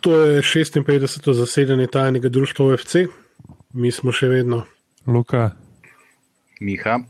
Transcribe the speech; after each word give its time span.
To 0.00 0.20
je 0.20 0.42
56. 0.42 1.32
zasedanje 1.32 1.86
tajnega 1.86 2.28
društva 2.28 2.66
OFC, 2.66 2.94
mi 3.74 3.90
smo 3.92 4.12
še 4.14 4.28
vedno 4.28 4.62
Luka, 5.06 5.50
Miha, 6.60 7.00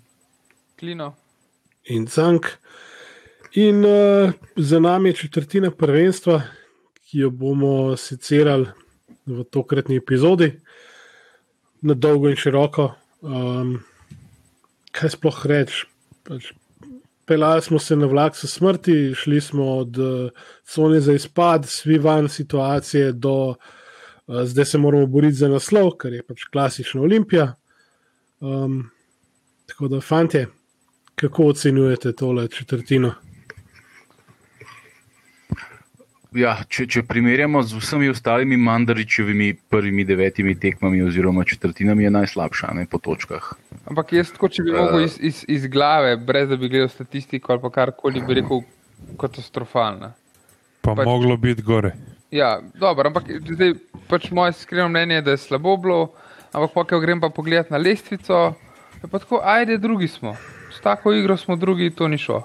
Klino. 0.79 1.15
in 1.85 2.07
Cank. 2.07 2.47
In 3.53 3.85
uh, 3.85 4.33
za 4.57 4.81
nami 4.81 5.09
je 5.09 5.15
četrtina 5.15 5.71
prvenstva, 5.71 6.43
ki 7.05 7.19
jo 7.19 7.31
bomo 7.31 7.97
sicerali 7.97 8.67
v 9.27 9.45
tokratni 9.45 9.97
epizodi, 9.97 10.53
na 11.81 11.95
dolgo 11.95 12.29
in 12.29 12.37
široko. 12.37 12.93
Um, 13.21 13.79
kaj 14.93 15.17
sploh 15.17 15.47
reči? 15.47 15.85
Pač, 16.25 16.53
Pelali 17.29 17.63
smo 17.63 17.79
se 17.79 17.97
na 17.97 18.07
vlak 18.07 18.37
s 18.37 18.47
smrti, 18.49 19.15
šli 19.15 19.41
smo 19.41 19.77
od 19.77 19.99
uh, 19.99 20.31
cone 20.65 21.01
za 21.01 21.13
izpad, 21.13 21.67
svi 21.69 21.99
van 21.99 22.29
situacije, 22.29 23.13
do 23.13 23.49
uh, 23.49 23.57
zdaj 24.45 24.65
se 24.65 24.79
moramo 24.79 25.07
boriti 25.07 25.35
za 25.35 25.49
naslov, 25.49 25.91
kar 26.01 26.13
je 26.13 26.23
pač 26.23 26.45
klasična 26.53 27.03
olimpija. 27.03 27.55
Um, 28.41 28.91
tako 29.67 29.89
da, 29.89 30.01
fantje, 30.01 30.47
kako 31.15 31.47
ocenjujete 31.53 32.13
tole 32.13 32.49
četrtino? 32.49 33.13
Ja, 36.37 36.59
če, 36.69 36.85
če 36.85 37.03
primerjamo 37.09 37.63
z 37.65 37.79
vsemi 37.81 38.11
ostalimi 38.13 38.59
Mandaričevimi 38.61 39.55
prvimi 39.73 40.05
devetimi 40.05 40.53
tekmami 40.61 41.01
oziroma 41.07 41.45
četrtinami, 41.49 42.05
je 42.05 42.11
najslabša 42.11 42.75
ne, 42.77 42.85
po 42.85 43.01
točkah. 43.01 43.47
Ampak 43.89 44.13
jaz, 44.13 44.35
tako, 44.35 44.51
če 44.53 44.67
bi 44.67 44.75
uh, 44.75 44.83
mogel 44.83 45.07
iz, 45.07 45.17
iz, 45.25 45.41
iz 45.49 45.65
glave, 45.73 46.19
brez 46.21 46.51
da 46.51 46.59
bi 46.61 46.69
gledal 46.69 46.91
statistiko 46.93 47.55
ali 47.57 47.73
karkoli, 47.73 48.21
bi 48.29 48.37
rekel 48.43 48.61
katastrofalna. 49.17 50.13
pa 50.85 50.93
Pač- 50.93 51.09
moglo 51.09 51.39
biti 51.41 51.65
gore. 51.65 51.95
Ja, 52.31 52.59
dobro, 52.77 53.09
ampak 53.09 53.33
zdaj 53.49 53.73
pač 54.09 54.29
moje 54.31 54.53
iskreno 54.53 54.91
mnenje 54.93 55.23
je, 55.23 55.23
da 55.23 55.31
je 55.31 55.41
slabo 55.47 55.77
bilo, 55.81 56.13
ampak 56.53 56.77
pa, 56.77 56.85
ko 56.85 57.01
grem 57.01 57.25
pa 57.25 57.33
pogledat 57.33 57.73
na 57.73 57.81
lestvico, 57.81 58.53
je 59.01 59.09
pa 59.09 59.19
tako, 59.19 59.41
ajde, 59.41 59.81
drugi 59.81 60.13
smo. 60.13 60.37
S 60.77 60.85
tako 60.85 61.17
igro 61.17 61.37
smo 61.41 61.57
drugi, 61.57 61.89
to 61.91 62.09
ni 62.09 62.21
šlo. 62.21 62.45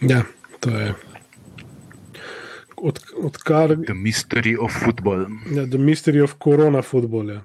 Ja, 0.00 0.22
to 0.62 0.70
je. 0.70 0.94
Od, 2.82 2.98
odkar 3.16 3.76
The 3.76 3.94
mystery 3.94 4.56
of 4.56 4.72
football. 4.74 5.26
ja, 5.50 5.66
The 5.66 5.78
Mystery 5.78 6.22
of 6.22 6.34
Corona 6.38 6.82
football. 6.82 7.30
Ja. 7.30 7.42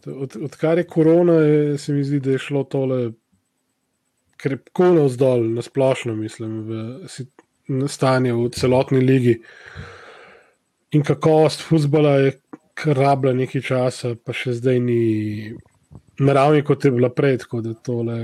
To- 0.00 0.14
Od, 0.14 0.36
odkar 0.36 0.78
je 0.78 0.84
korona, 0.84 1.32
je, 1.34 1.78
se 1.78 1.92
mi 1.92 2.04
zdi, 2.04 2.20
da 2.20 2.30
je 2.30 2.38
šlo 2.38 2.64
tole 2.64 3.10
krepko 4.36 4.84
navzdol, 4.94 5.44
na 5.50 5.62
splošno, 5.62 6.14
mislim, 6.16 6.60
v 6.60 7.08
stanje 7.88 8.32
v 8.32 8.48
celotni 8.50 9.00
ligi. 9.00 9.40
In 10.90 11.02
kakovost 11.02 11.60
futbola 11.62 12.10
je 12.16 12.32
kar 12.74 12.96
rabila 12.96 13.34
nekaj 13.34 13.60
časa, 13.62 14.14
pa 14.16 14.32
še 14.32 14.54
zdaj 14.56 14.80
ni 14.80 15.02
na 16.18 16.32
ravni, 16.32 16.62
kot 16.64 16.84
je 16.84 16.90
bila 16.90 17.10
prej. 17.10 17.38
Tako 17.38 17.60
da 17.60 17.74
tole 17.74 18.16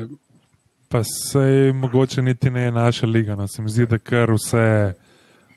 Pa 0.89 1.01
se 1.03 1.43
mogoče 1.75 2.23
niti 2.23 2.51
ne 2.51 2.63
je 2.63 2.73
naša 2.73 3.07
liga. 3.07 3.35
No. 3.35 3.47
Se 3.47 3.63
mi 3.63 3.69
zdi, 3.69 3.87
da 3.87 3.99
kar 3.99 4.31
vse, 4.31 4.95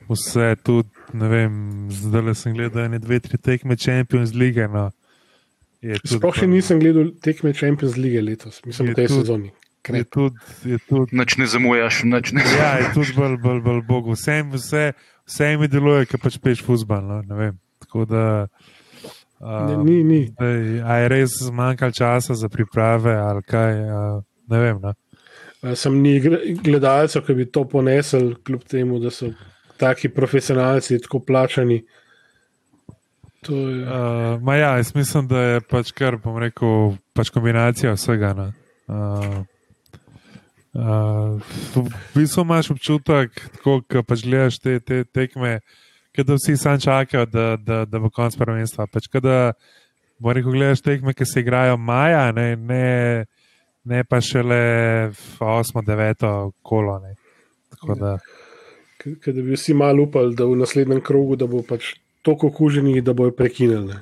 vse 0.08 0.56
tudi, 0.56 0.88
ne 1.12 1.28
vem, 1.28 1.52
zdaj 1.90 2.34
sem 2.34 2.54
gledal 2.54 2.84
ene 2.84 2.98
dve, 2.98 3.20
tri 3.20 3.38
tekme 3.38 3.76
Champions 3.76 4.34
League. 4.34 4.68
No. 4.68 4.90
Je 5.80 5.96
tudi 5.96 6.16
Sploh 6.16 6.34
še 6.34 6.46
nisem 6.46 6.78
gledal 6.78 7.12
tekme 7.22 7.52
Champions 7.52 7.96
League 7.96 8.20
letos, 8.20 8.58
mislim, 8.66 8.88
Je 8.88 8.92
v 8.92 8.96
tej 8.96 9.06
tudi- 9.06 9.20
sezoni. 9.20 9.46
Je 9.46 9.82
Krep. 9.82 10.10
tudi, 10.10 10.36
je 10.66 10.78
tudi, 10.84 11.16
Nač 11.16 11.36
ne 11.36 11.46
zamujaš, 11.46 12.02
nač 12.04 12.32
ne. 12.32 12.42
ja, 12.52 12.74
je 12.76 12.90
tudi 12.92 13.14
bolj, 13.16 13.38
bolj, 13.38 13.60
bolj 13.62 13.80
bogo. 13.82 14.12
Vse, 14.12 14.42
vse, 14.50 14.82
vse 15.24 15.56
mi 15.56 15.68
deluje, 15.68 16.04
ki 16.06 16.18
pač 16.18 16.36
peš 16.38 16.60
futbal. 16.60 17.00
No. 17.02 17.22
ne 17.22 17.34
vem. 17.36 17.54
Tako 17.78 18.04
da. 18.04 18.24
Ne, 19.40 19.46
Um, 19.72 19.86
ni, 19.86 20.04
ni. 20.04 20.18
Dej, 20.36 20.82
a 20.84 20.98
je 20.98 21.08
res 21.08 21.30
zmanjkalo 21.40 21.92
časa 21.92 22.34
za 22.34 22.48
priprave, 22.48 23.14
ali 23.16 23.40
kaj, 23.42 23.72
a, 23.88 24.00
ne 24.46 24.58
vem. 24.58 24.76
No. 24.82 24.92
Sem 25.60 25.96
ni 26.00 26.14
gledalcev, 26.64 27.24
ki 27.26 27.36
bi 27.36 27.44
to 27.52 27.66
ponesel, 27.68 28.32
kljub 28.44 28.62
temu, 28.64 28.98
da 29.00 29.10
so 29.12 29.28
taki 29.80 30.08
profesionalci 30.08 30.98
tako 31.04 31.20
plačani. 31.20 31.82
To 33.44 33.56
je, 33.68 33.84
Uh, 33.84 34.42
ma 34.42 34.56
ja, 34.56 34.76
jaz 34.76 34.94
mislim, 34.94 35.28
da 35.28 35.40
je 35.40 35.60
pač 35.60 35.92
kar, 35.96 36.16
bom 36.20 36.36
rekel, 36.40 36.96
pač 37.16 37.30
kombinacija 37.32 37.92
vsega. 37.96 38.32
No. 38.36 38.46
Uh, 38.88 39.38
uh, 40.76 41.52
v 41.76 41.84
bistvu 42.14 42.44
imaš 42.44 42.72
občutek, 42.76 43.40
ko 43.64 43.80
pač 44.04 44.24
gledaš 44.24 44.60
te, 44.60 44.78
te 44.80 45.04
tekme, 45.04 45.58
da 46.16 46.36
vsi 46.36 46.56
sam 46.60 46.80
čakajo, 46.80 47.24
da, 47.32 47.46
da, 47.56 47.84
da 47.88 48.00
bo 48.00 48.12
konc 48.12 48.36
prvenstva. 48.36 48.88
Pač, 48.92 49.08
kot 49.12 49.24
da, 49.24 49.52
bom 50.20 50.36
rekel, 50.36 50.52
gledaš 50.56 50.84
tekme, 50.84 51.16
ki 51.16 51.28
se 51.28 51.40
igrajo 51.40 51.80
maja, 51.80 52.28
ne, 52.36 52.52
ne, 52.56 52.84
ne 53.84 54.04
pa 54.04 54.20
šele 54.20 54.60
v 55.08 55.38
8-9 55.40 56.52
kolo. 56.62 56.98
Ne. 56.98 57.14
Tako 57.70 57.94
da, 57.94 58.18
k- 58.98 59.16
k- 59.16 59.32
da 59.32 59.42
bi 59.42 59.52
vsi 59.52 59.74
malo 59.74 60.02
upali, 60.02 60.34
da 60.34 60.44
v 60.44 60.56
naslednjem 60.56 61.00
krogu 61.00 61.36
da 61.36 61.46
bo 61.46 61.62
pač 61.62 61.94
toliko 62.22 62.46
okuženih, 62.46 63.02
da 63.02 63.12
bojo 63.12 63.30
prekinili. 63.30 63.86
ne. 63.86 64.00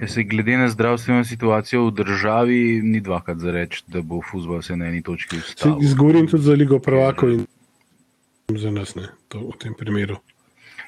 Ja, 0.00 0.08
se 0.08 0.22
glede 0.22 0.56
na 0.56 0.68
zdravstveno 0.68 1.24
situacijo 1.24 1.86
v 1.86 1.90
državi, 1.90 2.80
ni 2.84 3.00
dvakrat 3.00 3.38
za 3.38 3.50
reči, 3.50 3.82
da 3.88 4.02
bo 4.02 4.20
futbol 4.22 4.62
se 4.62 4.76
na 4.76 4.86
eni 4.86 5.02
točki 5.02 5.36
Se 5.36 5.42
ustavil. 5.42 5.82
Izgovorim 5.82 6.26
tudi 6.26 6.42
za 6.42 6.52
Ligo 6.52 6.78
Prvakov 6.78 7.30
in 7.30 7.46
za 8.48 8.70
nas, 8.70 8.94
ne, 8.94 9.08
to, 9.28 9.38
v 9.38 9.56
tem 9.58 9.74
primeru. 9.74 10.16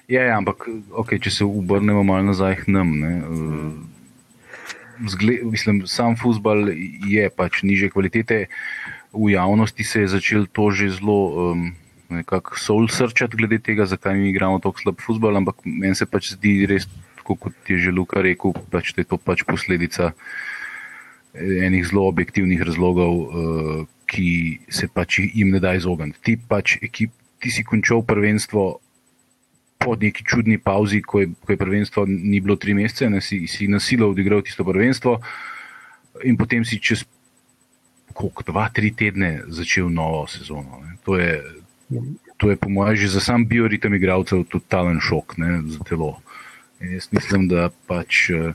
Ja, 0.08 0.22
ja 0.24 0.36
ampak 0.36 0.68
okay, 0.92 1.16
če 1.20 1.30
se 1.30 1.44
obrnemo 1.44 2.02
malo 2.02 2.22
nazaj 2.22 2.54
k 2.56 2.68
nam. 2.68 2.92
Ne, 3.00 3.12
uh, 3.24 3.72
zgle, 5.06 5.38
mislim, 5.42 5.86
sam 5.86 6.16
futbol 6.16 6.68
je 7.06 7.28
pač 7.30 7.62
niže 7.62 7.90
kvalitete. 7.92 8.46
V 9.12 9.32
javnosti 9.32 9.84
se 9.84 10.04
je 10.04 10.08
začel 10.08 10.46
to 10.52 10.70
že 10.70 10.98
zelo 10.98 11.52
um, 11.52 11.72
nekako 12.10 12.56
soul 12.58 12.88
srčati 12.88 13.36
glede 13.36 13.58
tega, 13.58 13.86
zakaj 13.86 14.16
mi 14.16 14.30
igramo 14.30 14.58
tako 14.58 14.80
slab 14.80 15.00
futbol, 15.00 15.36
ampak 15.36 15.64
meni 15.64 15.94
se 15.94 16.06
pač 16.06 16.32
zdi 16.36 16.66
res, 16.68 16.88
tako 17.20 17.36
kot 17.36 17.54
je 17.68 17.78
že 17.78 17.92
Luka 17.92 18.20
rekel, 18.24 18.52
pač, 18.72 18.92
da 18.96 19.04
je 19.04 19.08
to 19.12 19.20
pač 19.20 19.44
posledica 19.44 20.12
enih 21.38 21.84
zelo 21.86 22.08
objektivnih 22.08 22.60
razlogov, 22.64 23.12
uh, 23.12 23.84
ki 24.08 24.64
se 24.72 24.88
pač 24.88 25.20
jim 25.20 25.52
ne 25.52 25.60
da 25.60 25.76
izogniti. 25.76 26.20
Ti 26.24 26.32
pač 26.48 26.80
ekip, 26.80 27.12
ti 27.38 27.52
si 27.52 27.62
končal 27.64 28.00
prvenstvo 28.02 28.80
po 29.78 29.94
neki 29.96 30.24
čudni 30.26 30.58
pauzi, 30.58 31.02
ko 31.02 31.20
je, 31.22 31.30
ko 31.44 31.52
je 31.54 31.56
prvenstvo 31.56 32.04
ni 32.06 32.40
bilo 32.40 32.56
tri 32.56 32.74
mesece, 32.74 33.10
ne, 33.10 33.20
si, 33.20 33.46
si 33.46 33.68
nasilo 33.70 34.10
odigral 34.10 34.42
tisto 34.42 34.66
prvenstvo 34.66 35.20
in 36.26 36.36
potem 36.36 36.64
si 36.66 36.80
čez 36.82 37.04
koliko, 38.12 38.42
dva, 38.42 38.66
tri 38.74 38.90
tedne 38.90 39.46
začel 39.46 39.86
novo 39.90 40.26
sezono. 40.26 40.82
Ne. 40.82 40.98
To 41.06 41.14
je, 41.14 41.38
to 42.36 42.50
je 42.50 42.56
po 42.58 42.68
mojem 42.68 42.96
že 42.96 43.14
za 43.14 43.20
sam 43.20 43.46
bioritem 43.46 43.94
igralcev 43.94 44.42
totalen 44.50 44.98
šok 45.00 45.38
ne, 45.38 45.62
za 45.70 45.78
telo. 45.86 46.18
In 46.80 46.94
jaz 46.94 47.08
mislim, 47.10 47.48
da 47.50 47.70
pač 47.90 48.30
eh, 48.30 48.54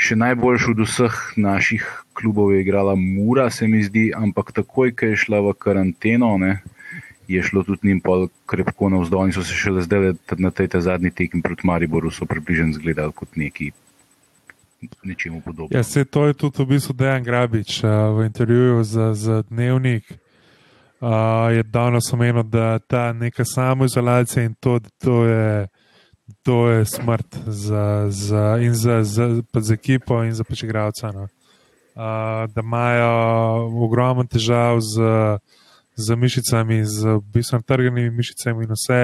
še 0.00 0.16
najboljši 0.16 0.70
od 0.72 0.78
vseh 0.84 1.16
naših 1.36 1.84
klubov 2.16 2.52
je 2.52 2.62
igrala 2.64 2.94
Mura, 2.96 3.50
se 3.50 3.68
mi 3.68 3.82
zdi, 3.84 4.08
ampak 4.16 4.52
takoj, 4.56 4.92
ko 4.96 5.12
je 5.12 5.20
šla 5.20 5.40
v 5.44 5.52
karanteno, 5.52 6.36
ne, 6.40 6.60
je 7.28 7.42
šlo 7.42 7.62
tudi 7.62 7.88
njim 7.88 8.00
pol 8.00 8.28
krepko 8.46 8.88
navzdol 8.88 9.26
in 9.26 9.32
so 9.32 9.42
se 9.44 9.54
šele 9.54 9.82
zdaj 9.82 10.12
na 10.36 10.50
tej 10.50 10.68
ta 10.68 10.80
zadnji 10.80 11.10
tekmi 11.10 11.42
proti 11.42 11.66
Mariboru 11.66 12.10
so 12.10 12.26
približno 12.26 12.68
izgledali 12.68 13.12
kot 13.12 13.36
neki 13.36 13.70
nečemu 15.04 15.40
podobno. 15.40 15.76
Ja, 15.76 15.82
se 15.82 16.04
to 16.04 16.26
je 16.26 16.34
tudi 16.34 16.62
v 16.62 16.66
bistvu 16.66 16.94
Dejan 16.94 17.24
Grabič 17.24 17.84
uh, 17.84 17.90
v 18.18 18.26
intervjuju 18.26 18.84
za, 18.84 19.14
za 19.14 19.42
dnevnik. 19.42 20.04
Uh, 21.00 21.08
je 21.52 21.62
danes 21.62 22.12
omenil, 22.12 22.42
da 22.42 22.78
ta 22.78 23.12
neka 23.12 23.44
samoizolacija 23.44 24.44
in 24.44 24.54
to, 24.54 24.80
to, 24.98 25.24
je, 25.24 25.68
to 26.42 26.68
je 26.68 26.84
smrt 26.84 27.36
za, 27.46 28.06
za, 28.08 28.58
za, 28.72 29.02
za, 29.02 29.42
za 29.54 29.74
ekipo 29.74 30.24
in 30.24 30.32
za 30.32 30.44
pač 30.44 30.62
igralca. 30.62 31.12
No. 31.12 31.22
Uh, 31.22 32.50
da 32.54 32.60
imajo 32.60 33.10
ogromno 33.84 34.24
težav 34.24 34.80
z, 34.80 35.02
z 35.98 36.16
mišicami, 36.16 36.84
z 36.86 37.18
v 37.18 37.22
bistvu 37.34 37.60
trganimi 37.66 38.10
mišicami 38.14 38.64
in 38.64 38.72
vse, 38.72 39.02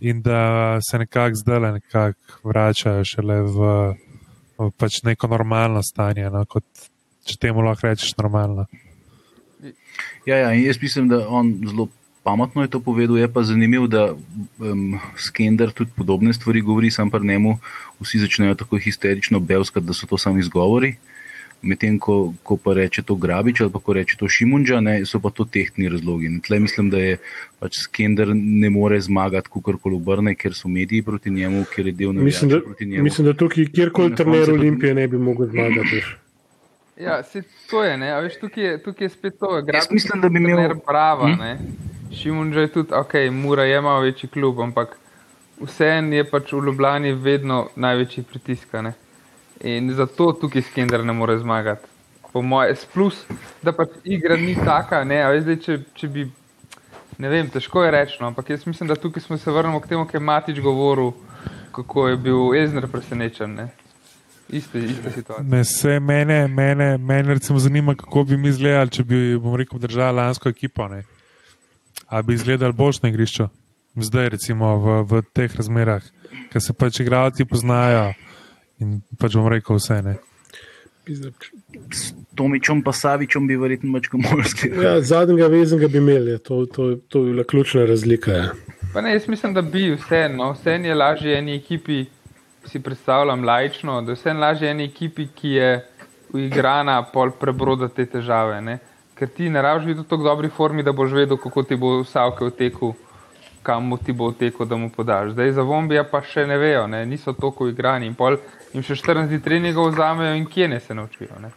in 0.00 0.22
da 0.22 0.78
se 0.84 0.98
nekako 0.98 1.34
zdaj 1.34 1.72
nekako 1.72 2.48
vračajo 2.48 3.04
šele 3.04 3.42
v 3.42 3.66
v 4.60 4.68
pač 4.76 5.00
neko 5.06 5.28
normalno 5.30 5.80
stanje, 5.80 6.28
no, 6.28 6.44
kot 6.44 6.64
če 7.24 7.38
temu 7.40 7.64
lahko 7.64 7.88
rečeš 7.88 8.12
normalno. 8.20 8.68
Ja, 10.28 10.36
ja, 10.36 10.52
jaz 10.52 10.80
mislim, 10.80 11.08
da 11.08 11.24
on 11.28 11.56
zelo 11.64 11.88
pametno 12.24 12.64
je 12.64 12.72
to 12.72 12.80
povedal. 12.84 13.16
Je 13.16 13.28
pa 13.32 13.44
zanimivo, 13.44 13.88
da 13.88 14.12
um, 14.12 15.00
Skender 15.16 15.72
tudi 15.72 15.92
podobne 15.96 16.32
stvari 16.36 16.60
govori, 16.60 16.92
sam 16.92 17.08
pa 17.12 17.20
njemu 17.20 17.56
vsi 18.00 18.20
začnejo 18.24 18.56
tako 18.60 18.80
histerično 18.80 19.40
belskati, 19.40 19.86
da 19.86 19.96
so 19.96 20.08
to 20.08 20.20
sami 20.20 20.44
izgovori. 20.44 20.96
Medtem 21.62 21.98
ko, 21.98 22.14
ko 22.42 22.56
pa 22.56 22.72
reče 22.72 23.02
to 23.02 23.14
Grabič 23.14 23.60
ali 23.60 23.70
pa 23.70 23.78
ko 23.78 23.92
reče 23.92 24.16
to 24.16 24.24
Šimunča, 24.26 24.80
ne, 24.80 25.04
so 25.04 25.20
pa 25.20 25.30
to 25.30 25.44
tehtni 25.46 25.88
razlogi. 25.88 26.26
In 26.26 26.40
tle 26.40 26.58
mislim, 26.58 26.88
da 26.90 26.98
je 26.98 27.18
pač 27.58 27.76
Skender 27.78 28.28
ne 28.32 28.70
more 28.70 29.00
zmagati, 29.00 29.48
kako 29.48 29.76
koli 29.78 29.96
obrne, 29.96 30.34
ker 30.34 30.54
so 30.54 30.68
mediji 30.68 31.02
proti 31.02 31.30
njemu, 31.30 31.64
ker 31.66 31.86
je 31.86 31.92
del 31.94 32.12
Mislim, 32.14 32.50
da, 32.50 32.60
proti 32.60 32.86
njemu. 32.86 33.04
mislim, 33.04 33.26
da 33.26 33.32
tukaj 33.34 33.66
kjerkoli 33.66 34.14
trener 34.16 34.50
Olimpije 34.50 34.94
ne 34.94 35.08
bi 35.08 35.18
mogel 35.18 35.46
zmagati. 35.46 36.02
Ja, 36.96 37.22
se, 37.22 37.42
to 37.70 37.84
je, 37.84 37.96
ne, 37.96 38.10
a 38.10 38.20
veš, 38.20 38.38
tukaj 38.38 38.64
je, 38.64 38.82
tukaj 38.82 39.04
je 39.04 39.08
spet 39.10 39.38
to. 39.40 39.62
Jaz 39.74 39.86
mislim, 39.90 40.20
da 40.20 40.28
bi 40.28 40.38
imel- 40.38 40.80
Brava, 40.86 41.28
Hm? 41.28 41.40
ne. 41.40 41.58
Šimunča 42.12 42.60
je 42.60 42.68
tudi, 42.68 42.88
ok, 42.94 43.12
Mura 43.32 43.64
je 43.64 43.80
malo 43.80 44.00
večji 44.00 44.28
klub, 44.28 44.60
ampak 44.60 44.96
vseeno 45.58 46.14
je 46.14 46.24
pač 46.24 46.52
v 46.52 46.64
Ljubljani 46.66 47.12
vedno 47.14 47.68
največji 47.76 48.24
pritisk. 48.24 48.74
a 48.74 48.82
ne. 48.82 48.92
In 49.60 49.92
zato 49.94 50.32
tukaj 50.32 50.62
Skender 50.62 51.04
ne 51.04 51.12
more 51.12 51.38
zmagati. 51.38 51.86
Po 52.32 52.42
moje, 52.42 52.76
plus, 52.92 53.24
da 53.62 53.72
pač 53.72 53.88
igra 54.04 54.36
ni 54.36 54.54
taka, 54.54 55.02
ne, 55.04 55.18
veš, 55.32 55.42
zdaj, 55.42 55.56
če, 55.64 55.76
če 55.98 56.08
bi, 56.08 56.24
ne 57.18 57.28
vem, 57.28 57.48
težko 57.50 57.82
je 57.84 57.90
reči, 57.90 58.20
no, 58.20 58.30
ampak 58.30 58.52
jaz 58.54 58.64
mislim, 58.70 58.88
da 58.88 58.96
tukaj 58.96 59.24
smo 59.24 59.38
se 59.38 59.50
vrnili 59.50 59.82
k 59.82 59.90
temu, 59.90 60.06
kar 60.06 60.20
je 60.20 60.24
Matič 60.24 60.60
govoril, 60.62 61.10
kako 61.74 62.06
je 62.08 62.16
bil 62.16 62.54
Ezner 62.54 62.86
presenečen, 62.88 63.58
ne. 63.58 63.66
Iste, 64.48 64.78
ista 64.78 65.10
situacija. 65.10 65.48
Ne, 65.50 65.64
se 65.64 65.98
mene, 66.00 66.48
mene, 66.48 66.98
mene 66.98 67.34
recimo 67.34 67.58
zanima, 67.58 67.94
kako 67.94 68.24
bi 68.24 68.36
mi 68.36 68.48
izgledali, 68.48 68.90
če 68.90 69.04
bi, 69.04 69.20
bom 69.42 69.58
rekel, 69.58 69.78
držali 69.78 70.16
lansko 70.16 70.48
ekipo. 70.48 70.88
Ne? 70.88 71.02
A 72.08 72.22
bi 72.22 72.34
izgledali 72.34 72.72
boljš 72.72 73.02
na 73.02 73.10
igrišču, 73.10 73.50
zdaj 73.94 74.32
recimo 74.38 74.72
v, 74.78 74.98
v 75.02 75.22
teh 75.34 75.54
razmerah, 75.56 76.02
ker 76.50 76.62
se 76.62 76.74
pač 76.74 77.02
igralci 77.02 77.44
poznajo 77.44 78.12
in 78.80 79.00
pač 79.20 79.36
bom 79.38 79.48
rekel 79.48 79.78
vse. 79.78 80.00
Ne? 80.02 80.16
S 81.90 82.12
Tomičem 82.34 82.82
pa 82.84 82.92
Savičem 82.92 83.46
bi 83.48 83.56
verjetno 83.56 83.90
mačka 83.90 84.18
morski. 84.20 84.70
Ja, 84.82 85.00
zadnjega 85.00 85.48
vezenega 85.50 85.88
bi 85.88 85.98
imeli, 85.98 86.38
to, 86.38 86.64
to, 86.66 86.94
to 87.08 87.24
je 87.24 87.32
bila 87.32 87.44
ključna 87.44 87.84
razlika. 87.84 88.32
Ja. 88.32 88.50
Pa 88.92 89.00
ne, 89.00 89.12
jaz 89.12 89.28
mislim, 89.28 89.54
da 89.54 89.62
bi 89.62 89.90
vseeno, 89.94 90.36
no, 90.36 90.52
vseeno 90.52 90.86
je 90.86 90.94
lažje 90.94 91.38
eni 91.38 91.56
ekipi, 91.56 92.04
si 92.66 92.80
predstavljam 92.82 93.44
lajčno, 93.44 94.02
da 94.02 94.12
je 94.12 94.20
vseeno 94.20 94.40
lažje 94.40 94.70
eni 94.70 94.84
ekipi, 94.84 95.26
ki 95.34 95.50
je 95.50 95.70
uigrana, 96.32 97.02
pol 97.12 97.30
prebroda 97.30 97.88
te 97.88 98.06
težave. 98.06 98.60
Ne? 98.60 98.78
Ker 99.18 99.28
ti 99.28 99.50
ne 99.50 99.62
rabiš 99.62 99.86
biti 99.86 100.00
v 100.00 100.08
tako 100.08 100.24
dobri 100.24 100.48
formi, 100.48 100.82
da 100.82 100.92
boš 100.92 101.12
vedel, 101.12 101.36
kako 101.36 101.62
ti 101.62 101.76
bo 101.76 102.00
vsake 102.02 102.44
otekel, 102.44 102.94
kam 103.62 103.88
mu 103.88 103.98
ti 103.98 104.12
bo 104.12 104.30
otekel, 104.32 104.66
da 104.66 104.76
mu 104.76 104.90
podaš. 104.90 105.32
Zdaj 105.32 105.52
za 105.52 105.62
Vombija 105.62 106.04
pa 106.04 106.22
še 106.22 106.46
ne 106.46 106.58
vejo, 106.58 106.86
ne? 106.86 107.04
niso 107.06 107.32
tako 107.32 107.68
uigrani 107.68 108.06
in 108.10 108.14
pol 108.14 108.38
jim 108.72 108.84
še 108.86 108.96
14 109.00 109.28
dni 109.32 109.40
treningov 109.44 109.92
vzamejo 109.92 110.36
in 110.38 110.46
kje 110.46 110.68
ne 110.68 110.80
se 110.80 110.94
naučijo. 110.94 111.40
Ne? 111.42 111.52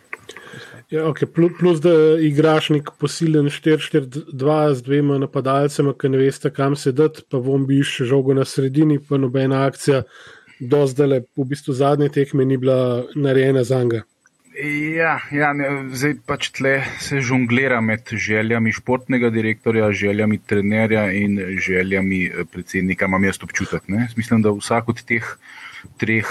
Ja, 0.94 1.07
okay, 1.09 1.25
plus, 1.57 1.79
da 1.81 1.94
igraš 2.21 2.69
nek 2.69 2.91
posilen 3.00 3.50
4-4-2 3.50 4.73
z 4.73 4.83
dvema 4.85 5.17
napadalcema, 5.17 5.95
ki 5.97 6.11
ne 6.13 6.19
veste, 6.21 6.51
kam 6.53 6.75
se 6.75 6.91
dati, 6.91 7.23
pa 7.29 7.41
bom 7.41 7.65
bi 7.65 7.79
še 7.81 8.05
žogo 8.05 8.35
na 8.38 8.45
sredini, 8.45 9.00
pa 9.01 9.17
nobena 9.17 9.63
akcija. 9.65 10.03
Do 10.59 10.83
zdaj, 10.88 11.23
v 11.35 11.45
bistvu 11.50 11.73
zadnje 11.73 12.11
tekme 12.13 12.45
ni 12.45 12.59
bila 12.61 13.03
narejena 13.15 13.63
za 13.67 13.81
njega. 13.83 14.03
Ja, 14.53 15.17
ja 15.33 15.50
ne, 15.57 15.67
zdaj 15.97 16.13
pač 16.29 16.51
tle 16.53 16.75
se 17.01 17.23
žonglira 17.25 17.79
med 17.81 18.05
željami 18.05 18.73
športnega 18.75 19.31
direktorja, 19.33 19.89
željami 19.91 20.38
trenerja 20.38 21.07
in 21.17 21.39
željami 21.57 22.25
eh, 22.27 22.45
predsednika. 22.51 23.09
Imam 23.09 23.23
jaz 23.25 23.41
občutek. 23.41 23.88
Ne? 23.89 24.07
Mislim, 24.17 24.44
da 24.45 24.53
vsak 24.53 24.89
od 24.94 25.01
teh 25.09 25.25
treh 25.97 26.29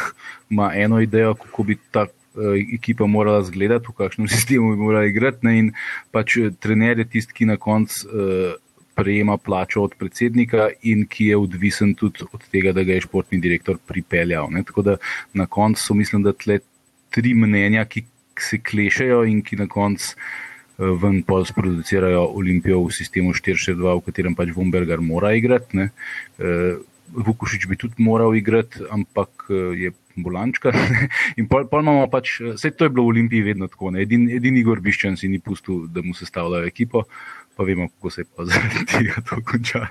ima 0.51 0.71
eno 0.75 1.01
idejo, 1.01 1.35
kako 1.35 1.63
bi 1.63 1.77
ta 1.91 2.07
uh, 2.07 2.55
ekipa 2.75 3.07
morala 3.07 3.43
izgledati, 3.43 3.91
v 3.91 3.99
kakšnem 3.99 4.29
sistemu 4.35 4.71
bi 4.71 4.83
morala 4.85 5.11
igrati. 5.11 5.47
Ne? 5.47 5.59
In 5.59 5.73
pač 6.15 6.37
eh, 6.39 6.53
trener 6.61 7.03
je 7.03 7.09
tisti, 7.17 7.35
ki 7.43 7.51
na 7.51 7.57
koncu. 7.57 8.07
Uh, 8.09 8.61
Prejema 8.93 9.39
plačo 9.41 9.81
od 9.87 9.95
predsednika, 9.97 10.67
in 10.85 11.07
ki 11.09 11.31
je 11.31 11.37
odvisen 11.41 11.95
tudi 11.97 12.27
od 12.29 12.43
tega, 12.53 12.75
da 12.77 12.83
ga 12.85 12.93
je 12.93 13.01
športni 13.07 13.39
direktor 13.41 13.79
pripeljal. 13.89 14.51
Ne? 14.53 14.61
Tako 14.69 14.83
da 14.85 14.97
na 15.33 15.47
koncu 15.47 15.81
so, 15.81 15.95
mislim, 15.97 16.21
da 16.23 16.35
tle 16.37 16.59
tri 17.09 17.33
mnenja, 17.35 17.87
ki 17.89 18.03
se 18.41 18.59
klešejo 18.63 19.25
in 19.29 19.43
ki 19.43 19.57
na 19.61 19.67
koncu 19.69 20.15
uh, 20.15 20.95
ven 21.03 21.23
pol 21.27 21.45
sproducirajo 21.45 22.25
Olimpijo 22.39 22.83
v 22.87 22.95
sistemu 22.95 23.35
4-4-2, 23.37 23.99
v 23.99 24.07
katerem 24.07 24.39
pač 24.39 24.55
Vombergar 24.55 25.01
mora 25.01 25.35
igrati. 25.37 25.77
ne. 25.77 25.91
Uh, 26.39 26.81
Vukušič 27.13 27.69
bi 27.69 27.77
tudi 27.77 28.01
moral 28.01 28.33
igrati, 28.33 28.81
ampak 28.89 29.45
uh, 29.53 29.77
je 29.77 29.93
bolančka. 30.17 30.73
In 31.39 31.49
pol, 31.49 31.67
pol 31.69 31.85
imamo 31.85 32.09
pač, 32.09 32.41
vse 32.41 32.73
to 32.73 32.89
je 32.89 32.93
bilo 32.93 33.05
v 33.05 33.13
Olimpiji 33.17 33.43
vedno 33.43 33.69
tako. 33.69 33.91
ne. 33.91 34.03
Edini 34.03 34.37
edin 34.37 34.57
Igor 34.57 34.81
Biščan 34.81 35.17
si 35.17 35.29
ni 35.29 35.39
pustil, 35.39 35.87
da 35.93 36.03
mu 36.03 36.15
sestavljajo 36.15 36.67
ekipo, 36.67 37.05
pa 37.57 37.65
vemo, 37.65 37.89
kako 37.89 38.11
se 38.11 38.21
je 38.21 38.31
pa 38.37 38.45
zaradi 38.49 38.87
tega 38.89 39.21
to 39.29 39.41
končalo. 39.45 39.87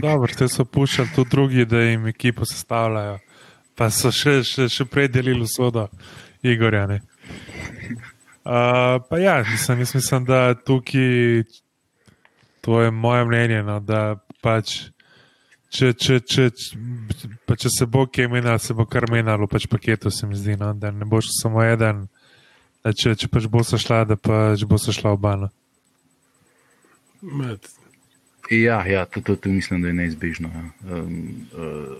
Dobro, 0.00 0.32
te 0.32 0.48
so 0.48 0.64
puščali 0.64 1.14
tudi 1.14 1.30
drugi, 1.30 1.64
da 1.64 1.82
jim 1.84 2.06
ekipo 2.06 2.48
sestavljajo. 2.48 3.18
Pa 3.76 3.90
so 3.92 4.08
še, 4.08 4.40
še, 4.40 4.70
še 4.72 4.88
prej 4.88 5.10
delili 5.12 5.44
sodo, 5.48 5.88
Igorja. 6.42 6.86
ne. 6.86 7.02
Uh, 8.46 9.02
pa 9.10 9.18
ja, 9.18 9.44
mislim, 9.50 9.78
mislim, 9.78 10.24
da 10.24 10.54
tukaj, 10.54 11.42
to 12.60 12.82
je 12.82 12.90
moje 12.90 13.24
mnenje, 13.24 13.62
no, 13.62 13.80
da 13.80 14.20
pač, 14.38 14.76
če, 15.74 15.90
če, 15.98 16.20
če, 16.22 16.44
če, 16.54 17.30
pa 17.42 17.56
če 17.58 17.72
se 17.74 17.88
bo 17.90 18.04
kje 18.06 18.28
menjalo, 18.30 18.62
se 18.62 18.76
bo 18.78 18.86
kar 18.86 19.08
menjalo, 19.10 19.48
pač 19.50 19.66
paketu 19.66 20.14
se 20.14 20.30
mi 20.30 20.38
zdi, 20.38 20.54
no, 20.60 20.70
da 20.78 20.94
ne 20.94 21.08
boš 21.10 21.32
samo 21.40 21.64
eden, 21.66 22.04
da 22.86 22.94
če, 22.94 23.16
če 23.18 23.32
pač 23.34 23.50
bo 23.50 23.66
se 23.66 23.82
šla, 23.82 24.04
da 24.12 24.14
pač 24.14 24.62
bo 24.62 24.78
se 24.78 24.94
šla 24.94 25.16
oba. 25.18 25.34
No. 25.42 25.50
Ja, 28.54 28.84
ja 28.86 29.08
to, 29.10 29.26
to, 29.26 29.34
to 29.34 29.50
mislim, 29.50 29.82
da 29.82 29.90
je 29.90 30.02
neizbežno. 30.04 30.54
Ja. 30.54 30.68
Um, 31.02 31.48
uh, 31.50 31.96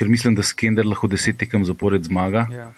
ker 0.00 0.08
mislim, 0.08 0.32
da 0.32 0.48
Skender 0.48 0.88
lahko 0.88 1.12
deset 1.12 1.36
tekem 1.44 1.68
zapored 1.68 2.08
zmaga. 2.08 2.48
Ja. 2.48 2.70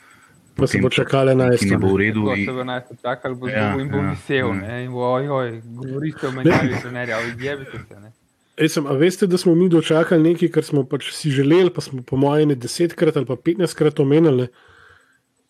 Pa 0.62 0.70
se 0.70 0.80
bo 0.82 0.90
čakale 0.90 1.34
na 1.34 1.50
ki 1.56 1.68
ne 1.70 1.78
bo 1.82 1.92
v 1.92 2.00
redu. 2.00 2.24
Ko 2.28 2.34
in- 2.38 2.46
se 2.46 2.52
bo 2.54 2.64
najbolj 2.64 2.98
čakal, 3.02 3.34
bo 3.34 3.48
Ja, 3.50 3.68
in 3.80 3.90
bo 3.90 4.00
ja, 4.00 4.10
visel, 4.14 4.48
ja. 4.48 4.54
ne, 4.54 4.84
in 4.86 4.92
bo 4.94 5.06
ojoj, 5.18 5.60
govorite 5.82 6.28
o 6.28 6.32
menjavi 6.32 6.78
trenerja, 6.82 7.18
odjebite 7.26 7.82
se. 7.88 8.00
Ne. 8.00 8.12
Esem, 8.56 8.86
a 8.86 8.92
veste, 9.00 9.26
da 9.26 9.38
smo 9.40 9.54
mi 9.56 9.68
dočakali 9.68 10.22
nekaj, 10.22 10.48
kar 10.52 10.64
smo 10.64 10.84
pač 10.84 11.10
si 11.16 11.30
želeli, 11.32 11.72
pa 11.72 11.80
smo 11.80 12.02
po 12.06 12.16
mojem 12.20 12.52
ne 12.52 12.54
desetkrat 12.54 13.16
ali 13.16 13.26
pa 13.26 13.36
petnajstkrat 13.36 14.00
omenili, 14.00 14.48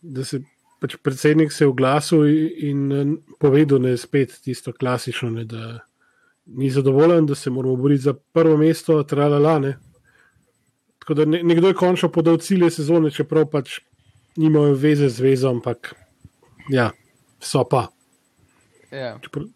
da 0.00 0.24
se 0.24 0.40
pač 0.82 0.96
predsednik 1.02 1.52
se 1.52 1.64
je 1.64 1.68
oglasil 1.68 2.26
in, 2.26 2.92
in 2.92 3.16
povedal, 3.40 3.78
da 3.78 3.92
je 3.94 4.00
spet 4.02 4.34
tisto 4.42 4.72
klasično, 4.72 5.30
ne, 5.30 5.44
da 5.44 5.78
ni 6.46 6.70
zadovoljen, 6.70 7.26
da 7.26 7.34
se 7.38 7.50
moramo 7.50 7.76
boriti 7.76 8.02
za 8.02 8.14
prvo 8.32 8.56
mesto, 8.56 9.02
tralala. 9.02 9.58
Ne. 9.62 9.76
Tako 10.98 11.14
da 11.14 11.24
ne, 11.24 11.42
nekdo 11.42 11.70
je 11.70 11.74
končno 11.78 12.08
podal 12.10 12.38
cilje 12.42 12.70
sezone, 12.70 13.10
čeprav 13.10 13.46
pač 13.50 13.78
nimajo 14.36 14.74
veze 14.74 15.08
z 15.08 15.20
vezo, 15.20 15.50
ampak 15.50 15.94
ja, 16.70 16.90
so 17.40 17.64
pa. 17.64 17.88
Ja. 18.92 19.18
Čeprav, 19.22 19.48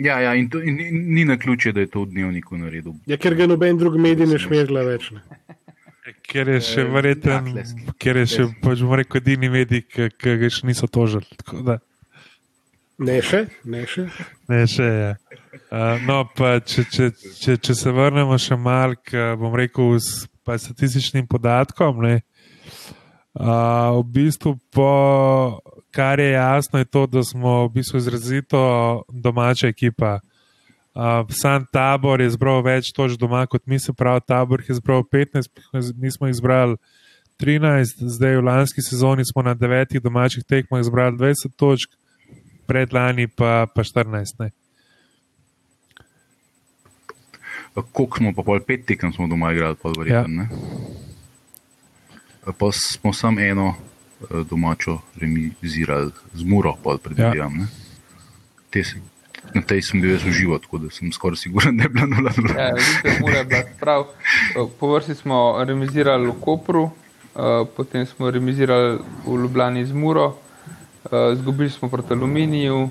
Ja, 0.00 0.14
ja, 0.24 0.30
in, 0.34 0.46
to, 0.48 0.62
in, 0.64 0.78
in 0.80 1.00
ni 1.12 1.24
na 1.28 1.34
ključe, 1.36 1.74
da 1.76 1.80
je 1.84 1.86
to 1.92 2.06
v 2.06 2.14
dnevniku 2.14 2.56
naredil. 2.56 2.94
ja, 3.06 3.18
ker 3.20 3.34
ga 3.36 3.44
noben 3.46 3.76
drug 3.76 3.98
medij 4.00 4.24
ne 4.26 4.38
šmergla 4.40 4.80
več. 4.86 5.10
Ne. 5.12 5.20
Ker 6.24 6.48
je 6.48 6.60
še 6.64 6.80
Eh, 6.80 6.88
verjeten, 6.88 7.50
Atlas. 7.52 7.74
ker 8.00 8.16
je 8.16 8.26
še, 8.26 8.46
pač 8.64 8.80
bomo 8.80 8.96
rekel, 8.96 9.20
edini 9.20 9.50
medij, 9.52 9.82
ki 9.92 10.08
ga 10.40 10.48
še 10.48 10.64
niso 10.66 10.88
tožili. 10.88 11.28
tako 11.44 11.60
da. 11.62 11.76
ne 12.98 13.18
še, 13.20 13.42
ne 13.64 13.84
še. 13.86 14.06
Ne, 14.48 14.62
še 14.66 14.88
je. 14.88 15.10
Uh, 15.70 16.00
no, 16.08 16.24
pa 16.36 16.60
če, 16.64 16.84
če, 16.88 17.10
če, 17.36 17.58
če 17.60 17.74
se 17.74 17.92
vrnemo 17.92 18.38
še 18.40 18.56
malo, 18.56 18.96
k, 19.04 19.36
bom 19.36 19.52
rekel, 19.54 20.00
s 20.00 20.24
pa 20.44 20.56
statističnim 20.56 21.28
podatkom. 21.28 22.00
Ne, 22.00 22.14
uh, 22.24 22.99
v 23.40 24.02
bistvu, 24.04 24.58
po, 24.70 25.60
kar 25.90 26.20
je 26.20 26.30
jasno, 26.30 26.78
je 26.78 26.84
to, 26.84 27.06
da 27.06 27.22
smo 27.22 27.64
v 27.66 27.72
bistvu 27.80 27.98
izrazito 27.98 29.02
domača 29.08 29.68
ekipa. 29.68 30.20
Uh, 30.94 31.24
sam 31.30 31.64
tabor 31.72 32.20
je 32.20 32.32
zbral 32.34 32.64
več 32.66 32.90
točk 32.92 33.14
doma 33.16 33.44
kot 33.46 33.62
mi, 33.66 33.78
se 33.78 33.92
pravi, 33.94 34.20
tabor 34.26 34.62
je 34.68 34.74
zbral 34.74 35.04
15, 35.06 35.46
mi 35.96 36.10
smo 36.10 36.26
jih 36.26 36.34
zbrali 36.34 36.76
13, 37.40 38.02
zdaj 38.18 38.36
v 38.36 38.44
lanski 38.44 38.82
sezoni 38.82 39.24
smo 39.24 39.42
na 39.42 39.54
devetih 39.54 40.02
domačih 40.02 40.44
tekmah 40.44 40.82
zbrali 40.82 41.16
20 41.16 41.54
točk, 41.56 41.94
predlani 42.66 43.28
pa, 43.28 43.70
pa 43.74 43.86
14. 43.86 44.42
Ne. 44.42 44.50
Koliko 47.92 48.18
smo 48.18 48.34
pa 48.34 48.42
pol 48.42 48.60
pet 48.66 48.84
tekem 48.86 49.12
smo 49.12 49.30
doma 49.30 49.52
igrali, 49.54 49.78
pa 49.82 49.94
verjetno. 49.94 50.42
Ja. 50.42 50.69
Pa 52.44 52.72
smo 52.72 53.12
samo 53.12 53.40
eno 53.40 53.74
eh, 53.74 54.44
domačo 54.50 54.98
remizirali 55.16 56.10
z 56.34 56.44
Muro, 56.44 56.76
pa 56.84 56.96
predvidevam. 57.02 57.60
Ja. 57.60 57.66
Te, 58.70 58.84
na 59.54 59.62
tej 59.62 59.82
sem 59.82 60.00
bil 60.00 60.14
jaz 60.14 60.24
v 60.24 60.32
živo, 60.32 60.58
tako 60.58 60.78
da 60.78 60.90
sem 60.90 61.12
skoraj 61.12 61.36
siguren, 61.36 61.76
da 61.78 61.84
je 61.84 61.88
bila 61.88 62.06
0-0. 62.06 62.58
Ja, 62.58 62.74
vidite, 62.74 63.18
mora 63.20 63.38
je 63.38 63.44
bila 63.44 63.62
prav. 63.80 64.04
Po 64.80 64.94
vrsti 64.94 65.14
smo 65.14 65.64
remizirali 65.64 66.26
v 66.26 66.36
Kopru, 66.40 66.90
eh, 66.90 67.64
potem 67.76 68.06
smo 68.06 68.30
remizirali 68.30 68.98
v 69.26 69.42
Ljubljani 69.42 69.86
z 69.86 69.92
Muro 69.92 70.36
Uh, 71.04 71.38
zgubili 71.38 71.70
smo 71.70 71.88
proti 71.88 72.12
aluminiju, 72.12 72.90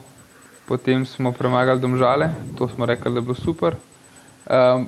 potem 0.65 1.05
smo 1.05 1.31
premagali 1.31 1.79
domžale, 1.79 2.29
to 2.57 2.67
smo 2.67 2.85
rekli, 2.85 3.11
da 3.11 3.17
je 3.17 3.21
bilo 3.21 3.35
super. 3.35 3.75
Um, 4.49 4.87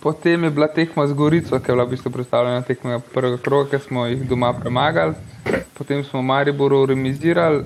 potem 0.00 0.44
je 0.44 0.50
bila 0.50 0.68
tekma 0.68 1.06
z 1.06 1.12
Gorico, 1.12 1.58
ki 1.58 1.70
je 1.70 1.74
bila 1.74 1.84
v 1.84 1.90
bistvu 1.90 2.10
predstavljena 2.10 2.62
tekma 2.62 3.00
prvega 3.14 3.38
kroga, 3.38 3.70
ki 3.70 3.84
smo 3.84 4.06
jih 4.06 4.28
doma 4.28 4.52
premagali. 4.52 5.14
Potem 5.74 6.04
smo 6.04 6.22
Mariboru 6.22 6.86
remizirali, 6.86 7.64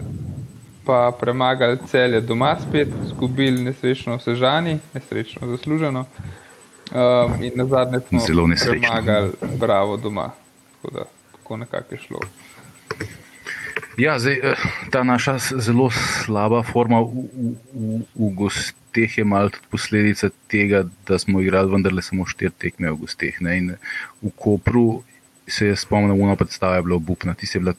pa 0.84 1.12
premagali 1.20 1.78
celje 1.86 2.20
doma 2.20 2.56
spet, 2.60 2.88
zgubili 3.06 3.64
nesrečno 3.64 4.18
sežani, 4.18 4.78
nesrečno 4.94 5.48
zasluženo. 5.48 6.04
Um, 6.90 7.42
in 7.42 7.52
na 7.54 7.64
zadnje 7.66 8.00
smo 8.08 8.18
Zelo 8.20 8.46
nesrečno. 8.46 8.88
premagali 8.88 9.30
bravo 9.56 9.96
doma. 9.96 10.30
Tako 10.82 10.94
da 10.94 11.04
tako 11.50 11.56
nekako 11.56 11.94
je 11.94 11.98
šlo. 11.98 12.18
Ja, 13.96 14.18
zdaj, 14.18 14.34
eh, 14.34 14.54
ta 14.90 15.02
naša 15.02 15.38
zelo 15.38 15.90
slaba 15.90 16.62
forma 16.62 17.00
v, 17.00 17.04
v, 17.04 17.54
v, 17.74 18.02
v 18.14 18.50
gosteh 18.90 19.18
je 19.18 19.24
malo 19.24 19.48
tudi 19.48 19.66
posledica 19.70 20.30
tega, 20.48 20.84
da 21.06 21.18
smo 21.18 21.40
igrali 21.40 21.70
vendarle 21.70 22.02
samo 22.02 22.26
štiri 22.26 22.50
tekme 22.50 22.90
v? 22.90 23.06
In 23.54 23.76
v 24.22 24.30
Kopru 24.36 25.02
se 25.46 25.66
je 25.66 25.76
spomnil, 25.76 26.18
da 26.18 26.36
predstava 26.36 26.76
je 26.76 26.82
bila 26.82 26.96
obupna. 26.96 27.34
Ti 27.34 27.46
je 27.46 27.60
bila 27.60 27.74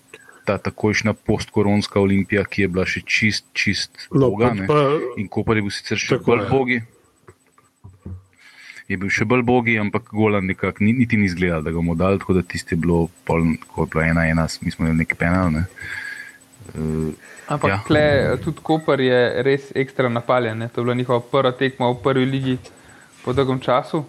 ta 0.46 0.58
takojšnja 0.58 1.14
postkoronska 1.14 2.00
olimpija, 2.00 2.46
ki 2.46 2.62
je 2.62 2.68
bila 2.68 2.86
še 2.86 3.02
čist, 3.02 3.46
čist 3.54 4.08
No, 4.12 4.32
boga. 4.32 4.56
pa, 4.68 4.98
In 5.18 5.28
Koper 5.28 5.58
je 5.58 5.62
bil 5.62 5.72
sicer 5.72 5.98
še 5.98 6.16
Tako 6.16 6.24
bolj 6.26 6.40
je. 6.40 6.50
bogi. 6.50 6.80
Je 8.88 8.98
bil 8.98 9.10
še 9.10 9.26
bolj 9.26 9.44
bogi, 9.44 9.76
ampak 9.80 10.10
gola 10.12 10.42
nekako 10.42 10.84
ni, 10.84 10.94
niti 10.94 11.18
ni 11.18 11.26
izgledal, 11.26 11.62
da 11.62 11.72
ga 11.72 11.76
bomo 11.76 11.96
dali, 11.96 12.20
tako 12.20 12.34
da 12.34 12.42
tisti 12.42 12.76
je 12.76 12.80
bilo, 12.80 13.10
pol, 13.24 13.56
ko 13.68 13.84
je 13.84 13.92
bilo 13.92 14.04
ena, 14.04 14.26
ena, 14.28 14.48
mi 14.62 14.72
smo 14.72 14.88
imeli 14.88 15.04
nekaj 15.04 15.18
penal. 15.18 15.52
Ne. 15.52 15.60
Uh, 15.60 16.11
Ampak 17.48 17.70
Ja. 17.70 17.76
ja. 17.76 17.82
tle, 17.88 18.38
tudi 18.44 18.64
Koper 18.64 19.00
je 19.00 19.44
res 19.44 19.72
ekstra 19.76 20.10
napaljen. 20.10 20.58
Ne? 20.58 20.68
To 20.68 20.82
je 20.82 20.86
bila 20.86 20.96
njihova 20.96 21.20
prva 21.20 21.52
tekma 21.52 21.90
v 21.92 22.00
prvi 22.04 22.26
ligi 22.26 22.58
po 23.26 23.34
dolgem 23.34 23.60
času, 23.60 24.04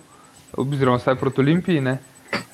oziroma 0.57 0.97
vsaj 0.99 1.15
proti 1.15 1.41
Olimpiji. 1.41 1.81
ne. 1.81 1.99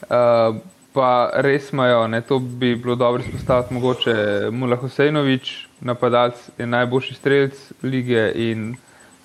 Uh, 0.08 0.56
pa 0.92 1.30
res 1.34 1.72
imajo, 1.72 2.06
ne? 2.08 2.20
to 2.20 2.38
bi 2.38 2.76
bilo 2.76 2.94
dobro 2.94 3.22
izpostaviti, 3.22 3.74
mogoče 3.74 4.14
Mula 4.50 4.76
Hosejnovič, 4.76 5.68
napadalec 5.80 6.50
je 6.58 6.66
najboljši 6.66 7.14
strelec 7.14 7.72
lige 7.82 8.32
in 8.34 8.76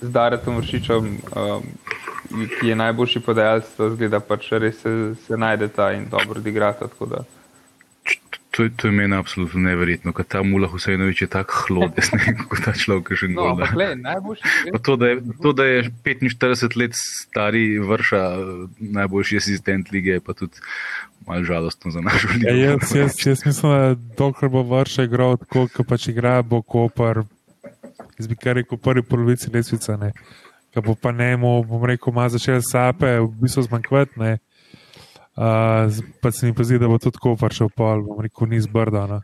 z 0.01 0.11
Daretom 0.11 0.57
Vršičem, 0.57 1.17
um, 1.35 1.63
ki 2.59 2.67
je 2.67 2.75
najboljši 2.75 3.19
podajalec, 3.19 3.71
to 3.77 3.89
zgleda 3.95 4.19
pač 4.19 4.51
res 4.51 4.81
se, 4.81 5.15
se 5.27 5.37
najdeta 5.37 5.91
in 5.93 6.05
dobro 6.11 6.39
odigrata. 6.39 6.87
tako 6.87 7.05
da. 7.05 7.23
To, 8.55 8.69
to 8.69 8.87
je 8.87 8.91
meni 8.93 9.15
absolutno 9.17 9.59
neverjetno, 9.65 10.13
ker 10.13 10.25
ta 10.29 10.43
Mula 10.45 10.67
Husajnovič 10.69 11.23
je 11.25 11.27
tako 11.27 11.61
hlodec, 11.67 12.11
ne 12.13 12.33
kako 12.37 12.59
ta 12.61 12.73
človek 12.77 13.15
še 13.17 13.31
No. 13.33 13.55
Pa 14.73 14.79
to, 14.85 14.95
da 14.95 15.09
je, 15.09 15.15
to, 15.41 15.53
da 15.57 15.65
je 15.65 15.89
45 16.05 16.77
let 16.77 16.93
stari 16.93 17.79
vrša, 17.81 18.21
eh, 18.21 18.67
najboljši 18.93 19.39
asistent 19.41 19.89
lige, 19.91 20.19
je 20.19 20.21
pa 20.21 20.37
tudi 20.37 20.61
malo 21.25 21.43
žalostno 21.43 21.91
za 21.91 22.01
našo 22.01 22.29
ligo. 22.29 22.49
Ja, 22.49 22.53
jaz, 22.53 22.93
jaz, 22.95 23.17
jaz 23.25 23.45
mislim, 23.45 23.71
da 23.71 23.95
dokler 24.17 24.51
bo 24.53 24.61
vrša 24.69 25.07
igral 25.09 25.37
tako, 25.41 25.65
kot 25.73 25.89
pač 25.89 26.07
igra, 26.13 26.41
bo 26.45 26.61
Koper. 26.61 27.23
Jaz 28.19 28.29
bi 28.29 28.37
kar 28.37 28.59
rekel, 28.61 28.77
prvi 28.77 29.01
polovici 29.01 29.49
lesvice. 29.53 29.97
Ne. 29.97 30.13
Ko 30.73 30.85
bo 30.85 30.95
pa 30.95 31.09
ne, 31.11 31.33
bom 31.41 31.85
rekel, 31.89 32.13
ima 32.13 32.29
začel 32.29 32.61
sape, 32.61 33.17
v 33.17 33.31
bistvu 33.41 33.65
zmanjkvat. 33.65 34.13
Ne. 35.37 35.45
Uh, 35.45 36.03
pa 36.21 36.31
se 36.31 36.45
mi 36.45 36.53
pa 36.53 36.63
zdi, 36.63 36.77
da 36.79 36.87
bo 36.87 36.99
tudi 37.01 37.17
Koper 37.17 37.53
šel 37.53 37.71
pol, 37.73 38.03
bom 38.05 38.21
rekel, 38.21 38.47
ni 38.51 38.61
zbrda. 38.61 39.07
No. 39.09 39.21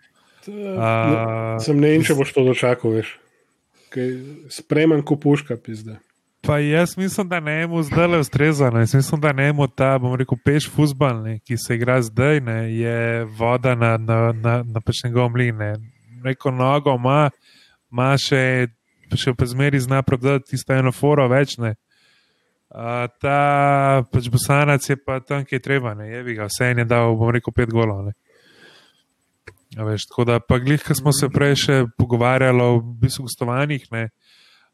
uh, 0.49 1.57
sem 1.61 1.77
ne 1.77 1.93
vem, 1.93 2.05
če 2.05 2.17
boš 2.17 2.33
to 2.33 2.45
dočakal, 2.47 2.97
veš. 2.97 3.13
Kaj, 3.93 4.13
spreman 4.53 5.03
ko 5.05 5.19
puška, 5.21 5.57
pizde. 5.61 5.99
Pa 6.41 6.57
jaz 6.59 6.97
mislim, 6.97 7.29
da 7.29 7.39
ne 7.39 7.67
mu 7.67 7.83
zdaj 7.83 8.07
le 8.07 8.19
ustreza. 8.19 8.69
ne. 8.69 8.79
Jaz 8.79 8.95
mislim, 8.95 9.21
da 9.21 9.33
ne 9.33 9.53
mu 9.53 9.67
ta, 9.67 9.97
bom 9.99 10.15
rekel, 10.15 10.37
peš 10.45 10.69
futbal, 10.71 11.21
ne, 11.23 11.39
ki 11.39 11.57
se 11.57 11.75
igra 11.75 12.01
zdaj, 12.01 12.39
ne, 12.39 12.73
je 12.73 13.23
voda 13.25 13.75
na, 13.75 13.97
na, 13.97 14.31
na, 14.31 14.63
na 14.63 14.81
pač 14.81 15.03
njegov 15.03 15.29
mlin. 15.29 15.57
ne. 15.57 15.73
Neko 16.23 16.51
nogo 16.51 16.95
ima, 16.95 17.29
ima 17.91 18.17
še, 18.17 18.67
še 19.15 19.33
pa 19.37 19.45
zmeri 19.45 19.79
zna 19.79 20.01
prodati 20.01 20.51
tisto 20.51 20.73
eno 20.73 20.91
foro 20.91 21.27
več. 21.27 21.57
Ne. 21.57 21.75
A, 22.69 23.07
ta 23.21 23.37
pač 24.13 24.29
bosanac 24.29 24.85
je 24.85 24.97
pa 24.97 25.19
tam, 25.25 25.45
ki 25.45 25.57
je 25.57 25.63
treba, 25.65 25.95
ne, 25.97 26.09
je 26.11 26.35
ga, 26.37 26.49
vse 26.49 26.69
en 26.69 26.83
je 26.83 26.85
dal, 26.89 27.15
bom 27.17 27.31
rekel, 27.33 27.53
pet 27.55 27.71
golov. 27.73 28.05
ne. 28.05 28.13
A 29.77 29.85
Veš, 29.85 30.07
tako 30.09 30.25
da, 30.25 30.39
pa 30.41 30.57
glih, 30.61 30.81
ki 30.81 30.97
smo 30.97 31.13
se 31.13 31.29
prej 31.29 31.55
še 31.63 31.79
pogovarjali 31.97 32.61
o 32.61 32.79
bistvu 32.81 33.27
gostovanjih, 33.27 33.85
ne, 33.93 34.09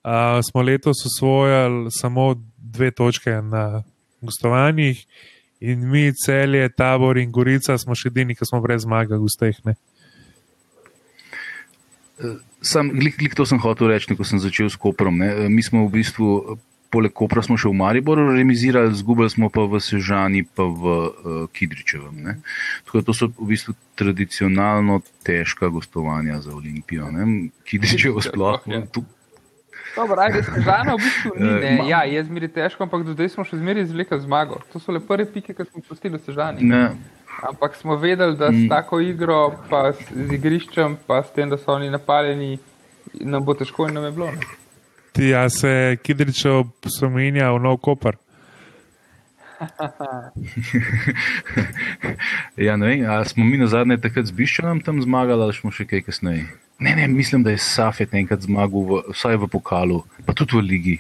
uh, 0.04 0.40
smo 0.44 0.64
letos 0.64 1.04
osvojili 1.08 1.92
samo 1.92 2.34
dve 2.58 2.92
točke 2.96 3.40
na 3.44 3.84
gostovanjih, 4.24 5.04
in 5.60 5.90
mi, 5.90 6.14
celje, 6.14 6.70
tabor 6.70 7.18
in 7.18 7.32
gorica, 7.32 7.78
smo 7.80 7.96
še 7.96 8.12
edini, 8.12 8.36
ki 8.36 8.48
smo 8.48 8.62
brez 8.64 8.84
zmage 8.86 9.16
v 9.16 9.24
gosteh. 9.24 9.60
Ne. 9.66 9.76
Sam, 12.66 12.92
glik, 12.96 13.18
glik 13.20 13.36
to 13.38 13.48
sem 13.48 13.60
hotel 13.62 13.92
reči, 13.92 14.16
ko 14.16 14.28
sem 14.28 14.42
začel 14.42 14.70
s 14.72 14.80
Koprom. 14.80 15.20
Ne. 15.22 15.50
Mi 15.52 15.64
smo 15.64 15.86
v 15.88 16.00
bistvu, 16.00 16.58
poleg 16.96 17.12
Kopra, 17.12 17.42
smo 17.42 17.56
še 17.56 17.68
v 17.68 17.76
Mariboru 17.76 18.30
remizirali, 18.32 18.94
zgubili 18.94 19.28
smo 19.30 19.50
pa 19.50 19.66
v 19.66 19.80
Sežani, 19.80 20.46
pa 20.46 20.64
v 20.64 20.84
uh, 20.86 21.10
Kidričevem. 21.50 22.16
Ne. 22.18 22.34
Tako 22.82 22.98
da 22.98 23.04
to 23.04 23.14
so 23.14 23.28
v 23.30 23.48
bistvu 23.48 23.76
tradicionalno 23.96 24.96
težka 25.22 25.68
gostovanja 25.70 26.40
za 26.40 26.52
Olimpijo. 26.52 27.10
Ne. 27.10 27.28
Kidričevo 27.62 28.24
sploh. 28.26 28.64
Ja. 28.66 28.82
Dobro, 29.92 30.16
ajde, 30.18 30.44
Sežana 30.46 30.94
v 30.94 31.00
bistvu 31.00 31.30
ni, 31.34 31.46
ne, 31.46 31.60
Eh, 31.62 31.78
ma- 31.78 31.88
ja, 31.88 32.02
je 32.06 32.24
zmeri 32.24 32.48
težko, 32.50 32.84
ampak 32.84 33.04
do 33.04 33.14
zdaj 33.14 33.30
smo 33.30 33.44
še 33.44 33.56
zmeri 33.56 33.82
izvlekli 33.82 34.20
zmago. 34.20 34.60
To 34.70 34.80
so 34.80 34.90
le 34.90 35.00
prve 35.02 35.24
pike, 35.26 35.52
ki 35.52 35.64
smo 35.66 35.84
postili 35.84 36.16
v 36.16 36.24
Sežani. 36.24 36.64
ne, 36.64 36.96
Ampak 37.38 37.76
smo 37.76 37.96
vedeli, 37.98 38.36
da 38.36 38.48
s 38.48 38.56
Mm. 38.58 38.70
tako 38.70 39.00
igro, 39.02 39.40
pa 39.68 39.92
z 39.92 40.00
igriščem, 40.32 40.96
pa 41.04 41.20
s 41.20 41.32
tem, 41.32 41.50
da 41.50 41.58
so 41.58 41.74
oni 41.74 41.90
napaljeni, 41.90 42.60
nam 43.22 43.44
bo 43.44 43.54
težko 43.54 43.88
in 43.88 43.94
nam 43.94 44.04
je 44.04 44.12
bilo. 44.14 44.32
Ne? 44.32 44.40
Ti, 45.16 45.36
a 45.36 45.50
se 45.50 45.98
Kidričev 46.04 46.64
spominja 46.98 47.52
v 47.56 47.60
nov 47.64 47.78
Koper. 47.80 48.16
ja, 52.68 52.76
ne 52.76 52.88
vem, 52.88 53.10
ali 53.10 53.26
smo 53.26 53.46
mi 53.46 53.58
na 53.58 53.68
zadnje 53.72 53.98
takrat 54.04 54.26
z 54.28 54.32
Biščanom 54.36 54.82
tam 54.84 55.02
zmagali, 55.02 55.42
ali 55.48 55.54
smo 55.56 55.72
še 55.72 55.86
kaj 55.88 56.02
kasneje. 56.10 56.44
Ne, 56.84 56.96
ne, 57.00 57.08
mislim, 57.08 57.44
da 57.44 57.50
je 57.56 57.64
Safet 57.64 58.14
enkrat 58.14 58.42
zmagal, 58.44 58.84
v, 58.84 59.00
vsaj 59.16 59.40
v 59.40 59.48
pokalu, 59.52 60.04
pa 60.28 60.36
tudi 60.36 60.60
v 60.60 60.64
ligi. 60.68 60.98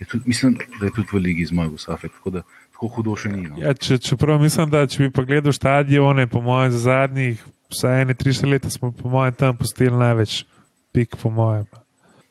Je 0.00 0.06
tudi, 0.08 0.24
mislim, 0.24 0.56
da 0.56 0.88
je 0.88 0.92
tudi 0.96 1.08
v 1.12 1.20
ligi 1.20 1.44
zmagal 1.52 1.76
Safet, 1.78 2.12
tako 2.16 2.30
da 2.38 2.42
tako 2.72 2.88
hudo 2.96 3.12
še 3.20 3.28
ni. 3.36 3.52
No. 3.52 3.60
Ja, 3.60 3.76
če, 3.76 4.00
čeprav 4.00 4.40
mislim, 4.40 4.72
da 4.72 4.88
če 4.88 5.04
bi 5.04 5.12
pogledal 5.12 5.52
stadione, 5.52 6.24
po 6.30 6.40
mojem, 6.44 6.72
za 6.72 6.80
zadnjih 6.88 7.36
vsaj 7.74 8.02
ene, 8.02 8.14
tri 8.16 8.32
štiri 8.32 8.56
leta 8.56 8.68
smo 8.72 8.92
po 8.96 9.08
mojem 9.12 9.34
tam 9.36 9.56
pustili 9.60 9.92
največ 9.92 10.48
pik, 10.96 11.20
po 11.20 11.28
mojem. 11.30 11.68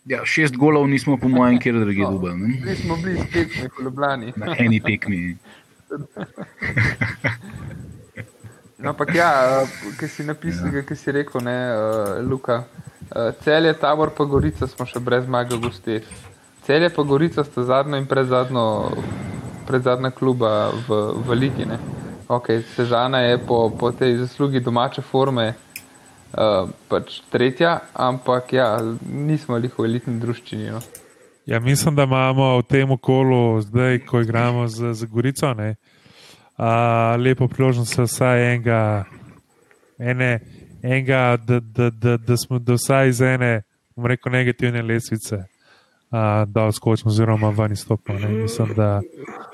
Ja, 0.05 0.25
šest 0.25 0.57
golov 0.59 0.87
nismo, 0.91 1.17
po 1.17 1.29
mojem, 1.31 1.59
kjer 1.59 1.79
drugi 1.79 2.03
dubaj. 2.11 2.35
ne. 2.35 2.57
Bili 2.63 2.75
smo 2.75 2.97
bili 2.97 3.19
spet 3.29 3.47
v 3.55 3.83
Ljubljani. 3.83 4.33
Na 4.35 4.55
eni 4.59 4.79
tekmi. 4.79 5.37
No, 8.77 8.89
ampak 8.89 9.15
ja, 9.15 9.63
ki 9.99 10.07
si 10.07 10.23
napisal, 10.27 10.75
ja. 10.75 10.81
ki 10.83 10.95
si 10.95 11.11
rekel, 11.11 11.41
ne, 11.41 11.55
uh, 11.71 12.29
Luka. 12.29 12.63
Uh, 13.07 13.31
Celje, 13.43 13.71
tabor, 13.79 14.11
pa 14.17 14.25
Gorica 14.27 14.67
smo 14.67 14.83
še 14.85 14.99
brez 14.99 15.23
zmage 15.23 15.55
v 15.55 15.69
gosteh. 15.69 16.09
Celje, 16.67 16.89
pa 16.91 17.03
Gorica 17.07 17.45
sta 17.47 17.63
zadnjo 17.63 18.01
in 18.01 18.07
predzadnja 19.67 20.11
kluba 20.11 20.73
v, 20.87 20.99
v 21.23 21.39
Ligi. 21.39 21.69
Ne. 21.69 21.79
Okay, 22.27 22.59
Sežana 22.75 23.23
je 23.23 23.37
po, 23.39 23.69
po 23.71 23.91
tej 23.95 24.17
zaslugi 24.19 24.59
domače 24.59 25.01
forme 25.01 25.53
uh, 26.33 26.69
pač 26.89 27.21
tretja, 27.31 27.79
ampak 27.93 28.53
ja, 28.53 28.67
nismo 29.01 29.57
jih 29.57 29.73
v 29.77 29.87
elitni 29.87 30.19
druščini. 30.21 30.73
No. 30.73 30.81
Ja, 31.45 31.59
mislim, 31.59 31.95
da 31.95 32.03
imamo 32.03 32.57
v 32.57 32.63
tem 32.69 32.91
okolu, 32.91 33.61
zdaj, 33.61 33.99
ko 34.07 34.21
igramo 34.21 34.67
z, 34.67 34.93
z 34.93 35.05
Gorico, 35.11 35.53
ne, 35.53 35.75
a, 36.57 37.15
lepo 37.19 37.47
priložnost 37.51 37.99
vsaj 37.99 38.45
enega, 38.53 39.03
ene, 39.99 40.39
enega 40.83 41.37
da, 41.37 41.59
da, 41.59 41.89
da, 41.89 42.17
da 42.17 42.37
smo 42.37 42.59
do 42.59 42.77
vsaj 42.79 43.09
iz 43.09 43.21
ene, 43.21 43.51
bom 43.95 44.07
rekel, 44.07 44.31
negativne 44.31 44.81
lesvice, 44.81 45.43
a, 46.13 46.45
da 46.45 46.63
odskočimo, 46.69 47.09
oziroma 47.09 47.49
ven 47.49 47.71
izstopimo. 47.73 48.19
ne. 48.19 48.29
Mislim, 48.29 48.73
da 48.75 49.01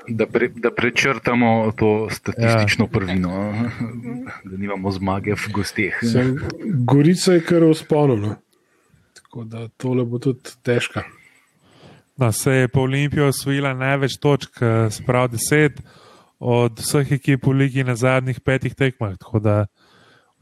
Da, 0.08 0.26
pre, 0.26 0.48
da 0.48 0.70
prečrtamo 0.70 1.72
to 1.76 2.08
statistično 2.10 2.84
ja. 2.84 2.90
prvino, 2.92 3.54
da 4.44 4.56
nimamo 4.56 4.90
zmage 4.90 5.34
v 5.34 5.52
gosteh. 5.52 5.98
Sem, 6.12 6.38
Gorica 6.84 7.32
je 7.32 7.44
kar 7.44 7.62
vzponovna. 7.62 8.36
Tako 9.14 9.44
da 9.44 9.68
tole 9.68 10.04
bo 10.04 10.18
tudi 10.18 10.50
težka. 10.62 11.02
no, 12.16 12.32
se 12.32 12.52
je 12.52 12.68
po 12.68 12.80
Olimpiji 12.80 13.22
osvojila 13.22 13.74
največ 13.74 14.18
točk, 14.20 14.62
eh, 14.62 14.90
sprav 14.90 15.28
deset 15.28 15.80
od 16.38 16.78
vseh 16.78 17.12
ekip 17.12 17.46
v 17.46 17.52
ligi 17.52 17.84
na 17.84 17.94
zadnjih 17.96 18.40
petih 18.40 18.74
tekmah. 18.74 19.16
Tako 19.18 19.38
da 19.38 19.66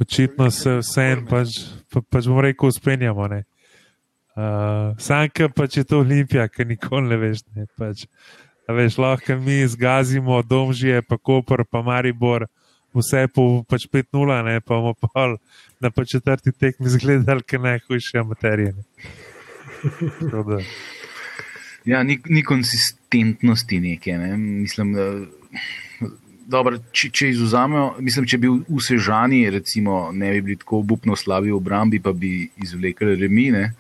očitno 0.01 0.51
se 0.51 0.79
vsem, 0.79 1.27
pač, 1.27 1.49
pa, 1.93 2.01
pač 2.01 2.27
bom 2.27 2.41
rekel, 2.41 2.69
uspenjamo. 2.69 3.29
Uh, 4.39 4.95
Sanka 5.03 5.49
pač 5.51 5.81
je 5.81 5.85
to 5.85 5.99
Olimpija, 6.05 6.45
ki 6.47 6.63
nikoli 6.69 7.11
ne 7.11 7.17
veš. 7.19 7.41
Ne, 7.57 7.65
pač, 7.75 8.05
veš 8.71 8.99
lahko 9.03 9.35
mi 9.43 9.65
zgazimo 9.67 10.39
domžije, 10.47 11.03
pa 11.03 11.19
Koper, 11.19 11.65
pa 11.67 11.83
Maribor, 11.83 12.47
vse 12.95 13.25
po 13.35 13.65
pač 13.67 13.89
5-0, 13.91 14.39
ne 14.47 14.61
pa 14.63 14.79
bomo 14.79 14.95
pa 14.95 15.27
na 15.83 15.91
pa 15.91 16.05
četrti 16.07 16.55
tekmi 16.55 16.87
zgledali, 16.87 17.43
ker 17.43 17.61
najhujše 17.67 18.23
materije. 18.23 18.77
Ja, 21.89 22.03
ni, 22.03 22.19
ni 22.29 22.43
konsistentnosti 22.45 23.81
neke. 23.81 24.19
Ne. 24.19 24.37
Mislim, 24.37 24.95
da 24.95 25.07
dobro, 26.49 26.79
če, 26.93 27.11
če 27.13 27.31
izuzamemo, 27.35 27.99
mislim, 28.05 28.27
če 28.29 28.41
bi 28.41 28.51
v 28.51 28.83
Sežani 28.83 29.43
recimo, 29.53 30.09
ne 30.13 30.33
bi 30.37 30.43
bili 30.49 30.59
tako 30.61 30.83
obupno 30.83 31.17
slabi 31.17 31.53
v 31.53 31.59
obrambi, 31.59 32.01
pa 32.01 32.15
bi 32.17 32.49
izvlekli 32.65 33.17
remine, 33.21 33.73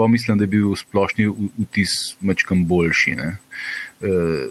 pa 0.00 0.08
mislim, 0.08 0.38
da 0.40 0.48
bi 0.48 0.58
bil 0.58 0.74
splošni 0.78 1.28
vtis 1.58 2.16
mečkam 2.24 2.64
boljši. 2.68 3.16
Uh, 3.20 4.48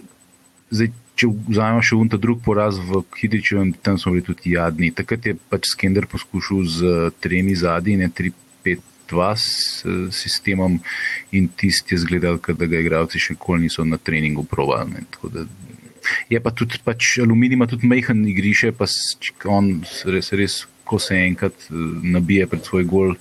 zdaj, 0.70 0.92
če 1.20 1.30
vzamemo 1.50 1.82
še 1.84 1.98
unta 2.00 2.20
drug 2.22 2.44
poraz 2.46 2.78
v 2.80 3.02
Hidričevem, 3.18 3.74
tam 3.84 3.98
smo 4.00 4.14
bili 4.16 4.24
tudi 4.28 4.54
jadni. 4.56 4.94
Takrat 4.96 5.26
je 5.28 5.36
pač 5.52 5.74
Skender 5.74 6.08
poskušal 6.08 6.64
z 6.70 6.94
tremi 7.24 7.58
zadnji, 7.60 7.98
ne 8.04 8.14
tri, 8.14 8.34
pet. 8.64 8.86
Dva 9.10 9.32
s 9.34 9.82
sistemom, 10.14 10.76
in 11.34 11.48
tisti 11.58 11.96
je 11.96 12.04
zgledal, 12.04 12.36
da 12.38 12.68
ga 12.70 12.78
igralci 12.78 13.18
še 13.18 13.34
nikoli 13.34 13.64
niso 13.64 13.82
na 13.82 13.98
treningu 13.98 14.44
provali. 14.46 15.02
Je 16.30 16.38
pa 16.38 16.52
tudi 16.54 16.78
pač, 16.86 17.16
aluminij, 17.24 17.58
ima 17.58 17.66
tudi 17.66 17.90
majhen 17.90 18.22
igrišče, 18.30 18.70
pa 18.78 18.86
on 19.50 19.80
res, 20.14 20.30
res, 20.38 20.60
ko 20.86 21.00
se 21.02 21.18
enkrat 21.26 21.58
eh, 21.70 21.82
nabije 22.16 22.48
pred 22.54 22.70
svoj 22.70 22.86
gol, 22.90 23.16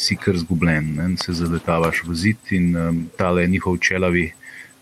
si 0.00 0.16
kar 0.16 0.36
zgubljen, 0.40 0.94
ne? 0.96 1.08
se 1.20 1.32
zaletavaš 1.36 2.04
v 2.08 2.14
zid 2.16 2.52
in 2.56 2.76
um, 2.76 3.02
tale 3.16 3.46
njihov 3.46 3.78
čelavi 3.84 4.30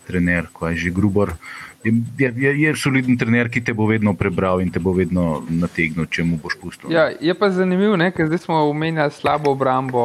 trener, 0.07 0.47
ko 0.53 0.71
je 0.71 0.75
že 0.75 0.89
grubor. 0.95 1.35
Je, 1.83 1.93
je, 2.17 2.51
je 2.59 2.71
soliden 2.75 3.17
trener, 3.17 3.47
ki 3.47 3.61
te 3.63 3.73
bo 3.73 3.87
vedno 3.87 4.13
prebral 4.17 4.59
in 4.59 4.71
te 4.71 4.81
bo 4.83 4.91
vedno 4.95 5.43
nategnil, 5.47 6.09
če 6.11 6.25
mu 6.27 6.39
boš 6.41 6.57
pustil. 6.59 6.91
Ja, 6.91 7.07
je 7.07 7.35
pa 7.35 7.51
zanimivo, 7.55 7.95
ker 8.15 8.27
zdaj 8.27 8.43
smo 8.43 8.63
omenjali 8.67 9.15
slabo 9.15 9.53
obrambo 9.55 10.03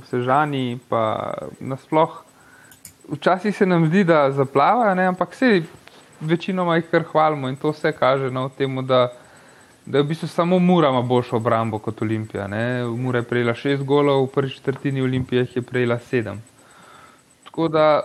v 0.00 0.04
Sežani, 0.08 0.78
pa 0.88 1.34
nasploh. 1.60 2.22
Včasih 3.10 3.56
se 3.56 3.66
nam 3.66 3.88
zdi, 3.90 4.04
da 4.04 4.30
zaplava, 4.32 4.94
ne? 4.94 5.10
ampak 5.10 5.34
se 5.34 5.62
večinoma 6.20 6.76
jih 6.76 6.88
kar 6.90 7.04
hvalimo 7.04 7.48
in 7.48 7.56
to 7.56 7.72
vse 7.72 7.92
kaže 7.92 8.30
na 8.30 8.46
no, 8.46 8.48
tem, 8.48 8.80
da, 8.86 9.08
da 9.86 9.98
je 9.98 10.04
v 10.04 10.06
bistvu 10.06 10.28
samo 10.28 10.58
Mura 10.58 10.88
ima 10.88 11.02
boljšo 11.02 11.36
obrambo 11.36 11.78
kot 11.78 12.02
Olimpija. 12.02 12.46
Ne? 12.46 12.84
Mura 12.84 13.18
je 13.18 13.28
prejela 13.28 13.54
šest 13.54 13.82
golov, 13.82 14.24
v 14.24 14.32
prvi 14.34 14.50
četrtini 14.50 15.02
Olimpije 15.02 15.46
je 15.54 15.62
prejela 15.62 15.98
sedem. 15.98 16.42
Tako 17.44 17.68
da, 17.68 18.02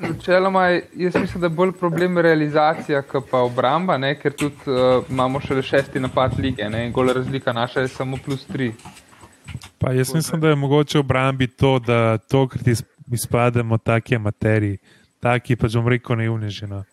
načeloma, 0.00 0.68
jaz 0.96 1.14
mislim, 1.14 1.40
da 1.40 1.46
je 1.46 1.50
bolj 1.50 1.72
problem 1.72 2.18
realizacija, 2.18 3.02
kot 3.02 3.30
pa 3.30 3.38
obramba, 3.38 3.98
ne? 3.98 4.14
ker 4.20 4.32
tudi 4.32 4.56
uh, 4.66 5.04
imamo 5.10 5.40
še 5.40 5.62
šesti 5.62 6.00
napad 6.00 6.38
lige 6.38 6.68
ne? 6.70 6.86
in 6.86 6.92
gola 6.92 7.12
razlika 7.12 7.52
naša 7.52 7.80
je 7.80 7.88
samo 7.88 8.16
plus 8.24 8.46
tri. 8.46 8.72
Pa 9.78 9.92
jaz 9.92 10.14
mislim, 10.14 10.40
da 10.40 10.48
je 10.48 10.54
mogoče 10.56 10.98
obrambi 10.98 11.46
to, 11.46 11.78
da 11.78 12.18
tokrat 12.18 12.66
izpademo 13.12 13.78
taki 13.78 14.18
materiji, 14.18 14.78
taki 15.20 15.56
pač 15.56 15.76
bom 15.76 15.88
rekel 15.88 16.16
neuniženo 16.16 16.84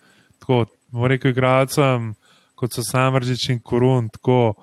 tako, 0.42 0.66
rekel 1.08 1.32
igralcem, 1.32 2.14
kot 2.62 2.78
so 2.78 2.86
Samržič 2.86 3.50
in 3.56 3.60
Korun, 3.60 4.10
tako 4.14 4.54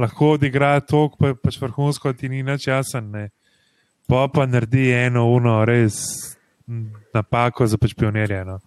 lahko 0.00 0.34
odigra 0.38 0.78
to, 0.80 1.06
pa 1.18 1.32
je 1.32 1.38
pač 1.38 1.60
vrhunsko, 1.60 2.14
ti 2.16 2.32
ni 2.32 2.42
nič 2.42 2.66
jasen. 2.70 3.10
Ne. 3.12 3.28
Pa 4.08 4.26
pa 4.32 4.46
naredi 4.48 4.88
eno 4.96 5.28
uno, 5.30 5.60
res 5.68 6.00
napako 7.14 7.68
za 7.68 7.78
pač 7.78 7.94
pionirje. 7.98 8.44
No. 8.48 8.58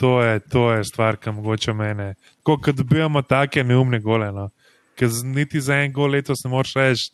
To, 0.00 0.20
je, 0.22 0.40
to 0.50 0.72
je 0.72 0.84
stvar, 0.84 1.18
ki 1.20 1.34
mogoče 1.34 1.74
mene. 1.76 2.14
Ko 2.42 2.56
dobivamo 2.56 3.22
take 3.22 3.64
neumne 3.64 4.00
gole, 4.00 4.32
no. 4.32 4.48
ker 4.96 5.08
niti 5.24 5.60
za 5.60 5.82
en 5.82 5.92
gol 5.92 6.12
letos 6.12 6.44
ne 6.44 6.50
moreš 6.52 6.74
reči, 6.76 7.10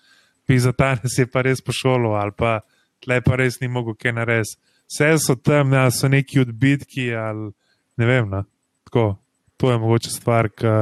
pisa 0.47 0.73
ta 0.73 0.97
nas 0.99 1.15
je 1.19 1.27
pa 1.31 1.45
res 1.47 1.61
pošolo 1.63 2.17
ali 2.19 2.35
pa 2.37 2.61
tle 3.05 3.21
pa 3.23 3.37
res 3.39 3.61
ni 3.61 3.69
mogel 3.69 3.95
kaj 3.95 4.13
narediti. 4.13 4.59
Vse 4.89 5.11
so 5.21 5.37
tam, 5.37 5.71
ne, 5.71 5.85
so 5.93 6.09
neki 6.09 6.41
odbitki 6.41 7.13
ali 7.15 7.53
ne 8.01 8.07
vem. 8.09 8.29
No. 8.31 8.43
Tako, 8.89 9.19
to 9.57 9.71
je 9.71 9.79
mogoče 9.79 10.11
stvar, 10.11 10.49
ki 10.49 10.73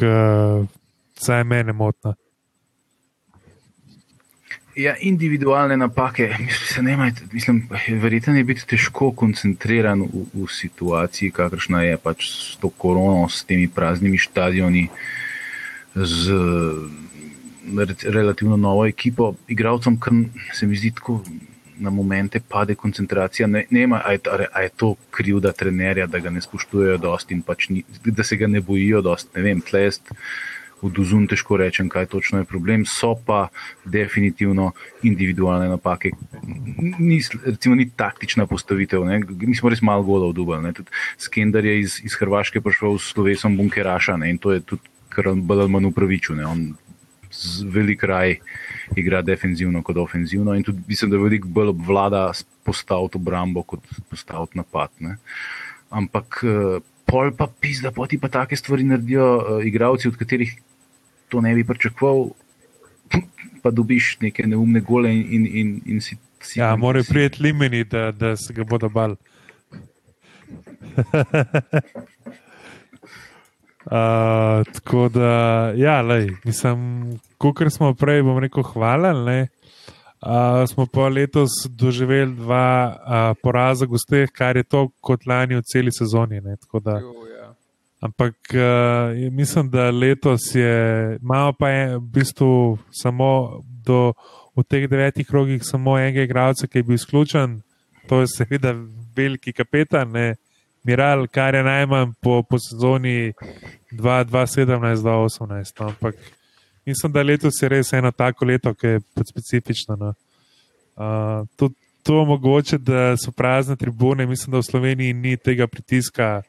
vsaj 0.00 1.44
mene 1.44 1.72
motna. 1.72 2.14
Ja, 4.76 4.96
individualne 5.00 5.76
napake, 5.76 6.34
mislim, 6.38 6.84
ne 6.84 6.96
majte, 6.96 7.22
mislim, 7.32 7.68
verjetno 7.88 8.34
je 8.36 8.44
biti 8.44 8.66
težko 8.66 9.12
koncentriran 9.12 10.02
v, 10.02 10.24
v 10.34 10.48
situaciji, 10.50 11.30
kakršna 11.30 11.82
je 11.82 11.96
pač 12.02 12.26
s 12.26 12.56
to 12.58 12.68
korono, 12.68 13.28
s 13.28 13.44
temi 13.46 13.68
praznimi 13.70 14.18
stadioni, 14.18 14.88
z 15.94 16.34
relativno 18.10 18.56
novo 18.56 18.86
ekipo, 18.86 19.34
igravcem, 19.48 20.00
kar 20.00 20.12
se 20.52 20.66
mi 20.66 20.76
zdi 20.76 20.90
tako 20.90 21.20
na 21.78 21.90
momente 21.90 22.40
pade 22.48 22.74
koncentracija. 22.74 23.46
Ne, 23.46 23.64
ne 23.70 23.82
ima, 23.82 24.02
a 24.04 24.12
je, 24.12 24.20
a 24.52 24.60
je 24.62 24.68
to 24.76 24.94
krivda 25.10 25.52
trenerja, 25.52 26.06
da 26.06 26.18
ga 26.18 26.30
ne 26.30 26.40
spoštujejo 26.40 26.98
dosti 26.98 27.34
in 27.34 27.42
pač 27.42 27.68
ni, 27.68 27.84
da 28.04 28.24
se 28.24 28.36
ga 28.36 28.46
ne 28.46 28.60
bojijo 28.60 29.02
dosti. 29.02 29.38
Ne 29.38 29.42
vem, 29.42 29.60
tlest. 29.60 30.12
Vdozum 30.84 31.24
težko 31.24 31.56
rečem, 31.56 31.88
kaj 31.88 32.10
točno 32.12 32.42
je 32.42 32.44
problem, 32.44 32.82
so 32.84 33.14
pa 33.16 33.46
definitivno 33.88 34.72
individualne 35.02 35.70
napake. 35.70 36.10
Ni, 36.98 37.22
recimo, 37.46 37.78
ni 37.78 37.86
taktična 37.88 38.44
postavitev. 38.46 39.06
Ne? 39.08 39.22
Mi 39.40 39.56
smo 39.56 39.72
res 39.72 39.80
malo 39.80 40.04
golov 40.04 40.34
dubali. 40.36 40.74
Skender 41.16 41.64
je 41.64 41.78
iz, 41.80 41.96
iz 42.04 42.18
Hrvaške 42.20 42.60
prišel 42.60 42.98
s 42.98 43.14
slovesom 43.14 43.56
bunkeraša 43.56 44.18
ne? 44.20 44.34
in 44.34 44.38
to 44.38 44.52
je 44.52 44.60
tudi 44.60 44.92
kar 45.08 45.30
upravičeno. 45.88 46.50
On 46.50 46.74
z 47.30 47.64
velik 47.70 48.02
raj 48.02 48.36
igra 48.96 49.22
defenzivno 49.22 49.82
kot 49.82 49.96
ofenzivno 49.96 50.54
in 50.54 50.62
tudi 50.62 50.82
mislim, 50.88 51.10
da 51.10 51.18
veliko 51.18 51.48
bolj 51.48 51.68
obvlada 51.68 52.32
postaviti 52.64 53.16
obrambo 53.16 53.62
kot 53.62 53.80
postaviti 54.10 54.58
napad. 54.58 54.90
Ne. 54.98 55.16
Ampak 55.90 56.40
eh, 56.44 56.80
pol 57.06 57.32
pa 57.36 57.46
pis, 57.60 57.80
da 57.84 57.90
poti 57.90 58.18
pa 58.18 58.28
take 58.28 58.56
stvari 58.56 58.84
naredijo 58.84 59.26
uh, 59.36 59.66
igravci, 59.66 60.08
od 60.08 60.16
katerih 60.16 60.56
to 61.28 61.40
ne 61.40 61.54
bi 61.54 61.64
pričakoval, 61.64 62.30
pa 63.62 63.70
dobiš 63.70 64.16
neke 64.20 64.46
neumne 64.46 64.80
gole 64.80 65.12
in, 65.12 65.24
in, 65.30 65.46
in, 65.46 65.80
in 65.86 66.00
si. 66.00 66.16
si 66.40 66.58
ja, 66.60 66.76
mora 66.76 67.02
prijeti 67.08 67.42
limeni, 67.42 67.84
da, 67.84 68.10
da 68.12 68.36
se 68.36 68.52
ga 68.54 68.64
bodo 68.64 68.88
bal. 68.88 69.16
Uh, 73.84 74.64
tako 74.72 75.08
da, 75.08 75.72
ja, 75.76 76.00
lej, 76.00 76.30
mislim, 76.44 76.78
kot 77.38 77.60
smo 77.70 77.92
prej, 77.94 78.22
bom 78.22 78.38
rekel, 78.40 78.62
hvala. 78.62 79.12
Uh, 80.24 80.64
smo 80.68 80.86
pa 80.86 81.08
letos 81.08 81.50
doživeli 81.68 82.32
dva 82.34 82.96
uh, 82.96 83.36
poraza 83.42 83.86
gosteh, 83.86 84.30
kar 84.32 84.56
je 84.56 84.62
to 84.64 84.88
kot 85.00 85.26
lani 85.26 85.58
v 85.58 85.62
celi 85.68 85.92
sezoni. 85.92 86.40
Da, 86.80 86.92
ja. 86.92 87.50
ampak 88.00 88.34
uh, 88.56 89.32
mislim, 89.32 89.68
da 89.70 89.90
letos 89.90 90.54
je 90.54 91.18
malo 91.20 91.52
pa 91.52 91.68
je 91.68 91.98
v 91.98 92.00
bistvu 92.00 92.78
samo 92.90 93.60
do, 93.84 94.14
v 94.56 94.64
teh 94.64 94.88
devetih 94.88 95.28
rogih 95.30 95.60
samo 95.64 95.98
enega 95.98 96.24
igralca, 96.24 96.66
ki 96.66 96.78
je 96.78 96.82
bil 96.82 96.94
izključen, 96.94 97.60
to 98.08 98.20
je 98.20 98.32
seveda 98.32 98.72
veliki 99.16 99.52
kapetan. 99.52 100.08
Ne? 100.08 100.36
Miral, 100.84 101.26
kar 101.32 101.54
je 101.54 101.62
najmanj 101.62 102.12
po, 102.20 102.42
po 102.42 102.58
sezoni 102.60 103.32
2017-2018. 103.92 105.80
No, 105.80 105.86
ampak 105.86 106.14
mislim, 106.86 107.12
da 107.12 107.22
letos 107.22 107.62
je 107.62 107.68
res 107.68 107.92
eno 107.92 108.10
tako 108.12 108.44
leto, 108.44 108.74
ki 108.74 108.86
je 108.86 109.00
specifično. 109.30 109.96
No. 109.96 110.14
Uh, 110.96 111.48
to, 111.56 111.70
to 112.02 112.20
omogoča, 112.20 112.78
da 112.78 113.16
so 113.16 113.32
prazne 113.32 113.76
tribune. 113.76 114.26
Mislim, 114.26 114.52
da 114.52 114.58
v 114.58 114.62
Sloveniji 114.62 115.12
ni 115.12 115.36
tega 115.36 115.66
pritiska, 115.66 116.42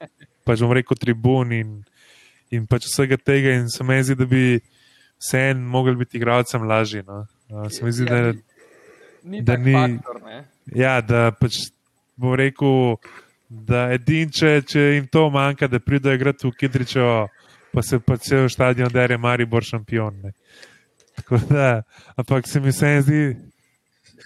pač 0.43 0.60
bom 0.60 0.74
rekel, 0.76 1.00
tribun 1.00 1.54
in, 1.56 1.78
in 2.52 2.67
pač 2.67 2.89
vsega 2.91 3.17
tega. 3.17 3.56
In 3.56 3.71
se 3.71 3.88
mi 3.88 4.04
zdi, 4.04 4.19
da 4.19 4.28
bi 4.28 4.60
vse 5.15 5.45
en 5.54 5.63
mogel 5.63 5.95
biti 5.95 6.19
igralcem 6.19 6.67
lažje. 6.67 7.06
No. 7.08 7.24
Uh, 7.48 7.71
se 7.71 7.86
mi 7.86 7.91
zdi, 7.95 8.04
ja, 8.12 8.19
da, 8.19 8.34
ni, 9.24 9.41
da 9.48 9.58
ni. 9.58 9.80
Faktor, 9.80 10.19
ja, 10.76 11.00
da 11.02 11.30
pač 11.32 11.69
bom 12.19 12.36
rekel 12.36 13.00
da 13.68 13.88
edin, 13.94 14.30
če, 14.32 14.60
če 14.68 14.82
jim 14.96 15.08
to 15.12 15.30
manjka, 15.34 15.70
da 15.72 15.80
pridejo 15.80 16.15
igrati 16.18 16.48
v 16.48 16.54
Kidričo, 16.60 17.28
pa 17.74 17.84
se 17.84 18.00
pa 18.00 18.18
cel 18.18 18.50
stadion 18.50 18.91
dere, 18.91 19.18
mari 19.18 19.46
bo 19.46 19.62
šampion. 19.62 20.22
Ne. 20.24 20.34
Tako 21.15 21.39
da, 21.50 21.84
ampak 22.15 22.48
se 22.48 22.60
mi 22.60 22.74
vse 22.74 22.91
zdi. 23.06 23.22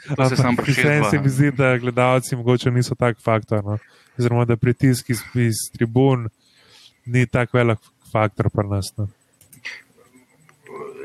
Ampak, 0.10 0.30
se, 0.65 0.74
se, 0.74 1.02
se 1.12 1.20
mi 1.20 1.30
zdi, 1.30 1.52
da 1.52 1.78
gledalci 1.78 2.36
mogoče 2.36 2.72
niso 2.72 2.96
tak 2.96 3.22
faktor. 3.22 3.63
No. 3.65 3.78
Oziroma, 4.18 4.46
da 4.46 4.58
pritisk 4.58 5.10
iz, 5.10 5.22
iz 5.36 5.62
tribun 5.74 6.30
ni 7.06 7.28
tako 7.28 7.58
velik 7.58 7.80
faktor 8.12 8.50
pri 8.50 8.68
nas. 8.70 8.94
No. 8.98 9.08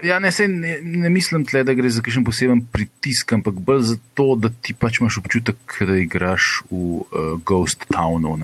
Ja, 0.05 0.19
ne, 0.21 0.29
sej, 0.33 0.49
ne, 0.53 0.79
ne 0.83 1.09
mislim, 1.09 1.47
tle, 1.49 1.63
da 1.65 1.73
gre 1.73 1.89
za 1.89 2.03
kakšen 2.05 2.27
poseben 2.27 2.61
pritisk, 2.73 3.33
ampak 3.33 3.57
bolj 3.57 3.87
za 3.95 3.97
to, 4.19 4.35
da 4.37 4.51
ti 4.53 4.75
pač 4.77 5.01
imaš 5.01 5.17
občutek, 5.23 5.79
da 5.81 5.97
igraš 5.97 6.59
v 6.69 6.77
uh, 6.77 7.31
Ghost 7.47 7.87
Townu. 7.89 8.37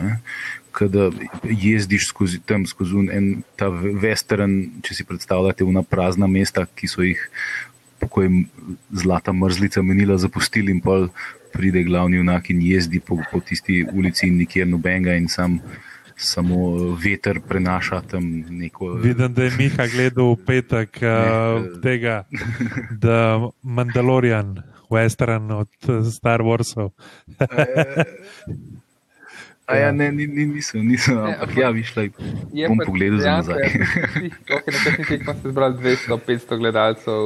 Da 0.81 1.11
jezdiš 1.44 2.07
skozi 2.09 2.38
tam, 2.46 2.64
skozi 2.64 3.03
en 3.12 3.42
ta 3.61 3.68
western, 3.68 4.81
če 4.87 4.96
si 4.96 5.05
predstavljate, 5.05 5.66
v 5.66 5.85
prazna 5.85 6.31
mesta, 6.31 6.64
ki 6.64 6.88
so 6.88 7.05
jih 7.05 7.20
pokoj 8.01 8.31
zlata 9.03 9.35
mrzlica 9.37 9.83
menila 9.85 10.16
zapustili, 10.16 10.73
in 10.73 10.81
pa 10.81 11.11
pride 11.53 11.83
glavni 11.85 12.23
unak 12.23 12.49
in 12.55 12.62
jezdi 12.64 13.03
po, 13.05 13.18
po 13.33 13.42
tisti 13.44 13.83
ulici, 13.85 14.31
in 14.31 14.38
nikjer 14.40 14.70
nobenega, 14.70 15.18
in 15.18 15.29
sam 15.29 15.59
samo 16.20 16.56
veter 16.94 17.40
prenaša 17.40 18.00
tam 18.11 18.44
neko. 18.48 18.94
Vidim, 18.94 19.35
da 19.35 19.44
je 19.44 19.50
Miha 19.59 19.87
gledal 19.87 20.35
v 20.35 20.44
petek 20.46 21.00
uh, 21.02 21.80
tega, 21.83 22.24
da 22.90 23.40
Mandalorian, 23.62 24.62
Western 24.90 25.50
od 25.50 25.68
Star 26.12 26.40
Warsov. 26.44 26.90
A 29.70 29.76
ja, 29.76 29.92
ne, 29.92 30.11
ni, 30.11 30.26
ni, 30.26 30.46
nisem, 30.50 30.83
nisem, 30.83 31.14
ampak 31.14 31.54
ja, 31.54 31.68
bi 31.70 31.85
šla 31.87 32.09
in 32.59 32.80
pogledal 32.83 33.20
za 33.22 33.37
nazaj. 33.38 33.70
Na 34.50 34.59
kakšni 34.66 34.94
tekmi 35.06 35.35
ste 35.38 35.52
zbrali 35.52 35.78
200-500 35.78 36.59
gledalcev, 36.59 37.20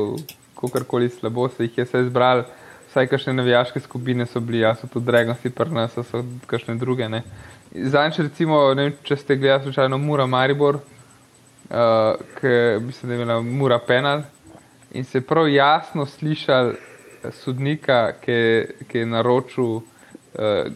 kakorkoli 0.61 1.09
slabo 1.09 1.49
se 1.49 1.65
jih 1.65 1.79
je 1.79 1.87
vse 1.89 2.03
zbrali, 2.11 2.45
vsaj 2.95 3.09
kakšne 3.11 3.33
navijaške 3.35 3.81
skupine 3.81 4.27
so 4.27 4.41
bili, 4.41 4.61
ja, 4.61 4.75
so 4.79 4.87
tudi 4.87 5.07
Dragoci, 5.07 5.51
prnasa, 5.51 6.05
so 6.07 6.21
kakšne 6.47 6.77
druge, 6.79 7.09
ne. 7.11 7.25
Zanj, 7.75 8.21
recimo, 8.23 8.61
vem, 8.79 8.93
če 9.03 9.17
ste 9.19 9.37
gledali 9.37 9.65
slučajno 9.65 9.99
Mura 9.99 10.27
Maribor, 10.31 10.79
uh, 10.79 12.21
ki 12.39 12.53
mislim, 12.87 13.09
da 13.09 13.15
je 13.15 13.23
imela 13.23 13.41
Mura 13.43 13.81
Penal 13.83 14.23
in 14.95 15.05
se 15.05 15.21
prav 15.27 15.49
jasno 15.51 16.07
slišal 16.07 16.71
sodnika, 17.43 18.13
ki, 18.23 18.39
ki 18.87 19.03
je 19.03 19.11
naročil 19.11 19.73
uh, 19.75 19.83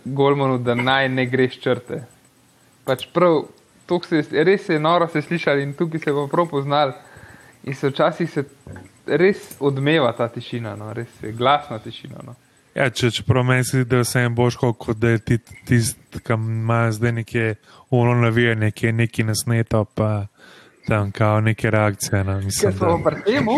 Golmanu, 0.04 0.58
da 0.58 0.74
naj 0.74 1.08
ne 1.14 1.26
greš 1.30 1.60
črte. 1.62 2.00
Pač 2.84 3.06
prav, 3.14 3.44
se 4.08 4.24
je, 4.24 4.44
res 4.44 4.68
je 4.68 4.80
noro 4.80 5.06
se 5.08 5.22
slišali 5.22 5.62
in 5.62 5.78
tukaj 5.78 6.02
se 6.02 6.12
bo 6.12 6.26
prav 6.26 6.50
poznal 6.50 6.96
in 7.62 7.74
se 7.74 7.94
včasih 7.94 8.30
se 8.30 8.44
res 9.08 9.56
odmeva 9.60 10.12
ta 10.12 10.28
tišina, 10.28 10.76
no, 10.76 10.92
res 10.92 11.08
je 11.22 11.32
glasna 11.32 11.78
tišina. 11.78 12.22
No. 12.26 12.34
Ja, 12.78 12.90
če 12.94 13.10
čeprav 13.10 13.46
meni 13.46 13.64
se 13.64 13.80
zdi, 13.80 13.88
da 13.90 14.02
vse 14.04 14.22
en 14.28 14.34
boš, 14.38 14.58
kot 14.60 14.98
da 15.00 15.14
je 15.16 15.22
tisti, 15.66 16.20
ki 16.22 16.36
ima 16.36 16.84
zdaj 16.92 17.12
nekje 17.22 17.54
ulo 17.90 18.14
navijanje, 18.14 18.70
ki 18.70 18.86
je 18.86 18.92
neki 18.92 19.24
nasneto, 19.24 19.84
pa 19.84 20.26
tam 20.86 21.10
kao 21.12 21.40
neke 21.40 21.70
reakcije. 21.70 22.24
No, 22.24 22.40
mislim, 22.40 22.72
ja, 22.72 22.86
da... 22.86 23.10
pri 23.10 23.22
temu 23.24 23.56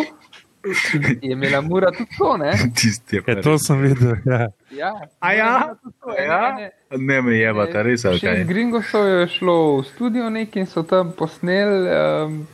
je 1.23 1.33
imela 1.33 1.61
mura 1.61 1.91
tudi 1.91 2.11
to, 2.19 2.37
ne? 2.37 2.53
Tisti 2.77 3.17
je. 3.17 3.23
Ja, 3.27 3.43
to 3.43 3.59
sem 3.59 3.81
videl, 3.81 4.17
ja. 4.25 4.49
Ja, 4.71 4.93
A 5.19 5.33
ja? 5.33 5.75
To, 6.01 6.15
ja? 6.23 6.57
Ne, 6.57 6.71
ne. 6.91 6.99
ne 6.99 7.23
me 7.23 7.37
je, 7.37 7.55
ta 7.73 7.83
res 7.83 8.05
je. 8.05 8.11
Okay. 8.11 8.45
Gringo 8.47 8.83
so 8.83 9.05
je 9.05 9.29
šlo 9.29 9.81
v 9.81 9.85
studio 9.85 10.31
nek 10.31 10.57
in 10.57 10.67
so 10.67 10.83
tam 10.83 11.13
posneli. 11.17 11.89
Um, 11.89 12.47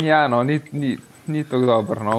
ja, 0.00 0.28
no, 0.28 0.42
ni. 0.42 0.60
ni 0.72 0.98
ni 1.26 1.44
tako 1.44 1.66
dobro. 1.66 2.04
No. 2.04 2.10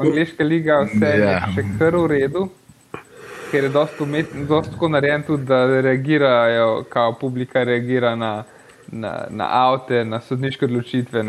Angliška 0.00 0.44
liga 0.44 0.80
vse 0.86 1.06
je 1.06 1.22
yeah. 1.22 1.30
Ja. 1.32 1.52
še 1.54 1.64
kar 1.78 1.96
v 1.96 2.06
redu, 2.06 2.48
ker 3.50 3.64
je 3.64 3.70
dosta 3.70 4.70
tako 4.70 4.88
narejen 4.88 5.22
tudi, 5.26 5.44
da 5.46 5.80
reagirajo, 5.80 6.84
kao 6.88 7.14
publika 7.20 7.64
reagira 7.64 8.16
na, 8.16 8.44
na, 8.88 9.26
na 9.30 9.48
avte, 9.50 10.04
na 10.04 10.20
sodniške 10.20 10.64
odločitve. 10.64 11.24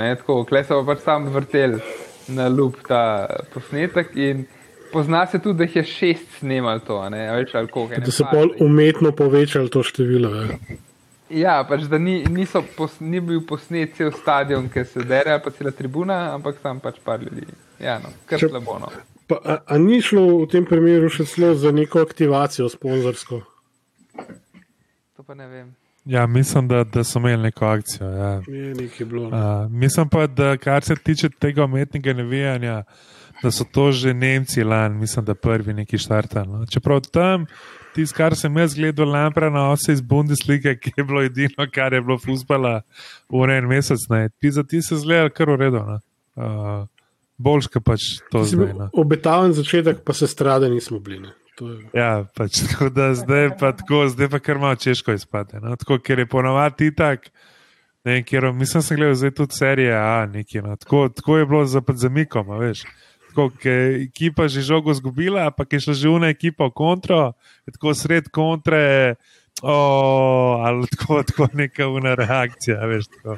Klej 0.49 0.67
so 0.67 0.83
pač 0.85 1.05
sam 1.05 1.29
vrtel 1.33 1.79
na 2.27 2.47
lup 2.47 2.81
ta 2.87 3.27
posnetek 3.53 4.15
in 4.15 4.45
pozna 4.91 5.25
se 5.27 5.39
tudi, 5.39 5.57
da 5.57 5.63
jih 5.63 5.75
je 5.75 5.83
šest 5.83 6.39
snemal 6.39 6.79
to, 6.79 6.99
ne 7.09 7.29
več 7.35 7.55
ali 7.55 7.67
koliko. 7.67 8.01
Da 8.03 8.11
so 8.11 8.27
bolj 8.31 8.57
umetno 8.63 9.11
povečali 9.11 9.69
to 9.69 9.83
število. 9.83 10.35
Je. 10.35 10.77
Ja, 11.29 11.57
pač 11.67 11.87
da 11.91 11.97
ni, 11.99 12.21
pos, 12.77 12.99
ni 13.03 13.19
bil 13.19 13.41
posnet 13.47 13.97
cel 13.97 14.13
stadion, 14.15 14.69
ki 14.71 14.83
se 14.87 15.03
dere, 15.03 15.39
pa 15.43 15.51
cela 15.51 15.73
tribuna, 15.75 16.19
ampak 16.35 16.61
tam 16.63 16.79
pač 16.79 17.01
par 17.03 17.23
ljudi. 17.23 17.43
Ja, 17.83 17.97
no, 17.99 18.13
kar 18.29 18.39
Če, 18.39 18.49
slabo. 18.51 18.77
No. 18.79 18.91
Pa, 19.27 19.39
a, 19.43 19.57
a 19.67 19.79
ni 19.81 19.99
šlo 20.01 20.23
v 20.45 20.47
tem 20.53 20.67
primeru 20.67 21.09
še 21.11 21.27
celo 21.27 21.51
za 21.59 21.73
neko 21.75 21.99
aktivacijo 22.05 22.69
sponzorsko? 22.71 23.41
To 24.15 25.27
pa 25.27 25.35
ne 25.35 25.49
vem. 25.51 25.67
Ja, 26.07 26.27
mislim, 26.27 26.67
da, 26.67 26.83
da 26.83 27.03
so 27.03 27.19
imeli 27.19 27.43
neko 27.43 27.65
akcijo. 27.65 28.07
Ja. 28.07 28.41
Je 28.47 28.75
nekaj 28.75 29.05
bilo. 29.05 29.27
Uh, 29.27 29.71
mislim 29.71 30.09
pa, 30.09 30.27
da 30.27 30.57
kar 30.57 30.83
se 30.83 30.95
tiče 30.95 31.29
tega 31.29 31.63
umetnega 31.63 32.13
nevijanja, 32.13 32.83
da 33.43 33.51
so 33.51 33.63
to 33.71 33.91
že 33.91 34.13
Nemci 34.13 34.63
lani, 34.63 34.95
mislim, 34.95 35.25
da 35.25 35.35
prvi 35.35 35.73
neki 35.73 35.97
štartali. 35.97 36.47
No. 36.47 36.65
Čeprav 36.65 37.01
tam 37.01 37.45
tisto, 37.95 38.17
kar 38.17 38.35
sem 38.35 38.57
jaz 38.57 38.75
gledal, 38.75 39.09
lampra 39.09 39.49
na 39.49 39.69
ose 39.71 39.93
iz 39.93 40.01
Bundesliga, 40.01 40.75
ki 40.75 40.93
je 40.97 41.03
bilo 41.03 41.23
edino, 41.23 41.67
kar 41.73 41.93
je 41.93 42.01
bilo 42.01 42.17
fusbala 42.17 42.81
v 43.29 43.49
en 43.57 43.67
mesec. 43.67 44.05
Ti 44.39 44.51
za 44.51 44.63
ti 44.63 44.81
se 44.81 44.95
zgleda 44.95 45.29
kar 45.29 45.49
uredo. 45.49 45.99
Uh, 46.35 46.87
Boljška 47.37 47.81
pač 47.81 48.01
to 48.31 48.43
zdaj. 48.43 48.73
No. 48.73 48.89
Obetaven 48.93 49.53
začetek, 49.53 50.01
pa 50.05 50.13
se 50.13 50.27
strade 50.27 50.69
nismo 50.69 50.99
bili. 50.99 51.29
Ja, 51.93 52.25
pač 52.37 52.61
tako 52.71 52.89
da 52.93 53.13
zdaj 53.17 53.49
pa 53.59 53.71
tako, 53.75 54.05
zdaj 54.13 54.29
pa 54.29 54.39
kar 54.39 54.59
malo 54.61 54.75
češko 54.75 55.15
izpade. 55.17 55.59
No? 55.63 55.75
Tako, 55.75 55.99
ker 55.99 56.19
je 56.19 56.29
ponovadi 56.29 56.91
tak. 56.95 57.31
Ne, 58.05 58.21
ker, 58.23 58.51
mislim, 58.55 58.79
da 58.79 58.87
sem 58.87 58.97
gledal 58.97 59.15
zdaj 59.19 59.31
tudi 59.35 59.55
serije 59.57 59.95
A, 59.97 60.25
nekaj, 60.31 60.61
no. 60.61 60.75
tako, 60.75 61.09
tako 61.09 61.37
je 61.37 61.45
bilo 61.45 61.65
za 61.65 61.81
zamikom, 61.95 62.53
veš 62.59 62.85
tako, 63.37 63.57
ki 63.61 63.69
je 63.69 64.03
ekipa 64.03 64.47
že 64.47 64.61
žogo 64.61 64.93
zgubila, 64.93 65.51
pa 65.51 65.63
je 65.69 65.79
šla 65.79 65.93
že 65.93 66.09
una 66.09 66.29
ekipa 66.33 66.65
v 66.65 66.73
kontro, 66.73 67.33
tako 67.69 67.93
sred 67.93 68.29
kontre. 68.33 69.15
Oh, 69.61 70.61
ali 70.65 70.87
tako, 70.87 71.23
tako 71.23 71.47
neka 71.53 71.87
una 71.87 72.15
reakcija, 72.15 72.85
veš, 72.85 73.07
tako. 73.07 73.37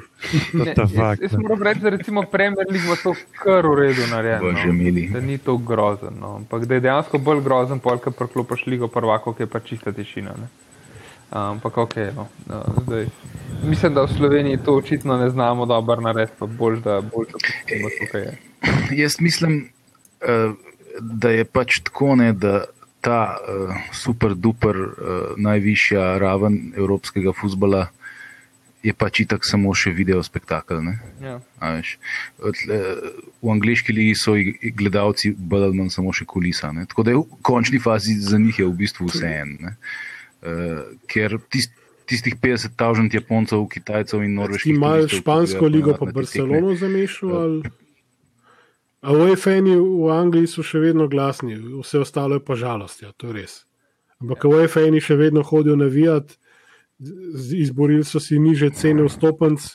Ne, 0.52 0.74
fakt, 0.74 1.22
jaz, 1.22 1.32
jaz 1.32 1.36
moram 1.40 1.62
reči, 1.62 1.80
da 1.80 1.90
recimo 1.94 2.22
Premier 2.22 2.66
League 2.70 2.96
to 3.02 3.14
kar 3.42 3.66
v 3.66 3.74
redu 3.78 4.06
narejeno. 4.10 4.52
No, 4.52 5.12
da 5.12 5.20
ni 5.20 5.38
to 5.38 5.56
grozen, 5.56 6.20
no. 6.20 6.34
ampak 6.36 6.64
da 6.64 6.74
je 6.74 6.84
dejansko 6.84 7.18
bolj 7.18 7.40
grozen, 7.40 7.78
polka 7.78 8.10
prklopaš 8.10 8.66
ligo 8.66 8.88
prvako, 8.88 9.32
ki 9.32 9.42
je 9.42 9.46
pa 9.46 9.60
čista 9.60 9.92
tišina. 9.92 10.36
Ne. 10.40 10.48
Ampak 11.30 11.78
ok, 11.78 11.96
no. 12.16 12.28
no 12.46 12.62
zdaj, 12.86 13.06
mislim, 13.64 13.94
da 13.94 14.04
v 14.04 14.14
Sloveniji 14.16 14.64
to 14.64 14.76
očitno 14.76 15.16
ne 15.16 15.30
znamo 15.30 15.66
dobro 15.66 16.00
narediti, 16.00 16.36
pa 16.38 16.46
bolj, 16.46 16.80
da 16.84 17.00
bolj 17.00 17.32
to 17.32 17.38
pustimo 17.38 17.88
tukaj. 18.00 18.32
Jaz 18.90 19.20
mislim, 19.20 19.70
Eh, 20.20 20.52
da 21.00 21.30
je 21.30 21.44
pač 21.44 21.78
tako, 21.80 22.14
ne, 22.16 22.32
da 22.32 22.64
ta 23.00 23.36
uh, 23.36 23.74
super 23.96 24.34
duper 24.34 24.76
uh, 24.76 24.92
najvišja 25.36 26.18
raven 26.18 26.72
evropskega 26.76 27.32
futbola 27.32 27.88
je 28.82 28.92
pač 28.96 29.20
itak 29.24 29.44
samo 29.44 29.74
še 29.76 29.92
video 29.92 30.22
spektakel. 30.24 30.80
Ja. 31.20 31.36
V 32.40 33.52
angliški 33.52 33.92
ligi 33.92 34.14
so 34.16 34.36
gledalci 34.76 35.34
bolj 35.36 35.68
ali 35.68 35.80
manj 35.82 35.92
samo 35.98 36.14
še 36.16 36.24
kulisa. 36.28 36.72
Ne. 36.72 36.86
Tako 36.88 37.04
da 37.04 37.12
je 37.12 37.20
v 37.20 37.42
končni 37.44 37.80
fazi 37.82 38.16
za 38.16 38.40
njih 38.40 38.62
je 38.62 38.70
v 38.70 38.78
bistvu 38.80 39.10
vse 39.10 39.34
en. 39.42 39.52
Uh, 40.40 40.96
ker 41.12 41.36
tist, 41.52 41.76
tistih 42.08 42.34
50 42.40 42.72
tavžant 42.80 43.12
Japoncev, 43.12 43.66
Kitajcev 43.68 44.24
in 44.24 44.38
Norveških. 44.40 44.72
Imajo 44.72 45.12
špansko 45.12 45.68
ligo 45.68 45.96
pa 46.00 46.08
Barcelono 46.08 46.72
zamešal? 46.80 47.60
A 49.00 49.12
UFN-ji 49.16 49.76
v 49.80 50.12
Angliji 50.12 50.50
so 50.52 50.64
še 50.66 50.82
vedno 50.82 51.08
glasni, 51.08 51.56
vse 51.56 52.02
ostalo 52.02 52.36
je 52.36 52.44
pa 52.44 52.56
žalost, 52.58 53.00
ja, 53.00 53.14
to 53.16 53.30
je 53.30 53.40
res. 53.40 53.54
Ampak 54.20 54.44
ja. 54.44 54.50
UFN-ji 54.52 55.00
še 55.00 55.16
vedno 55.16 55.44
hodijo 55.46 55.76
navijati, 55.80 56.36
izborili 57.56 58.04
so 58.04 58.20
si 58.20 58.38
niže 58.38 58.70
cene 58.76 59.06
vstopenc 59.08 59.70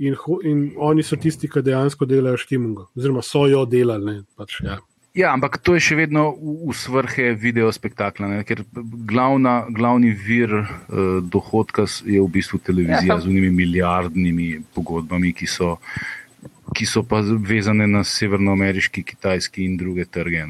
in, 0.00 0.16
in 0.48 0.62
oni 0.80 1.04
so 1.04 1.18
tisti, 1.20 1.50
ki 1.52 1.60
dejansko 1.60 2.08
delajo 2.08 2.40
štimungo, 2.40 2.88
oziroma 2.96 3.20
so 3.26 3.44
jo 3.50 3.66
delali. 3.68 4.08
Ne, 4.08 4.24
pač, 4.40 4.62
ja. 4.64 4.80
Ja, 5.12 5.34
ampak 5.36 5.58
to 5.60 5.74
je 5.76 5.82
še 5.84 5.96
vedno 5.98 6.30
v, 6.32 6.54
v 6.70 6.74
svrhe 6.76 7.26
video 7.36 7.68
spektakla, 7.68 8.30
ne? 8.30 8.38
ker 8.48 8.62
glavna, 8.72 9.66
glavni 9.68 10.14
vir 10.16 10.54
uh, 10.56 11.20
dohodka 11.20 11.84
je 11.84 12.16
v 12.16 12.28
bistvu 12.32 12.62
televizija 12.64 13.18
ja, 13.18 13.20
z 13.20 13.28
unimi 13.28 13.50
milijardnimi 13.52 14.48
pogodbami, 14.72 15.34
ki 15.36 15.50
so 15.52 15.74
ki 16.76 16.86
so 16.86 17.02
pa 17.06 17.20
vezane 17.22 17.86
na 17.90 18.04
severnoameriški, 18.06 19.04
kitajski 19.06 19.64
in 19.66 19.76
druge 19.80 20.04
trge, 20.04 20.44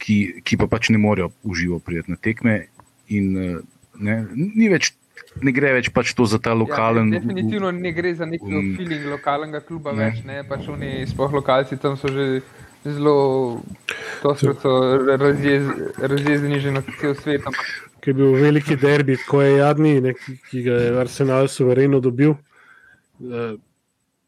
ki, 0.00 0.16
ki 0.44 0.56
pa 0.60 0.66
pač 0.70 0.90
ne 0.90 0.98
morejo 0.98 1.30
uživo 1.42 1.78
prijeti 1.78 2.14
na 2.14 2.16
tekme. 2.16 2.56
In, 3.08 3.36
eh, 3.36 3.60
ne, 3.98 4.24
ni 4.34 4.68
več. 4.72 4.94
Ne 5.44 5.52
gre 5.54 5.70
več 5.76 5.92
pač 5.94 6.10
to 6.16 6.24
za 6.26 6.40
ta 6.42 6.54
lokalen. 6.56 7.12
Ja, 7.12 7.20
definitivno 7.20 7.70
ne 7.70 7.92
gre 7.94 8.10
za 8.18 8.26
neki 8.26 8.50
um, 8.50 8.72
feeling 8.74 9.04
lokalnega 9.12 9.60
kluba 9.62 9.92
ne. 9.94 10.08
več. 10.08 10.24
Ne? 10.26 10.40
Pač 10.48 10.66
oni, 10.72 11.06
sploh 11.06 11.36
lokalci, 11.38 11.78
tam 11.78 11.94
so 12.00 12.10
že 12.10 12.42
zelo 12.82 13.60
razjezdeni 16.00 16.60
že 16.60 16.70
na 16.74 16.82
cel 16.98 17.14
svet. 17.14 17.46
Ki 18.00 18.10
je 18.10 18.14
bil 18.16 18.32
veliki 18.40 18.76
derbi, 18.80 19.16
ko 19.28 19.42
je 19.44 19.58
jadni, 19.60 20.00
ne, 20.00 20.14
ki 20.16 20.62
ga 20.64 20.74
je 20.80 20.92
Arsenal 20.98 21.48
suvereno 21.52 22.00
dobil. 22.00 22.34
Uh, 23.20 23.60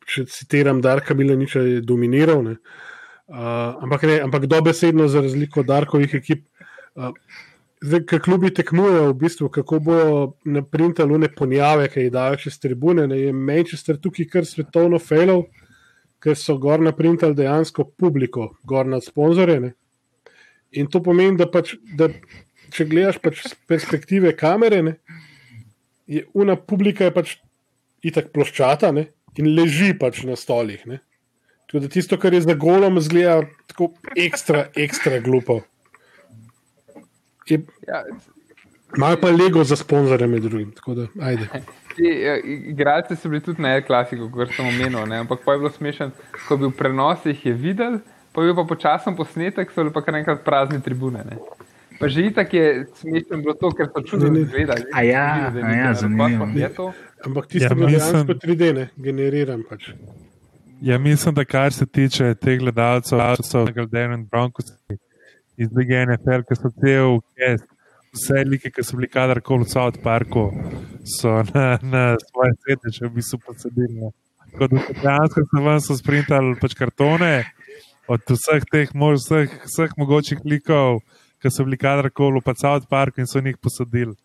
če 0.09 0.27
citiram 0.31 0.83
Darka 0.85 1.15
Milaniča, 1.15 1.63
je 1.67 1.81
dominiral. 1.87 2.43
Ne. 2.47 2.57
Uh, 3.33 3.79
ampak, 3.85 4.05
ne, 4.09 4.19
ampak 4.27 4.47
dobesedno, 4.51 5.09
za 5.09 5.23
razliko 5.25 5.63
od 5.63 5.71
Darkovih 5.71 6.15
ekip, 6.19 6.45
uh, 6.99 7.13
zdaj, 7.83 8.05
ki 8.11 8.21
klubi 8.23 8.53
tekmujejo, 8.55 9.09
v 9.11 9.19
bistvu, 9.23 9.49
kako 9.53 9.81
bojo 9.81 10.17
naprintali 10.45 11.15
une 11.15 11.31
ponjave, 11.33 11.89
ki 11.93 12.07
jih 12.07 12.15
dajo 12.15 12.41
čez 12.45 12.59
tribune. 12.61 13.07
Ne, 13.11 13.21
je 13.21 13.33
Manchester 13.33 13.99
tukaj 14.03 14.29
kar 14.33 14.49
svetovno 14.49 15.01
failov, 15.03 15.47
ker 16.23 16.39
so 16.39 16.59
gor 16.63 16.83
naprintali 16.83 17.39
dejansko 17.39 17.89
publiko, 17.99 18.53
gor 18.69 18.87
nad 18.87 19.05
sponzorje. 19.05 19.73
In 20.79 20.89
to 20.89 21.03
pomeni, 21.05 21.37
da, 21.41 21.49
pač, 21.51 21.75
da 21.99 22.09
če 22.73 22.87
gledaš 22.89 23.19
pač 23.23 23.43
z 23.49 23.57
perspektive 23.69 24.33
kamere, 24.39 24.83
ne, 24.87 24.95
je 26.07 26.25
una 26.39 26.57
publika 26.57 27.11
pač 27.15 27.37
itak 28.05 28.33
ploščata 28.35 28.91
ne, 28.95 29.07
in 29.37 29.55
leži 29.57 29.93
pač 29.99 30.23
na 30.29 30.37
stolih. 30.37 30.83
Ne. 30.87 31.01
Tudi 31.71 31.89
tisto, 31.89 32.19
kar 32.21 32.35
je 32.35 32.43
za 32.45 32.55
golom, 32.55 33.01
zgleda 33.01 33.43
tako 33.71 33.93
ekstra, 34.17 34.67
ekstra 34.77 35.23
glupo. 35.25 35.63
Je, 37.49 37.63
Ja, 37.89 38.05
Imajo 38.97 39.17
pa 39.21 39.31
Lego 39.31 39.65
za 39.65 39.77
sponzorje 39.77 40.27
med 40.27 40.43
drugim. 40.43 40.73
Tako 40.73 40.95
da, 40.95 41.07
ajde. 41.21 41.49
Ti, 41.97 42.03
eh, 42.03 42.41
Igralci 42.45 43.17
so 43.17 43.29
bili 43.29 43.41
tudi 43.41 43.63
na 43.63 43.81
klasiko, 43.81 44.31
kot 44.31 44.53
sem 44.57 44.69
omenil, 44.69 45.07
ne? 45.07 45.19
ampak 45.25 45.41
pa 45.45 45.53
je 45.53 45.59
bilo 45.59 45.71
smešen, 45.71 46.11
ko 46.49 46.55
je 46.55 46.59
bil 46.59 46.71
prenos, 46.71 47.27
jih 47.27 47.47
je 47.47 47.53
videl, 47.53 47.99
pa 48.33 48.43
je 48.43 48.53
bil 48.53 48.57
pa 48.57 48.65
počasen 48.69 49.17
posnetek, 49.17 49.73
so 49.73 49.81
bili 49.83 49.93
pa 49.93 50.03
kar 50.05 50.17
enkrat 50.17 50.45
prazni 50.45 50.81
tribune. 50.83 51.25
Ne? 51.25 51.41
Pa 52.01 52.09
že 52.09 52.27
itak 52.27 52.55
je 52.55 52.87
smešno 53.01 53.37
bilo 53.37 53.55
to, 53.55 53.71
ker 53.71 53.89
so 53.89 54.03
čudno 54.03 54.39
izgledali. 54.39 54.85
A 54.93 55.03
ja, 55.03 55.53
a 55.65 55.73
ja, 55.73 55.95
zanimivo. 55.95 56.93
To? 57.23 57.29
Ampak 57.31 57.47
tisto 57.47 57.65
Ja, 57.65 57.69
je 57.71 57.87
mislim- 57.87 58.27
dejansko 58.27 58.35
3D, 58.35 58.73
ne, 58.75 58.89
generiran 58.97 59.63
pač. 59.69 59.91
Ja, 60.83 60.99
mislim, 60.99 61.35
da 61.35 61.45
kar 61.45 61.73
se 61.73 61.87
tiče 61.87 62.35
teh 62.35 62.59
gledalcev, 62.59 63.19
kot 63.37 63.47
so 63.47 63.65
Galdeno 63.75 64.15
in 64.15 64.25
Broncos 64.27 64.73
iz 65.57 65.69
Lige 65.77 65.95
NFL, 66.07 66.43
ki 66.49 66.57
so 66.59 66.71
cel 66.83 67.21
kest, 67.39 67.67
vse 68.13 68.43
like, 68.49 68.71
ki 68.71 68.83
so 68.83 68.97
bili 68.99 69.07
kadarkoli 69.09 69.63
v 69.65 69.69
South 69.71 70.01
Parku, 70.03 70.49
so 71.07 71.43
na, 71.55 71.79
na 71.83 72.03
svoje 72.19 72.53
sedeže 72.67 73.07
v 73.07 73.15
bistvu 73.15 73.39
posedili. 73.47 73.95
ne. 73.95 74.11
Tako 74.53 74.67
da 74.69 74.81
so 74.83 74.93
dejansko 75.03 75.45
so 75.53 75.63
ven 75.65 75.81
so 75.81 75.97
sprintali 75.97 76.57
pač 76.61 76.75
kartone 76.75 77.45
od 78.09 78.21
vseh 78.29 78.67
teh 78.73 78.91
mož, 78.95 79.23
vseh, 79.23 79.49
vseh 79.71 79.95
mogočih 79.97 80.43
likov, 80.45 80.99
ki 81.41 81.49
so 81.51 81.65
bili 81.65 81.79
kadarkoli 81.79 82.43
v 82.43 82.55
South 82.59 82.89
Parku 82.91 83.21
in 83.23 83.27
so 83.31 83.39
njih 83.41 83.57
posadili. 83.57 84.17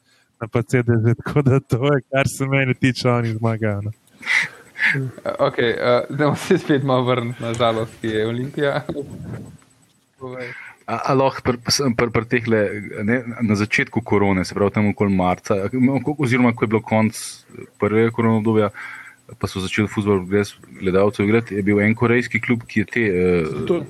Na 0.41 0.47
pa 0.47 0.62
sedeže, 0.69 1.15
tako 1.23 1.41
da 1.41 1.60
to 1.60 1.84
je, 1.93 2.02
kar 2.12 2.30
se 2.30 2.45
mene 2.45 2.73
tiče, 2.73 3.10
oni 3.10 3.34
zmagajo. 3.34 3.82
no. 3.82 3.91
Okay, 5.39 5.73
uh, 5.73 6.17
da 6.17 6.36
se 6.36 6.58
spet 6.58 6.84
malo 6.84 7.04
vrniti 7.04 7.43
na 7.43 7.54
žalost, 7.54 7.93
ki 8.02 8.08
je 8.08 8.28
Olimpija. 8.28 8.84
Povej. 10.19 10.54
A, 10.88 11.00
a 11.12 11.13
lahko 11.13 11.41
pr, 11.43 11.58
pr, 11.97 12.12
pr, 12.13 12.26
tehle, 12.32 12.62
ne, 13.04 13.17
na 13.41 13.56
začetku 13.60 14.02
korone, 14.02 14.45
se 14.45 14.56
pravi 14.56 14.71
tam 14.71 14.88
okoli 14.93 15.12
marca, 15.12 15.58
oziroma 16.17 16.54
ko 16.56 16.63
je 16.63 16.71
bilo 16.71 16.82
konc 16.82 17.17
prvega 17.82 18.13
korona 18.15 18.39
obdobja, 18.39 18.69
pa 19.36 19.50
so 19.52 19.60
začeli 19.60 19.91
futbol 19.91 20.21
brez 20.30 20.54
gledalcev 20.80 21.28
igrati, 21.28 21.58
je 21.58 21.65
bil 21.67 21.82
en 21.84 21.95
korejski 21.95 22.39
klub, 22.39 22.63
ki 22.69 22.86
je 22.86 22.88
te 22.93 23.04
uh, 23.12 23.84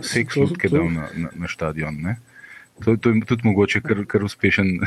seks 0.00 0.38
lutke 0.40 0.72
dal 0.72 0.88
na, 0.94 1.10
na, 1.12 1.34
na 1.44 1.50
stadion. 1.50 1.98
Ne? 2.00 2.16
To, 2.84 2.96
to 2.96 3.12
je 3.12 3.20
tudi 3.28 3.44
mogoče 3.44 3.80
kar, 3.84 4.04
kar 4.08 4.24
uspešen 4.24 4.78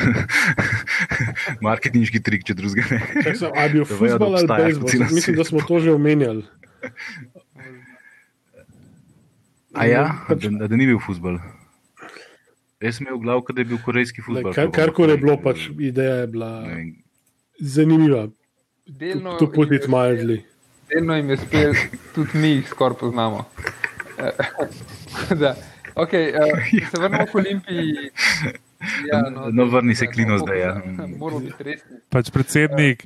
marketinški 1.66 2.22
trik, 2.26 2.46
če 2.48 2.56
drugega 2.58 2.98
ne. 2.98 3.02
Čak 3.22 3.38
sem, 3.38 3.52
a 3.54 3.66
je 3.68 3.74
bil 3.76 3.86
futbol 3.86 4.38
ali 4.40 4.50
bejzbol? 4.50 4.90
Mislim, 5.14 5.38
da 5.38 5.46
smo 5.46 5.62
to 5.62 5.80
že 5.80 5.94
omenjali. 5.94 6.46
A 9.74 9.86
ja, 9.90 10.06
Pač- 10.30 10.50
da, 10.50 10.68
da 10.70 10.76
ni 10.78 10.90
bil 10.90 11.02
futbol. 11.02 11.38
Jaz 12.84 12.98
sem 13.00 13.08
imel 13.08 13.18
v 13.18 13.24
glavu, 13.24 13.46
da 13.54 13.62
je 13.64 13.70
bil 13.72 13.80
korejski 13.80 14.22
futbol. 14.26 14.52
Kar, 14.54 14.70
karkoli 14.74 15.16
je 15.16 15.22
bilo, 15.22 15.38
pač 15.40 15.70
ideja 15.80 16.26
je 16.26 16.28
bila 16.34 16.52
zanimiva. 17.62 18.28
Delno 18.86 19.38
To 19.40 19.48
put 19.48 19.72
jim 19.72 19.78
it 19.80 19.88
je 19.88 19.90
mildly. 19.90 20.38
Delno 20.92 21.16
jim 21.16 21.30
je 21.30 21.38
uspel, 21.40 21.78
tudi 22.16 22.38
mi 22.38 22.48
jih 22.58 22.68
skoraj 22.70 22.98
poznamo. 23.00 23.46
da, 25.40 25.56
okay, 25.96 26.32
uh, 26.32 26.90
se 26.92 26.98
vrnemo 26.98 27.26
k 27.26 27.36
Olimpiji. 27.36 28.10
Ja, 29.08 29.22
No, 29.52 29.66
vrni 29.66 29.96
se 29.96 30.08
Klino 30.08 30.38
zdaj, 30.38 30.60
ja. 30.60 30.82
Moramo 31.20 31.40
biti 31.40 31.64
resni. 31.64 31.98
Pač 32.10 32.32
predsednik 32.32 33.06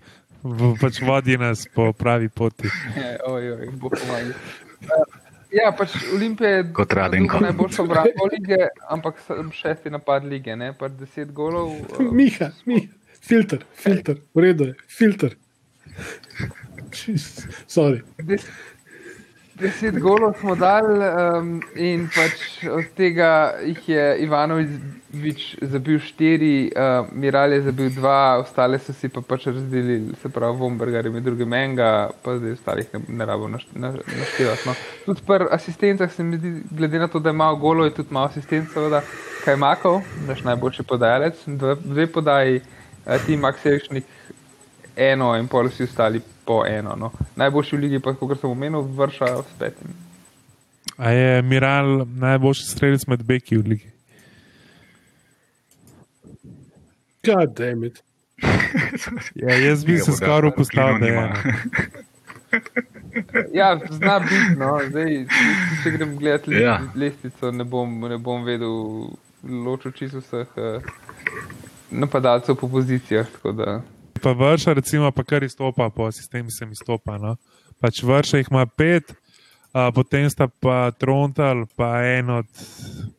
pač 0.82 1.02
vodi 1.02 1.38
nas 1.38 1.68
po 1.68 1.94
pravi 1.94 2.30
poti. 2.30 2.70
Oj, 3.28 3.52
oj, 3.52 3.70
bo 3.74 3.90
pomagal. 3.90 4.34
Uh, 4.82 5.06
Ja, 5.48 5.72
pač 5.72 5.94
Olimpija 6.14 6.50
je 6.50 6.64
Kot 6.74 6.94
Radenko. 6.94 7.34
dobila 7.34 7.50
najboljšo 7.50 7.84
obrambo 7.84 8.26
lige, 8.32 8.58
ampak 8.90 9.16
šesti 9.54 9.90
napad 9.90 10.26
lige, 10.26 10.56
ne, 10.56 10.74
pa 10.74 10.88
deset 10.88 11.32
golov. 11.32 11.72
uh, 11.72 12.02
Miha, 12.18 12.50
Miha, 12.66 12.88
filter, 13.22 13.64
filter, 13.74 14.20
v 14.36 14.40
redu 14.40 14.64
je, 14.64 14.74
filter. 14.88 15.36
Sorry. 17.68 18.02
Des, 18.20 18.44
deset 19.60 20.00
golov 20.00 20.36
smo 20.40 20.56
dali 20.56 21.00
um, 21.02 21.62
in 21.76 22.06
pač 22.14 22.64
od 22.70 22.86
tega 22.98 23.58
jih 23.66 23.90
je 23.90 24.06
Ivanovič 24.26 25.46
zabil 25.62 26.00
štiri, 26.00 26.70
uh, 26.70 27.10
Miral 27.12 27.54
je 27.54 27.62
zabil 27.66 27.90
dva, 27.96 28.38
ostale 28.42 28.80
so 28.80 28.94
si 28.94 29.10
pa 29.10 29.22
pač 29.22 29.48
razdelili, 29.50 30.14
se 30.22 30.30
pravi 30.30 30.58
Vombergar 30.58 31.10
in 31.10 31.18
drugi 31.24 31.46
Menga, 31.46 32.10
pa 32.24 32.38
zdaj 32.38 32.58
ostalih 32.60 32.94
ne, 32.94 33.02
ne 33.08 33.26
rabo 33.26 33.50
naš- 33.50 33.68
na- 33.74 33.96
naštevati. 33.96 34.70
No. 34.70 34.76
Tudi 35.06 35.26
pri 35.26 35.50
asistencah 35.52 36.14
se 36.14 36.24
mi 36.24 36.38
zdi, 36.38 36.54
glede 36.72 37.00
na 37.00 37.08
to, 37.08 37.20
da 37.20 37.30
je 37.30 37.42
malo 37.42 37.58
golov, 37.58 37.90
je 37.90 37.98
tudi 37.98 38.14
malo 38.14 38.30
asistenc, 38.30 38.70
seveda, 38.74 39.02
kaj 39.46 39.56
makov, 39.56 40.02
naš 40.28 40.44
najboljši 40.44 40.84
podajalec, 40.84 41.44
dve, 41.48 41.76
dve 41.84 42.08
podaji, 42.08 42.62
uh, 42.62 43.18
ti 43.26 43.38
Max 43.38 43.66
Erišnik 43.66 44.06
eno 44.96 45.36
in 45.38 45.48
pol 45.48 45.70
vsi 45.70 45.84
ostali 45.90 46.22
po 46.48 46.62
eno. 46.68 46.96
No. 46.96 47.12
Najboljši 47.36 47.76
v 47.76 47.80
ligi, 47.80 48.00
pa 48.00 48.14
kot 48.16 48.40
sem 48.40 48.50
omenil, 48.50 48.82
vrša 48.98 49.28
s 49.44 49.54
petim. 49.60 49.94
A 50.98 51.12
je 51.12 51.42
Miral 51.44 52.06
najboljši 52.08 52.64
strelec 52.72 53.04
med 53.08 53.24
beki 53.24 53.58
v 53.58 53.68
ligi? 53.68 53.92
God 57.24 57.54
damn 57.56 57.84
it. 57.84 58.04
Ja, 59.36 59.56
jaz 59.56 59.86
bi 59.86 59.98
se 59.98 60.12
skoraj 60.12 60.52
postavil, 60.56 61.00
da 61.00 61.08
je. 61.08 61.34
Ja, 63.54 63.80
zna 63.92 64.20
biti, 64.20 64.56
no. 64.60 64.78
Zdaj, 64.90 65.14
če 65.84 65.92
grem 65.96 66.14
gledat 66.20 66.48
le, 66.48 66.62
Ja. 66.62 66.76
lestvico, 66.96 67.52
ne 67.52 67.64
bom, 67.64 67.96
ne 68.10 68.18
bom 68.18 68.44
vedel 68.46 69.10
ločil 69.44 69.92
čisto 69.92 70.22
vseh 70.22 70.48
uh, 70.58 70.84
napadalcev 71.92 72.56
po 72.56 72.70
pozicijah. 72.70 73.28
tako 73.32 73.52
da- 73.52 73.82
Pa 74.22 74.32
vrša, 74.32 74.74
recimo, 74.74 75.12
pa 75.12 75.24
kar 75.24 75.44
izstopa, 75.44 75.90
po 75.90 76.12
sistemu 76.12 76.50
se 76.52 76.66
mi 76.66 76.76
stopa. 76.76 77.18
No? 77.18 77.36
Pač 77.82 78.04
vrša 78.04 78.38
jih 78.38 78.48
ima 78.52 78.66
pet, 78.66 79.14
a, 79.74 79.92
potem 79.92 80.30
sta 80.30 80.48
pa 80.48 80.92
Trontal, 80.92 81.66
pa 81.78 82.02
en 82.06 82.30
od 82.42 82.50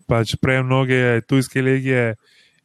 pač 0.09 0.35
prej 0.41 0.63
mnoge 0.63 1.21
tujske 1.29 1.63
legije 1.63 2.15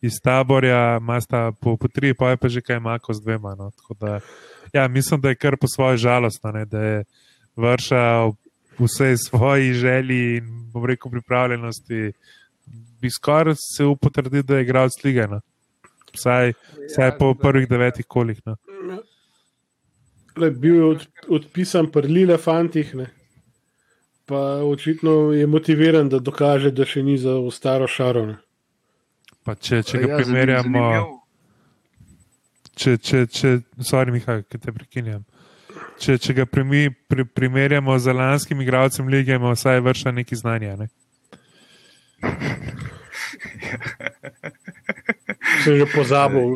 iz 0.03 0.19
taborja, 0.23 0.97
ima 1.01 1.21
sta 1.21 1.51
po, 1.61 1.77
po 1.77 1.87
tri, 1.87 2.13
pa 2.13 2.33
je 2.33 2.37
pa 2.37 2.49
že 2.49 2.61
kaj 2.61 2.79
mako 2.79 3.13
z 3.13 3.23
dvema. 3.23 3.55
No? 3.55 3.71
Tako 3.71 3.93
Da, 3.99 4.19
ja, 4.73 4.87
mislim, 4.87 5.21
da 5.21 5.29
je 5.29 5.35
kar 5.35 5.57
po 5.57 5.67
svoje 5.67 5.97
žalostno, 5.97 6.51
ne? 6.51 6.65
da 6.65 6.79
je 6.79 7.03
vrša 7.55 8.25
v 8.79 8.87
vsej 8.87 9.17
svoji 9.17 9.73
želji 9.73 10.37
in 10.37 10.45
bom 10.73 10.85
rekel 10.85 11.11
pripravljenosti. 11.11 12.11
Bi 13.01 13.09
skoraj 13.09 13.55
se 13.59 13.85
upotrdil, 13.85 14.43
da 14.43 14.57
je 14.57 14.63
igral 14.63 14.89
s 14.89 15.03
ligano. 15.03 15.41
Vsaj, 16.13 16.53
vsaj 16.89 17.07
Ja, 17.07 17.15
po 17.17 17.33
prvih 17.33 17.69
devetih 17.69 18.05
kolih. 18.05 18.39
No. 18.45 18.55
Le, 20.37 20.51
bil 20.51 20.75
je 20.75 20.83
od, 20.83 21.07
odpisan 21.29 21.91
pri 21.91 22.07
Lile 22.07 22.37
fantih, 22.37 22.95
ne. 22.95 23.07
pa 24.25 24.63
očitno 24.63 25.33
je 25.35 25.47
motiviran, 25.47 26.09
da 26.09 26.19
dokaže, 26.19 26.71
da 26.71 26.85
še 26.85 27.03
ni 27.03 27.17
za 27.17 27.35
staro 27.51 27.87
šaro. 27.87 28.25
Ne. 28.25 28.37
Pa 29.43 29.55
če, 29.55 29.83
če 29.83 29.99
ga 29.99 30.07
Ja, 30.13 30.17
primerjamo, 30.21 30.83
če, 32.79 32.97
če, 32.97 33.25
če, 33.27 33.57
sorry, 33.83 34.15
Mihaj, 34.15 34.45
ki 34.47 34.61
te 34.63 34.71
prekinjam. 34.71 35.25
Če, 35.99 36.15
če 36.17 36.33
ga 36.37 36.45
primi, 36.49 36.87
pri, 37.09 37.25
primerjamo 37.27 37.97
z 37.99 38.15
lanskim 38.15 38.61
igralcem 38.63 39.11
lige, 39.11 39.35
ima 39.35 39.51
vsaj 39.53 39.83
vrša 39.83 40.15
neki 40.15 40.39
znanja. 40.39 40.77
Ne? 40.79 40.87
Sem 45.59 45.75
že 45.75 45.85
pozabil. 45.85 46.47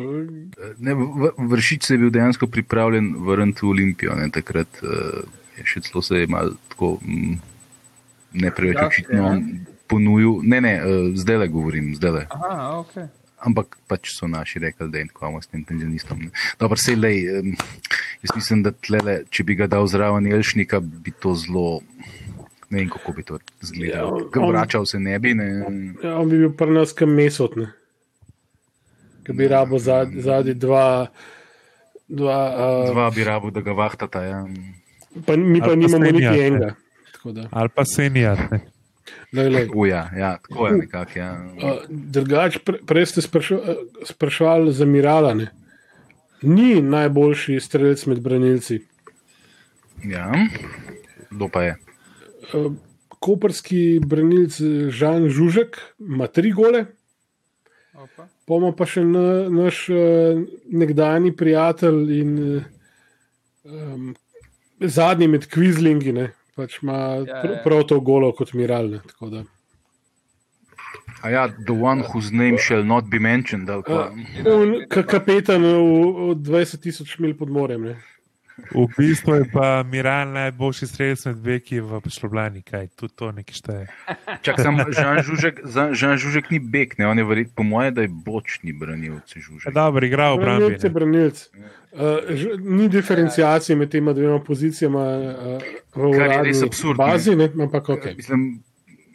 Ne, 0.78 0.92
v- 0.92 1.34
vršič 1.38 1.82
se 1.82 1.94
je 1.94 1.98
bil 1.98 2.10
dejansko 2.10 2.46
pripravljen 2.46 3.14
vrniti 3.20 3.60
v 3.60 3.68
Olimpijo. 3.68 4.14
Ne, 4.14 4.28
takrat 4.28 4.68
uh, 4.80 5.22
je 5.54 5.64
še 5.64 5.80
celo 5.82 6.02
se 6.02 6.14
je 6.16 6.26
malo 6.26 6.56
tako 6.68 6.98
mm, 6.98 7.36
ne 8.34 8.50
preveč 8.50 8.76
Ja, 8.76 8.86
očitno 8.86 9.18
ja. 9.18 9.36
ponudil. 9.86 10.40
Ne, 10.42 10.60
ne, 10.60 10.74
uh, 10.76 10.88
zdaj 11.14 11.36
le 11.36 11.48
govorim, 11.48 11.94
zdaj 11.94 12.10
le. 12.12 12.24
Aha, 12.30 12.78
ok. 12.78 12.96
Ampak 13.40 13.78
pač 13.86 14.10
so 14.10 14.26
naši 14.26 14.58
rekli, 14.58 14.88
da 14.88 14.98
je 14.98 15.04
nekako 15.04 15.38
s 15.38 15.46
tem 15.46 15.62
penzionistom. 15.62 16.18
ne. 16.20 16.30
Dobro, 16.56 16.74
sej. 16.76 16.98
Um, 17.32 17.54
Jaz 18.18 18.34
mislim, 18.34 18.64
da 18.64 18.72
tlele, 18.72 19.22
če 19.30 19.44
bi 19.44 19.54
ga 19.54 19.68
dal 19.68 19.86
zraven 19.86 20.26
Elšnika, 20.26 20.80
bi 20.80 21.12
to 21.12 21.36
zelo. 21.36 21.78
Ne 22.68 22.80
vem, 22.80 22.88
kako 22.90 23.12
bi 23.12 23.22
to 23.22 23.38
izgledalo. 23.62 24.26
Ja, 24.26 24.42
on- 24.42 24.50
Vračal 24.50 24.82
se 24.84 24.98
ne 24.98 25.14
bi. 25.18 25.34
Ne. 25.34 25.46
Ja, 26.02 26.18
on 26.18 26.26
bi 26.26 26.36
bil 26.36 26.50
pri 26.50 26.70
nas 26.72 26.90
kam 26.92 27.14
mesot, 27.14 27.54
ne. 27.54 27.70
Ki 29.28 29.36
bi 29.36 29.48
rabo 29.48 29.76
zadnji 29.78 30.22
zad 30.24 30.48
dva. 30.56 31.06
dva, 32.08 32.38
uh, 32.56 32.90
Dva 32.90 33.10
bi 33.12 33.24
rabo, 33.24 33.50
da 33.52 33.60
ga 33.60 33.72
vahtata. 33.76 34.22
Ja. 34.24 34.46
pa, 35.26 35.36
mi 35.36 35.60
pa 35.60 35.66
pa 35.66 35.74
nimamo 35.76 36.04
niti 36.04 36.24
ne. 36.24 36.46
enega. 36.46 36.74
Tako 37.12 37.32
da, 37.32 37.48
Ali 37.52 37.68
pa 37.68 37.84
senijat. 37.84 38.38
ne. 39.32 39.48
lej. 39.48 39.68
Uja, 39.74 40.08
ja, 40.16 40.38
tako 40.48 40.66
je 40.66 40.72
nekako. 40.78 41.18
Ja. 41.18 41.30
Uh, 41.60 41.84
drugač, 41.88 42.56
pre, 42.64 42.80
prej 42.86 43.06
ste 43.12 43.20
eh, 43.20 43.76
spraševali 44.08 44.72
za 44.72 44.88
Miralane. 44.88 45.50
Ni 46.42 46.80
najboljši 46.82 47.60
strelec 47.60 48.06
med 48.06 48.20
branilci. 48.24 48.80
ja. 50.04 50.32
Kdo 51.30 51.48
pa 51.52 51.62
je? 51.62 51.76
Uh, 52.56 52.72
koperski 53.18 54.00
branilc 54.00 54.56
Žan 54.88 55.28
Žužek 55.28 55.76
ima 56.00 56.26
tri 56.26 56.52
gole. 56.52 56.86
Pomo 58.48 58.72
pa 58.72 58.86
še 58.88 59.04
na, 59.04 59.48
naš 59.52 59.84
uh, 59.92 60.40
nekdani 60.72 61.34
prijatelj 61.36 62.14
in 62.20 62.32
um, 63.64 64.14
zadnji 64.80 65.28
med 65.28 65.46
kvizlingi, 65.52 66.14
ne, 66.16 66.30
pač 66.56 66.78
ima 66.82 66.98
Ja, 67.26 67.42
pr 67.42 67.50
ja. 67.58 67.62
prav 67.64 67.84
to 67.90 68.00
golo 68.00 68.32
kot 68.32 68.54
Miralne. 68.56 69.02
tako 69.12 69.30
da. 69.34 69.44
A 71.22 71.30
ja, 71.30 71.48
the 71.66 71.74
one 71.74 72.02
whose 72.02 72.30
name 72.32 72.58
shall 72.58 72.84
not 72.84 73.10
be 73.10 73.18
mentioned. 73.18 73.68
ka 74.88 75.02
kapetan 75.02 75.62
v, 75.62 76.34
v 76.34 76.34
20 76.46 76.80
tisoč 76.80 77.18
mil 77.18 77.34
pod 77.34 77.50
morjem. 77.50 77.82
Ne. 77.90 77.96
V 78.74 78.86
bistvu 78.98 79.34
je 79.34 79.44
pa 79.52 79.82
Miran 79.82 80.32
najboljši 80.32 80.86
strelec 80.86 81.24
med 81.26 81.36
beki 81.44 81.80
v 81.80 82.00
Šloblani, 82.10 82.62
kaj 82.62 82.88
tudi 82.98 83.14
to 83.16 83.30
nekaj 83.32 83.54
šteje. 83.54 83.86
Čak, 84.42 84.60
sam 84.60 84.80
Žan 84.82 85.22
Žužek, 85.22 85.62
Žan 85.94 86.18
Žužek 86.18 86.50
ni 86.50 86.58
bek, 86.58 86.98
ne? 86.98 87.06
on 87.08 87.18
je 87.18 87.24
verjetno, 87.24 87.54
po 87.56 87.62
mojem, 87.62 87.94
da 87.94 88.04
je 88.04 88.10
bočni 88.10 88.72
branilec 88.72 89.36
Ja, 89.36 89.42
Žužek. 89.42 89.74
Dobro, 89.74 90.06
igra 90.06 90.30
v 90.30 90.40
obrambi. 90.40 90.64
Branilc 90.64 90.84
je 90.84 90.90
ne. 90.90 90.94
branilc. 90.94 91.38
Uh, 91.88 92.00
ž, 92.28 92.42
ni 92.60 92.88
diferencijacije 92.88 93.76
med 93.76 93.90
tema 93.90 94.12
dvema 94.12 94.40
pozicijama 94.44 95.04
uh, 95.18 95.62
v 95.94 96.10
uradni 96.10 96.52
absurdno. 96.66 97.06
bazi, 97.06 97.36
ne, 97.36 97.48
ampak 97.62 97.88
ok. 97.88 98.04
Mislim, 98.16 98.62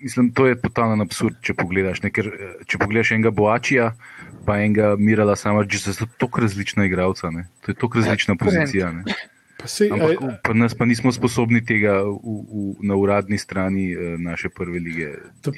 mislim, 0.01 0.31
to 0.33 0.47
je 0.47 0.57
totalen 0.61 1.01
absurd, 1.01 1.37
če 1.41 1.53
pogledaš. 1.53 2.01
Ne? 2.03 2.11
Ker, 2.11 2.27
eh, 2.27 2.55
če 2.67 2.79
pogledaš 2.81 3.13
enega 3.15 3.31
Boačija, 3.31 3.93
pa 4.47 4.57
enega 4.59 4.95
Mirala 4.99 5.35
Samarđisa, 5.39 5.93
so 5.93 6.09
tako 6.17 6.43
različna 6.43 6.85
igralca. 6.89 7.31
Ne? 7.31 7.47
To 7.63 7.71
je 7.71 7.75
tako 7.79 8.01
različna 8.01 8.35
pozicija. 8.35 8.91
Ne? 8.91 9.03
Pa 9.57 9.67
sej, 9.67 9.91
Ampak 9.91 10.17
a, 10.17 10.37
pri 10.43 10.55
nas 10.55 10.73
pa 10.73 10.83
nismo 10.83 11.11
sposobni 11.11 11.61
tega 11.61 12.01
v, 12.01 12.15
v, 12.15 12.53
na 12.81 12.95
uradni 12.95 13.37
strani 13.37 13.91
eh, 13.91 14.17
naše 14.17 14.49
prve 14.49 14.79
lige. 14.79 15.09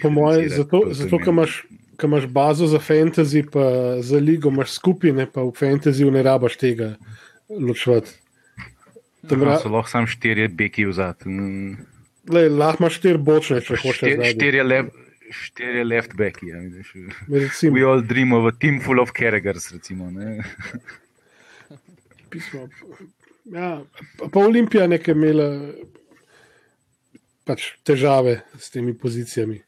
Po 0.02 0.10
moje, 0.10 0.46
diferencirati. 0.46 0.58
zato, 0.58 0.78
zato 0.94 1.16
ker 1.18 1.32
imaš, 1.32 1.54
ker 1.96 2.08
imaš 2.08 2.26
bazo 2.28 2.68
za 2.68 2.78
fantasy, 2.78 3.42
pa 3.42 3.64
za 4.02 4.20
ligo 4.20 4.52
imaš 4.52 4.72
skupine, 4.74 5.26
pa 5.26 5.42
v 5.42 5.56
fantasyju 5.56 6.12
ne 6.12 6.22
rabaš 6.22 6.58
tega 6.58 6.96
ločevati. 7.50 8.12
Tam 9.26 9.42
ra- 9.42 9.58
So 9.58 9.70
lahko 9.70 9.90
samo 9.90 10.06
štirje 10.08 10.48
beki 10.50 10.86
v 10.86 10.94
zad. 10.94 11.24
Lej, 12.30 12.50
Lahko 12.50 12.84
imaš 12.84 13.00
štiri 13.00 13.18
bočne, 13.18 13.62
če 13.62 13.74
hočeš. 13.74 13.98
Štir, 13.98 14.22
štirje, 14.36 14.64
lev, 14.64 14.86
štirje 15.32 15.84
left 15.84 16.14
backi. 16.14 16.52
Ja. 16.54 16.62
Recimo, 17.30 17.74
We 17.74 17.82
all 17.82 18.02
dream 18.02 18.34
of 18.34 18.46
a 18.46 18.54
team 18.54 18.78
full 18.82 19.02
of 19.02 19.10
carriers. 19.18 19.72
Recimo, 19.74 20.12
pismo. 22.30 22.68
Ja, 23.46 23.84
pa, 24.32 24.40
Olimpija 24.40 24.88
nekaj 24.90 25.14
imela 25.14 25.48
pač 27.46 27.76
težave 27.86 28.40
s 28.58 28.72
temi 28.74 28.96
pozicijami. 28.98 29.62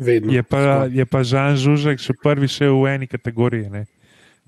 Vedno. 0.00 0.32
Je 0.32 0.42
pa, 0.42 0.88
je 0.88 1.04
pa 1.04 1.20
Žan 1.20 1.58
Žužek 1.60 2.00
še 2.00 2.16
prvi 2.16 2.48
še 2.48 2.70
v 2.72 2.88
eni 2.88 3.06
kategoriji. 3.10 3.68
Ne? 3.68 3.84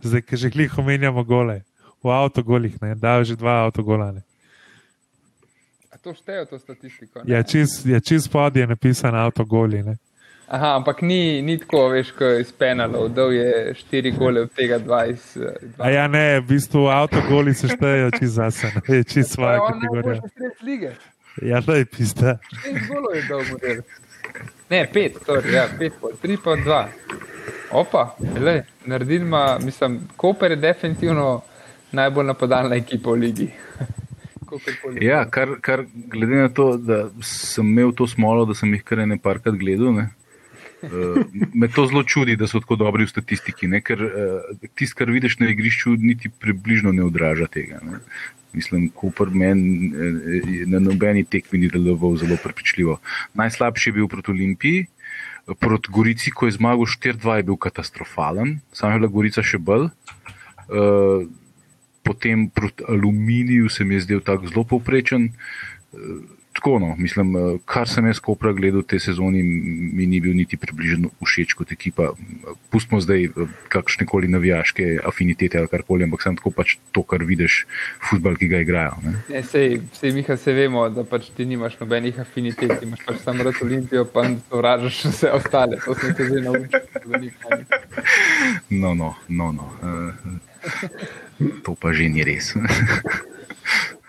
Zdaj, 0.01 0.25
ki 0.25 0.41
že 0.41 0.49
glih 0.49 0.73
omenjamo 0.81 1.21
gole, 1.29 1.61
v 2.01 2.09
avtogolih, 2.09 2.81
ne, 2.81 2.95
da 2.97 3.21
že 3.21 3.37
dva 3.37 3.69
avtogola. 3.69 4.11
Ne. 4.17 4.23
A 5.93 6.01
to 6.01 6.17
šteje 6.17 6.49
to 6.49 6.59
statistiko? 6.59 7.21
ne? 7.21 7.29
Ja, 7.29 7.45
čist, 7.45 7.85
ja, 7.85 8.01
čist 8.01 8.33
pod 8.33 8.57
je 8.57 8.65
napisan 8.67 9.13
avtogoli. 9.13 9.85
Ne. 9.85 10.01
Aha, 10.49 10.75
ampak 10.77 11.03
ni, 11.03 11.43
ni 11.43 11.59
tako, 11.59 11.89
veš, 11.89 12.11
ko 12.13 12.29
iz 12.41 12.51
penalov, 12.53 13.09
dal 13.17 13.33
je 13.33 13.75
štiri 13.75 14.11
gole, 14.13 14.41
od 14.43 14.51
tega 14.53 14.79
dva 14.79 15.07
iz. 15.07 15.37
eh, 15.37 15.55
A 15.63 15.67
Dva. 15.77 15.91
ja, 15.91 16.09
ne, 16.09 16.41
v 16.41 16.47
bistvu 16.47 16.87
avtogoli 16.93 17.55
se 17.55 17.69
štejejo 17.69 18.11
čist 18.19 18.35
zase, 18.35 18.67
ne, 18.75 18.83
je 18.97 19.05
je 19.05 19.05
najboljši 19.81 20.29
strelec 20.29 20.61
lige. 20.63 20.91
Ja, 21.43 21.61
da 21.61 21.77
je 21.77 21.85
pista. 21.85 22.39
Šest 22.63 22.89
golov 22.89 23.17
je 23.17 23.23
dal 23.29 23.41
model. 23.51 23.81
Ne, 24.71 24.83
pet, 24.93 25.17
torej, 25.27 25.55
ja, 25.55 25.65
pet, 25.79 25.93
pol, 26.01 26.13
tri 26.23 26.37
pa 26.45 26.57
dva. 26.57 26.89
Opa, 27.73 28.17
le, 28.41 28.65
naredil 28.85 29.23
ima, 29.25 29.59
mislim, 29.65 30.01
Koper 30.17 30.51
je 30.53 30.57
definitivno 30.57 31.41
najbolj 31.93 32.27
napadalna 32.27 32.77
ekipa 32.77 33.11
v 33.11 33.15
ligi. 33.25 33.49
Ja, 35.01 35.23
kar, 35.31 35.49
kar 35.65 35.87
glede 36.13 36.37
na 36.37 36.49
to, 36.53 36.77
da 36.77 37.07
sem 37.25 37.65
imel 37.71 37.93
to 37.97 38.05
smolo, 38.07 38.45
da 38.45 38.53
sem 38.55 38.75
jih 38.75 38.83
kar 38.85 39.01
ene 39.01 39.17
parkrat 39.17 39.55
gledal. 39.57 39.95
Ne? 39.97 40.11
Uh, 40.83 41.23
me 41.55 41.69
to 41.69 41.87
zelo 41.87 42.03
čudi, 42.03 42.37
da 42.37 42.47
so 42.51 42.61
tako 42.61 42.77
dobri 42.77 43.07
v 43.07 43.13
statistiki, 43.13 43.69
ne? 43.71 43.81
ker 43.81 44.03
uh, 44.03 44.69
tisto, 44.75 44.99
kar 44.99 45.11
vidiš 45.11 45.39
na 45.39 45.51
igrišču, 45.53 45.95
niti 45.99 46.31
približno 46.31 46.93
ne 46.93 47.05
odraža 47.07 47.47
tega. 47.47 47.79
Ne? 47.87 48.01
Mislim, 48.53 48.91
Cooper 49.01 49.31
meni 49.31 49.89
eh, 49.89 50.65
na 50.69 50.79
nobeni 50.79 51.25
tekmi 51.25 51.59
ni 51.59 51.69
deloval 51.73 52.19
zelo 52.21 52.37
prepričljivo. 52.43 52.99
Najslabši 53.35 53.89
je 53.89 53.93
bil 53.93 54.09
proti 54.09 54.31
Olimpiji, 54.31 54.87
proti 55.61 55.89
Gorici, 55.93 56.31
ko 56.31 56.47
je 56.47 56.59
zmagal 56.59 56.85
4-2, 56.85 57.37
je 57.37 57.47
bil 57.49 57.57
katastrofalen, 57.57 58.59
sam 58.73 58.93
je 58.93 58.99
bila 58.99 59.13
Gorica 59.15 59.43
še 59.43 59.59
bolj. 59.59 59.89
Uh, 60.69 61.25
potem 62.03 62.49
proti 62.51 62.85
aluminiju 62.89 63.71
se 63.71 63.85
mi 63.85 63.95
je 63.95 64.05
zdel 64.07 64.21
tako 64.21 64.51
zelo 64.51 64.65
povprečen. 64.65 65.31
Tako, 66.53 66.79
no, 66.79 66.95
mislim, 66.99 67.37
eh, 67.37 67.59
kar 67.65 67.89
sem 67.89 68.07
jaz 68.07 68.21
kopra 68.21 68.53
gledal 68.53 68.83
te 68.83 68.99
sezoni, 69.01 69.43
mi 69.43 70.07
ni 70.07 70.21
bil 70.21 70.35
niti 70.37 70.59
približno 70.61 71.09
všeč 71.25 71.55
kot 71.57 71.73
ekipa. 71.73 72.11
Pustimo 72.71 73.01
zdaj 73.01 73.25
eh, 73.25 73.55
kakšne 73.73 74.07
koli 74.07 74.29
navijaške 74.29 74.99
afinitete 75.09 75.59
ali 75.59 75.71
karkoli, 75.73 76.05
ampak 76.05 76.23
sem 76.23 76.37
tako 76.37 76.53
pač 76.53 76.77
to, 76.93 77.03
kar 77.09 77.25
vidiš, 77.25 77.63
futbal, 78.11 78.37
ki 78.37 78.51
ga 78.53 78.61
igrajo. 78.67 79.01
Ne. 79.07 79.15
Ne, 79.33 79.43
sej, 79.49 79.81
sej 79.97 80.13
Miha, 80.13 80.37
se 80.37 80.53
vemo, 80.53 80.85
da 80.93 81.07
pač 81.09 81.31
ti 81.37 81.49
nimaš 81.49 81.81
nobenih 81.81 82.21
afinitet, 82.21 82.77
imaš 82.85 83.01
pač 83.09 83.25
samo 83.25 83.49
rad 83.49 83.65
Olimpijo, 83.65 84.05
pa 84.13 84.29
sovražaš 84.51 85.03
vse 85.09 85.33
ostale. 85.33 85.81
To 85.87 85.97
smo 85.97 86.13
se 86.13 86.29
že 86.29 86.45
naučili. 86.45 87.33
No, 88.71 88.95
no, 88.95 89.15
no. 89.29 89.53
no. 89.53 89.69
Uh, 89.81 91.53
to 91.65 91.75
pa 91.81 91.97
že 91.97 92.13
ni 92.13 92.25
res. 92.25 92.53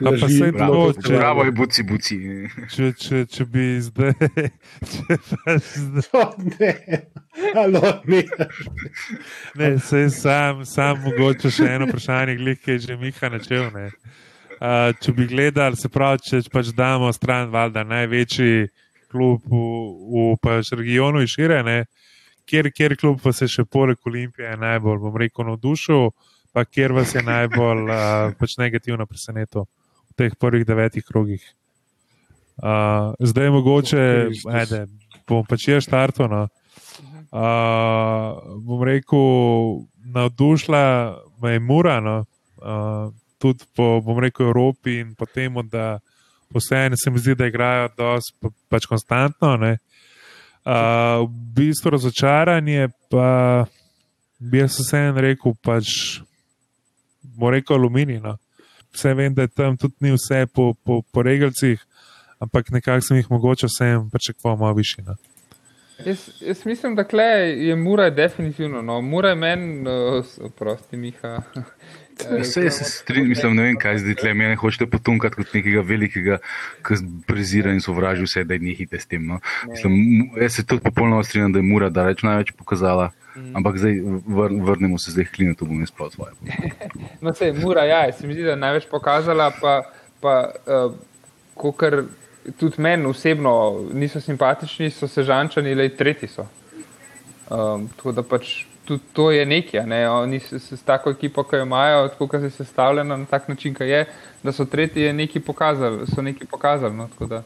Pa 0.03 0.27
saj 0.29 0.51
Bravo, 0.51 0.91
to, 0.91 1.01
če- 1.01 1.17
bravo 1.17 1.43
je 1.43 1.51
buci, 1.51 1.83
buci. 1.83 2.17
Če, 2.69 2.91
če, 2.93 3.21
če 3.25 3.45
bi 3.45 3.65
zdaj, 3.81 4.13
če 4.91 5.17
pa 5.23 5.55
zdaj 5.59 6.07
Oh, 6.13 6.33
ne, 6.59 6.73
Alo, 7.55 7.81
ne. 8.05 8.23
Ne, 9.55 9.69
sej 9.79 10.09
sam, 10.09 10.65
sam 10.65 11.01
mogoče 11.03 11.51
še 11.51 11.69
eno 11.75 11.87
vprašanje, 11.87 12.35
glih, 12.35 12.59
ki 12.59 12.71
je 12.71 12.79
že 12.79 12.97
Miha 12.97 13.29
načel. 13.29 13.69
ne. 13.73 13.89
Uh, 14.63 14.93
če 14.95 15.11
bi 15.11 15.27
gledali, 15.27 15.75
se 15.75 15.89
pravi, 15.89 16.21
če 16.23 16.41
pač 16.53 16.69
damo 16.71 17.09
stran, 17.11 17.49
valjda 17.51 17.83
največji 17.83 18.67
klub 19.11 19.41
v, 19.45 19.59
v 20.13 20.37
pač 20.41 20.71
regionu 20.71 21.19
in 21.19 21.27
šire, 21.27 21.59
ne, 21.63 21.83
kjer, 22.47 22.69
kjer 22.71 22.95
klub 22.97 23.19
vas 23.23 23.41
je 23.43 23.49
še 23.51 23.65
poleg 23.65 23.99
Olimpije 24.07 24.55
najbolj, 24.57 25.01
bom 25.03 25.17
rekel, 25.19 25.45
navdušil, 25.49 26.09
pa 26.55 26.63
kjer 26.65 26.93
vas 26.95 27.11
je 27.15 27.23
najbolj 27.25 27.83
uh, 27.89 28.31
pač 28.39 28.55
negativno 28.61 29.05
presenetil 29.09 29.65
v 29.65 29.82
teh 30.15 30.35
prvih 30.39 30.65
devetih 30.65 31.05
krogih. 31.05 31.43
Uh, 32.57 33.13
zdaj 33.19 33.49
mogoče, 33.49 34.25
Kristus. 34.29 34.53
ajde, 34.53 34.85
bom 35.27 35.45
pač 35.45 35.67
jaz 35.67 35.87
štartov. 35.87 36.29
No. 36.29 36.43
Uh, 37.33 38.37
bom 38.61 38.83
rekel, 38.85 39.87
navdušila 40.05 41.17
me 41.41 41.51
je 41.51 41.59
Mura, 41.59 41.99
no, 41.99 42.25
uh, 42.61 43.09
tudi 43.41 43.65
po 43.75 44.01
bom 44.05 44.19
rekel, 44.21 44.47
Evropi 44.47 44.99
in 45.01 45.15
po 45.15 45.25
tem, 45.25 45.55
da 45.69 45.97
vseeno 46.53 46.95
se 46.97 47.11
mi 47.11 47.19
zdi, 47.19 47.35
da 47.35 47.47
igrajo 47.49 47.89
dosti 47.97 48.37
pa, 48.39 48.49
pač 48.69 48.85
konstantno. 48.85 49.57
Ne. 49.57 49.77
Uh, 50.63 51.25
v 51.25 51.55
bistvu 51.57 51.97
razočaranje 51.97 52.87
pa 53.09 53.65
bi 54.39 54.61
jaz 54.61 54.77
vseeno 54.77 55.25
rekel, 55.25 55.57
pač 55.63 56.21
rekel 57.41 57.75
aluminij. 57.75 58.21
No. 58.21 58.37
Vse 58.93 59.13
vem, 59.13 59.33
da 59.33 59.47
tam 59.47 59.77
tudi 59.77 59.95
ni 59.99 60.13
vse 60.13 60.45
po, 60.53 60.73
po, 60.85 61.01
po 61.01 61.23
regalcih, 61.23 61.81
ampak 62.39 62.69
nekako 62.71 63.01
sem 63.01 63.17
jih 63.17 63.31
mogoče 63.31 63.67
vsem 63.67 64.09
pričakoval 64.09 64.57
malo 64.57 64.73
više. 64.73 65.01
No. 65.01 65.15
Jaz, 66.05 66.29
jaz 66.41 66.65
mislim, 66.65 66.95
da 66.95 67.03
kle 67.03 67.23
je 67.23 67.75
Mura 67.75 68.09
definitivno. 68.09 68.81
No. 68.81 69.01
Mura 69.01 69.29
je 69.29 69.35
meni, 69.35 69.89
uh, 69.89 70.51
prosti 70.57 70.97
Miha, 70.97 71.41
Vse 72.39 72.69
se 72.69 72.83
strinjam, 72.83 73.29
mislim, 73.29 73.55
ne 73.55 73.63
vem, 73.63 73.77
kaj 73.77 73.97
zdaj 73.97 74.15
tle. 74.15 74.33
Mene 74.33 74.55
hočete 74.55 74.85
potunkati 74.89 75.35
kot 75.35 75.53
nekega 75.53 75.81
velikega, 75.81 76.37
ki 76.85 76.99
prezira 77.27 77.73
in 77.73 77.81
sovraži 77.81 78.27
vse, 78.27 78.43
da 78.47 78.53
je 78.53 78.63
nehite 78.63 78.99
s 78.99 79.09
tem. 79.09 79.25
No. 79.27 79.39
Mislim, 79.69 79.95
jaz 80.41 80.59
se 80.59 80.65
tudi 80.65 80.83
popolnoma 80.83 81.23
strinjam, 81.23 81.53
da 81.53 81.59
je 81.59 81.69
Mura 81.69 81.89
daleč 81.89 82.23
največ 82.23 82.53
pokazala. 82.57 83.11
Ampak 83.53 83.77
zdaj 83.77 83.99
vr, 84.27 84.51
vrnemo 84.61 84.97
se 84.97 85.11
zdaj 85.11 85.25
k 85.25 85.35
klinu, 85.35 85.55
to 85.55 85.65
bom 85.65 85.79
jaz 85.79 85.91
prav 85.91 86.09
svoje. 86.09 86.33
No, 87.21 87.33
se 87.33 87.53
mora, 87.53 87.83
ja, 87.83 88.11
se 88.11 88.27
mi 88.27 88.33
zdi, 88.33 88.43
da 88.43 88.49
je 88.49 88.55
največ 88.55 88.85
pokazala, 88.91 89.51
pa, 89.61 89.81
pa 90.21 90.51
uh, 91.55 91.71
kar 91.77 92.03
tudi 92.59 92.81
meni 92.81 93.05
osebno 93.05 93.53
niso 93.93 94.21
simpatični, 94.21 94.89
so 94.91 95.07
sežančani, 95.07 95.75
le 95.75 95.89
tretji 95.89 96.27
so. 96.27 96.45
Um, 97.49 97.87
tako 97.95 98.11
da 98.11 98.23
pač 98.23 98.65
tudi 98.85 99.03
to 99.13 99.31
je 99.31 99.45
nekaj, 99.45 99.79
a 99.79 99.85
ne? 99.85 100.09
oni 100.09 100.39
s, 100.39 100.53
s, 100.53 100.71
s 100.79 100.83
tako 100.83 101.15
ekipo, 101.15 101.43
ki 101.43 101.55
jo 101.55 101.63
imajo, 101.63 102.07
tako 102.09 102.27
kot 102.27 102.43
je 102.43 102.49
sestavljena 102.49 103.17
na 103.17 103.25
tak 103.25 103.47
način, 103.47 103.73
ki 103.73 103.83
je, 103.83 104.05
da 104.43 104.51
so 104.51 104.65
tretji 104.65 105.03
je 105.03 105.13
nekaj 105.13 105.41
pokazali, 105.41 106.07
so 106.07 106.21
nekaj 106.21 106.47
pokazali. 106.51 106.95
No? 106.95 107.09
Da 107.19 107.37
uh, 107.37 107.43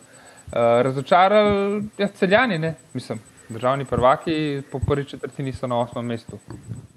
razočarali 0.81 1.83
ja, 1.97 2.07
celjani, 2.07 2.57
ne, 2.59 2.75
mislim. 2.93 3.19
Državni 3.49 3.85
prvaki 3.85 4.61
po 4.71 4.79
prvi 4.79 5.05
četrtini 5.05 5.53
so 5.53 5.67
na 5.67 5.79
osmem 5.79 6.05
mestu. 6.05 6.39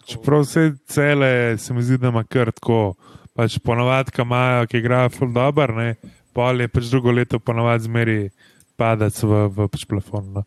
Čeprav 0.06 0.40
vse 0.40 0.72
cele 0.86 1.58
se 1.58 1.74
mi 1.74 1.82
zdi, 1.82 1.98
da 1.98 2.08
ima 2.08 2.24
kar 2.24 2.52
tako. 2.52 2.94
Pač 3.34 3.58
ponovadi, 3.64 4.10
ki 4.10 4.22
imajo, 4.22 4.66
ki 4.66 4.78
igrajo 4.78 5.08
full 5.14 5.32
dobro, 5.32 5.74
ne, 5.74 5.94
pol 6.34 6.60
je 6.60 6.68
pač 6.68 6.90
drugo 6.90 7.12
leto 7.14 7.38
ponovadi 7.38 7.86
zmeri 7.86 8.16
padec 8.76 9.22
v, 9.22 9.46
v 9.48 9.68
pač 9.70 9.86
plafon. 9.86 10.32
No. 10.34 10.42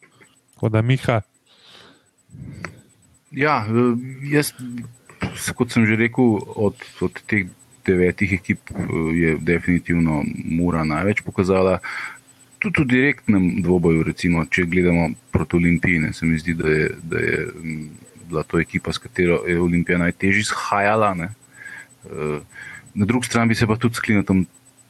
Tako 0.53 0.69
da 0.69 0.81
Miha, 0.81 1.21
Ja, 3.33 3.65
eh, 3.65 3.97
jaz, 4.29 4.53
kot 5.57 5.73
sem 5.73 5.87
že 5.89 5.97
rekel, 5.97 6.37
od, 6.37 6.77
od 7.01 7.17
teh 7.25 7.49
devetih 7.83 8.37
ekip 8.37 8.69
eh, 8.69 8.77
je 9.17 9.31
definitivno 9.41 10.21
Mura 10.27 10.85
največ 10.85 11.23
pokazala. 11.25 11.79
Tudi 12.63 12.83
v 12.83 12.87
direktnem 12.87 13.47
dvoboju, 13.59 14.05
recimo, 14.07 14.45
če 14.47 14.63
gledamo 14.71 15.09
proti 15.35 15.57
Olimpiji, 15.59 15.99
ne, 15.99 16.13
se 16.15 16.25
mi 16.25 16.37
zdi, 16.39 16.53
da 16.55 16.69
je, 16.71 16.85
da 17.03 17.19
je 17.19 17.39
bila 18.29 18.43
to 18.47 18.59
ekipa, 18.59 18.93
s 18.95 19.03
katero 19.03 19.41
je 19.47 19.59
Olimpija 19.59 19.97
najtežje 19.99 20.47
shajala. 20.47 21.11
Ne. 21.19 21.33
Eh, 22.07 22.39
Na 22.93 23.05
drugi 23.05 23.25
strani 23.25 23.49
bi 23.49 23.55
se 23.55 23.67
pa 23.67 23.75
tudi 23.75 23.95
s 23.95 23.99
Klinotom 23.99 24.45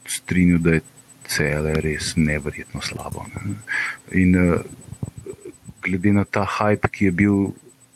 strinjal, 0.06 0.58
da 0.58 0.74
je 0.74 0.80
cele 1.26 1.74
res 1.80 2.12
neverjetno 2.16 2.82
slabo. 2.84 3.24
Ne. 3.32 3.54
In 4.12 4.36
uh, 4.36 4.60
glede 5.82 6.12
na 6.12 6.24
ta 6.24 6.44
hype, 6.44 6.88
ki 6.92 7.08
je 7.08 7.12
bil 7.12 7.38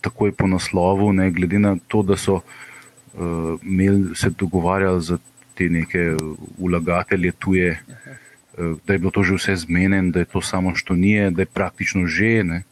takoj 0.01 0.33
po 0.33 0.49
naslovu, 0.49 1.13
ne, 1.13 1.29
glede 1.31 1.61
na 1.61 1.75
to, 1.89 2.01
da 2.03 2.17
so 2.17 2.41
uh, 2.41 3.61
imeli 3.63 4.17
se 4.17 4.31
dogovarjali 4.31 5.03
za 5.03 5.19
te 5.55 5.69
neke 5.69 6.15
vlagatelje 6.57 7.33
tuje, 7.39 7.77
uh, 7.77 8.17
da 8.59 8.93
je 8.93 8.99
bilo 8.99 9.11
to 9.15 9.23
že 9.23 9.39
vse 9.39 9.57
zmeden, 9.65 10.11
da 10.11 10.25
je 10.25 10.31
to 10.33 10.43
samo 10.43 10.75
štonije, 10.75 11.31
da 11.31 11.43
je 11.43 11.47
praktično 11.47 12.07
že 12.07 12.45
ne, 12.45 12.63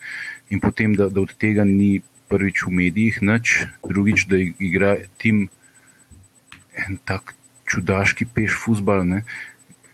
in 0.51 0.61
potem, 0.61 0.95
da, 0.95 1.09
da 1.09 1.21
od 1.21 1.35
tega 1.39 1.65
ni 1.65 2.03
prvič 2.29 2.67
v 2.67 2.71
medijih 2.71 3.23
nič, 3.23 3.67
drugič, 3.87 4.27
da 4.27 4.39
igra 4.39 4.97
tim 5.19 5.49
en 6.77 6.99
tak 7.05 7.35
čudaški 7.67 8.27
peš 8.35 8.59
futbal. 8.59 9.07
Ne. 9.07 9.23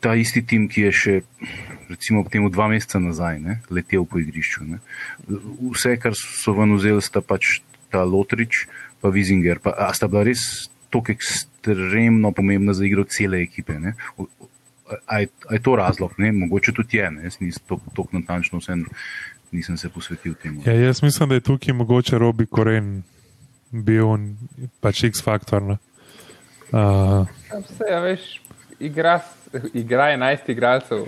Ta 0.03 0.17
isti 0.19 0.43
tim, 0.43 0.67
ki 0.69 0.89
je 0.89 0.93
še, 0.93 1.15
recimo, 1.93 2.25
temu 2.27 2.51
dva 2.51 2.67
meseca 2.73 2.99
nazaj 2.99 3.39
ne, 3.39 3.61
letel 3.71 4.05
po 4.09 4.19
igrišču. 4.19 4.67
Ne. 4.67 4.81
Vse, 5.73 5.95
kar 6.03 6.17
so 6.19 6.57
ven 6.57 6.75
vzeli, 6.75 7.05
sta 7.05 7.23
pač 7.23 7.61
ta 7.93 8.03
Lotrič, 8.09 8.67
pa 9.01 9.13
Vizinger. 9.15 9.63
Pa, 9.63 9.77
a 9.77 9.93
sta 9.95 10.11
bila 10.11 10.27
res 10.27 10.69
tako 10.93 11.15
ekstremno 11.15 12.33
pomembna 12.37 12.75
za 12.77 12.85
igro 12.85 13.07
cele 13.09 13.45
ekipe. 13.45 13.79
Ne. 13.79 13.95
O- 14.93 14.95
o- 14.95 14.99
A 15.07 15.19
je, 15.19 15.29
a 15.51 15.55
je 15.55 15.63
to 15.63 15.77
razlog? 15.77 16.13
Ne? 16.19 16.33
Mogoče 16.33 16.73
tudi 16.73 16.97
je, 16.97 17.11
ne? 17.11 17.23
jaz 17.25 17.41
nisem 17.41 17.63
tako 17.69 18.07
natančno 18.13 18.59
vse, 18.59 18.77
nisem 19.53 19.77
se 19.77 19.89
posvetil 19.89 20.35
temu. 20.35 20.63
ja, 20.67 20.73
jaz 20.73 21.03
mislim, 21.03 21.29
da 21.29 21.35
je 21.35 21.41
tukaj 21.41 21.75
mogoče 21.75 22.19
Robi 22.19 22.47
Koren 22.47 23.03
bil 23.71 24.05
in 24.07 24.37
pač 24.81 25.05
X-faktor. 25.05 25.63
No. 25.63 25.79
Uh, 26.71 27.27
Vse, 27.61 27.85
ja, 27.91 28.01
veš, 28.01 28.41
igra, 28.81 29.21
igra 29.75 30.05
11 30.07 30.39
igralcev. 30.49 31.05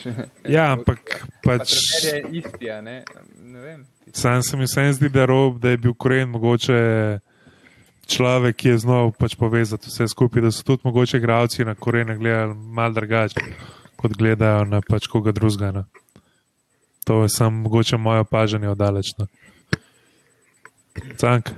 ja, 0.48 0.72
ampak 0.72 0.98
Pa 1.42 1.58
pač. 1.58 1.70
trener 2.02 2.24
je 2.24 2.38
isti, 2.38 2.70
a 2.70 2.80
ne, 2.80 3.04
ne 3.38 3.60
vem. 3.60 3.86
Sam 4.12 4.42
se 4.42 4.56
mi 4.56 4.64
vseeno 4.64 4.92
zdi, 4.92 5.08
da, 5.08 5.24
rob, 5.24 5.58
da 5.58 5.70
je 5.70 5.76
bil 5.76 5.94
Koren 5.94 6.28
mogoče 6.28 7.18
človek, 8.06 8.56
ki 8.56 8.68
je 8.68 8.78
znal 8.78 9.12
pač 9.12 9.36
povezati 9.36 9.88
vse 9.88 10.08
skupaj, 10.08 10.42
da 10.42 10.50
so 10.52 10.62
tudi 10.62 10.82
mogoče 10.84 11.18
igralci 11.18 11.64
na 11.64 11.74
Korene 11.74 12.16
gledali 12.18 12.54
malo 12.54 12.94
drugače, 12.94 13.40
kot 13.96 14.16
gledajo 14.16 14.64
na 14.64 14.80
pač 14.80 15.06
koga 15.06 15.32
drugega. 15.32 15.72
No. 15.72 15.84
To 17.04 17.22
je 17.22 17.28
samo 17.28 17.62
mogoče 17.68 17.96
moje 17.96 18.24
opažanje 18.24 18.68
oddalečno. 18.68 19.26
Cank. 21.16 21.50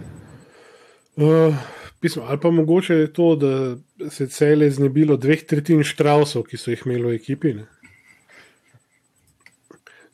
Uh, 1.17 1.55
pismo, 2.01 2.23
ali 2.29 2.41
pa 2.41 2.51
mogoče 2.51 2.95
je 2.95 3.13
to, 3.13 3.37
da 3.37 3.77
se 4.11 4.25
je 4.25 4.29
cele 4.29 4.71
znebilo 4.71 5.17
dveh 5.17 5.45
tretjin 5.45 5.83
štrausov, 5.85 6.43
ki 6.43 6.57
so 6.57 6.71
jih 6.71 6.83
imeli 6.87 7.05
v 7.05 7.15
ekipi. 7.15 7.55
Ne? 7.55 7.65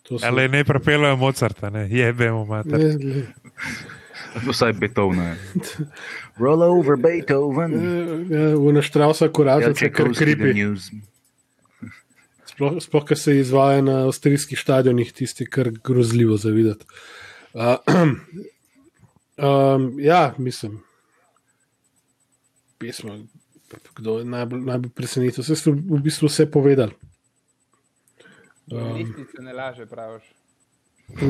To 0.03 0.19
so- 0.19 0.27
Ali 0.27 0.49
ne 0.49 0.65
prepeljajo 0.65 1.17
Mozarta, 1.17 1.71
ne 1.71 1.89
jebemo 1.91 2.45
mater. 2.45 2.79
Ne, 2.79 2.97
glej, 2.97 3.27
Vsaj 4.49 4.73
Beethovna. 4.73 5.35
Roll 6.39 6.63
over 6.63 6.97
Beethoven. 6.97 7.75
eh, 7.75 8.35
ja, 8.35 8.57
V 8.57 8.73
naštrausa 8.73 9.29
korača 9.29 9.75
se 9.75 9.93
kar 9.93 10.13
kripi. 10.17 10.55
Sploh, 12.47 12.79
sploh 12.81 13.05
kar 13.05 13.19
se 13.19 13.37
izvaja 13.39 13.83
na 13.83 14.05
avstrijskih 14.07 14.61
stadionih, 14.61 15.13
tisti, 15.13 15.47
kar 15.47 15.71
grozljivo 15.85 16.37
zavidati. 16.37 16.85
Uh, 17.53 17.77
um, 19.77 19.97
ja, 20.01 20.35
mislim. 20.39 20.83
Pismo, 22.79 23.19
kdo 23.95 24.19
je 24.19 24.25
najbolj, 24.25 24.61
najbolj 24.61 24.91
presenetil? 24.91 25.45
Vse 25.45 25.57
ste 25.57 25.71
v 25.71 26.01
bistvu 26.03 26.29
vse 26.29 26.51
povedali. 26.51 26.93
Um, 28.73 28.95
Listice 28.97 29.43
ne 29.43 29.53
laže, 29.53 29.87
praviš. 29.87 30.25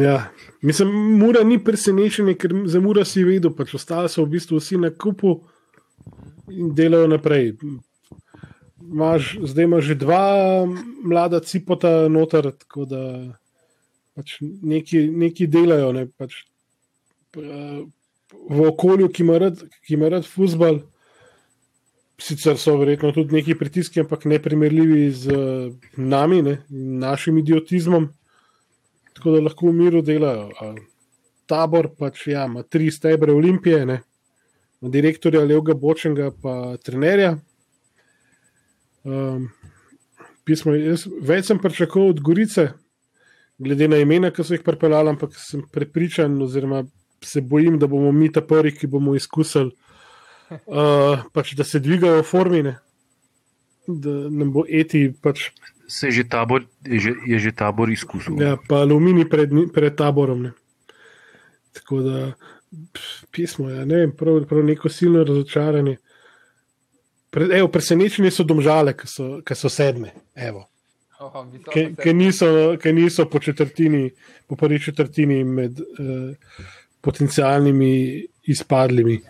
Ja. 0.03 0.31
Mislim, 0.63 0.89
mura 1.19 1.45
ni 1.45 1.59
presenečenje, 1.65 2.35
ker 2.35 2.55
za 2.67 2.81
mura 2.81 3.05
si 3.05 3.25
vedel, 3.25 3.55
pač 3.57 3.75
ostali 3.75 4.09
so 4.09 4.25
v 4.25 4.37
bistvu 4.37 4.61
vsi 4.61 4.79
na 4.79 4.91
kupu 4.91 5.41
in 6.51 6.75
delajo 6.75 7.09
naprej. 7.11 7.55
Maš, 8.83 9.37
zdaj 9.43 9.65
imaš 9.65 9.85
že 9.93 9.95
dva 9.99 10.23
mlada 11.05 11.41
cipota 11.41 12.09
noter, 12.13 12.53
tako 12.65 12.87
da 12.87 13.03
pač 14.15 14.39
neki, 14.43 15.07
neki 15.09 15.49
delajo. 15.51 15.93
Ne, 15.97 16.07
pač, 16.19 16.43
eh, 17.37 17.83
v 18.33 18.67
okolju, 18.69 19.09
ki 19.09 19.23
ima 19.23 19.39
rad, 19.39 19.63
ki 19.87 19.95
ima 19.95 20.09
rad 20.13 20.27
futbal, 20.27 20.83
sicer 22.23 22.59
so 22.59 22.77
verjetno 22.79 23.13
tudi 23.13 23.35
neki 23.35 23.55
pritiski, 23.59 24.01
ampak 24.01 24.25
ne 24.31 24.39
primerljivi 24.43 25.11
z 25.11 25.37
nami, 25.97 26.43
ne, 26.43 26.57
našim 26.71 27.39
idiotizmom, 27.39 28.09
tako 29.23 29.37
da 29.37 29.41
lahko 29.47 29.69
v 29.71 29.73
miru 29.79 30.01
delajo. 30.03 30.51
Tabor 31.47 31.93
pač 31.95 32.27
ja, 32.27 32.49
ima 32.51 32.65
tri 32.67 32.91
stebre 32.91 33.31
olimpije, 33.33 33.85
ne, 33.87 34.01
direktorja 34.83 35.45
Levga 35.47 35.77
Bočenga, 35.79 36.33
pa 36.43 36.75
trenerja. 36.83 37.37
Um, 39.07 39.47
pismo, 40.43 40.75
jaz, 40.75 41.07
več 41.07 41.47
sem 41.53 41.61
pričakoval 41.63 42.17
od 42.17 42.23
Gorice, 42.27 42.67
glede 43.63 43.87
na 43.87 44.01
imena, 44.03 44.33
ki 44.35 44.43
so 44.43 44.57
jih 44.57 44.65
pripeljali, 44.67 45.15
ampak 45.15 45.39
sem 45.39 45.63
prepričan, 45.71 46.35
oziroma 46.43 46.83
se 47.23 47.45
bojim, 47.47 47.79
da 47.79 47.87
bomo 47.87 48.11
mi 48.13 48.31
ta 48.33 48.43
prvi, 48.43 48.75
ki 48.75 48.91
bomo 48.91 49.15
izkusili, 49.15 49.71
uh, 50.51 51.23
pač, 51.31 51.55
da 51.55 51.67
se 51.67 51.79
dvigajo 51.79 52.27
formine, 52.27 52.81
da 53.87 54.17
nam 54.35 54.51
bo 54.55 54.67
eti, 54.67 55.13
pač, 55.23 55.53
Se 55.93 56.09
je 56.09 56.13
že 56.13 56.25
tabor, 56.25 56.65
je 56.89 56.99
že, 57.05 57.13
je 57.29 57.39
že 57.39 57.53
tabor 57.53 57.91
izkusil. 57.93 58.41
ja, 58.41 58.57
pa 58.57 58.81
aluminij 58.81 59.29
pred, 59.29 59.53
pred 59.75 59.93
taborom. 59.93 60.49
Ne. 60.49 60.53
Tako 61.77 62.01
da 62.01 62.33
pf, 62.93 63.29
pismo, 63.31 63.69
ja, 63.69 63.85
ne 63.85 63.97
vem, 63.97 64.13
prav, 64.17 64.41
prav 64.49 64.65
neko 64.65 64.89
silno 64.89 65.25
razočaranje. 65.25 65.99
Pre, 67.33 67.49
evo, 67.59 67.69
presenečenje 67.73 68.31
so 68.33 68.45
domžale, 68.45 68.97
ki 68.97 69.09
so, 69.09 69.29
ki 69.45 69.57
so 69.57 69.69
sedme. 69.73 70.15
Evo. 70.37 70.67
Oh, 71.23 71.45
ki, 71.71 72.13
niso, 72.17 72.47
ki 72.83 72.93
niso 72.93 73.29
po 73.31 73.39
četrtini, 73.39 74.11
po 74.49 74.57
prvi 74.57 74.81
četrtini 74.83 75.45
med 75.45 75.81
uh, 75.81 76.33
potencialnimi 77.01 77.93
izpadlimi. 78.51 79.21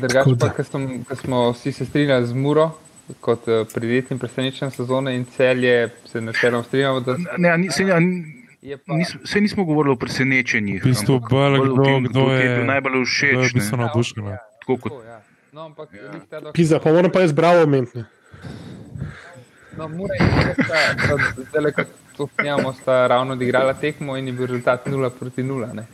Drugače 0.00 0.36
pa, 0.40 0.50
ko 0.52 0.64
smo, 0.64 0.88
ko 1.08 1.16
smo 1.16 1.40
vsi 1.52 1.72
se 1.72 1.86
strinjali 1.86 2.26
z 2.26 2.32
Muro, 2.32 2.70
kot 3.20 3.48
uh, 3.48 3.66
prijetnim 3.68 4.18
presenečenjem 4.18 4.70
sezone 4.70 5.16
in 5.16 5.24
celje, 5.26 5.74
se 6.04 6.20
načeloma 6.20 6.62
strinjamo, 6.62 7.00
da 7.00 7.16
Ne, 7.38 7.58
ni, 7.58 7.70
se, 7.70 7.82
a, 7.84 8.00
ni- 8.00 8.24
je 8.62 8.76
pa. 8.78 8.94
nis, 8.94 9.16
se 9.24 9.40
nismo 9.40 9.64
govorili 9.64 9.92
o 9.92 9.96
presenečenjih. 9.96 10.82
V 10.82 10.86
bistvu 10.86 11.14
ampak 11.14 11.30
bolj 11.30 11.58
kdo, 11.60 11.84
tem, 11.84 12.04
kdo 12.04 12.20
ti 12.26 12.34
je, 12.38 12.56
bil 12.56 12.64
najbolj 12.64 12.92
kdo 12.92 13.00
je 13.00 13.06
všeč. 13.06 13.36
v 13.44 13.54
bistvu 13.54 13.76
navdušen. 13.76 14.24
no. 14.24 14.30
Ja, 14.30 14.38
Tako 14.60 14.76
kot 14.78 14.92
ja. 15.04 15.20
No, 15.52 15.60
ampak 15.62 15.88
ja. 15.92 16.12
ta 16.30 16.40
do... 16.40 16.52
Pizza, 16.52 16.78
pa 16.78 16.90
moram 16.90 17.10
pa 17.10 17.20
jaz 17.20 17.32
bravo 17.32 17.62
omentne. 17.62 18.04
No, 19.76 19.88
mora 19.88 20.14
je 20.14 20.26
sta, 20.54 20.78
zdaj, 21.50 21.72
ko 21.72 21.82
to 22.16 22.28
snijamo, 22.34 22.72
sta 22.72 23.06
ravno 23.06 23.32
odigrala 23.32 23.74
tekmo 23.74 24.16
in 24.16 24.26
je 24.26 24.32
bil 24.32 24.46
rezultat 24.46 24.86
0 24.86 25.10
proti 25.10 25.42
0. 25.42 25.74
Ne? 25.74 25.86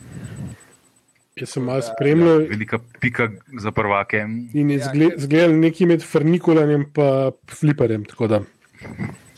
Jaz 1.35 1.49
sem 1.49 1.63
malo 1.63 1.81
spremljal 1.81 2.37
Velika 2.37 2.79
pika 2.99 3.29
za 3.59 3.71
prvake. 3.71 4.17
in 4.53 4.71
je 4.71 4.79
zgle- 4.79 5.13
zgledal 5.17 5.59
nekaj 5.59 5.87
med 5.87 6.03
Frnikulanjem 6.03 6.81
in 6.81 7.31
Fliperjem. 7.49 8.05
tako 8.05 8.27
da. 8.27 8.41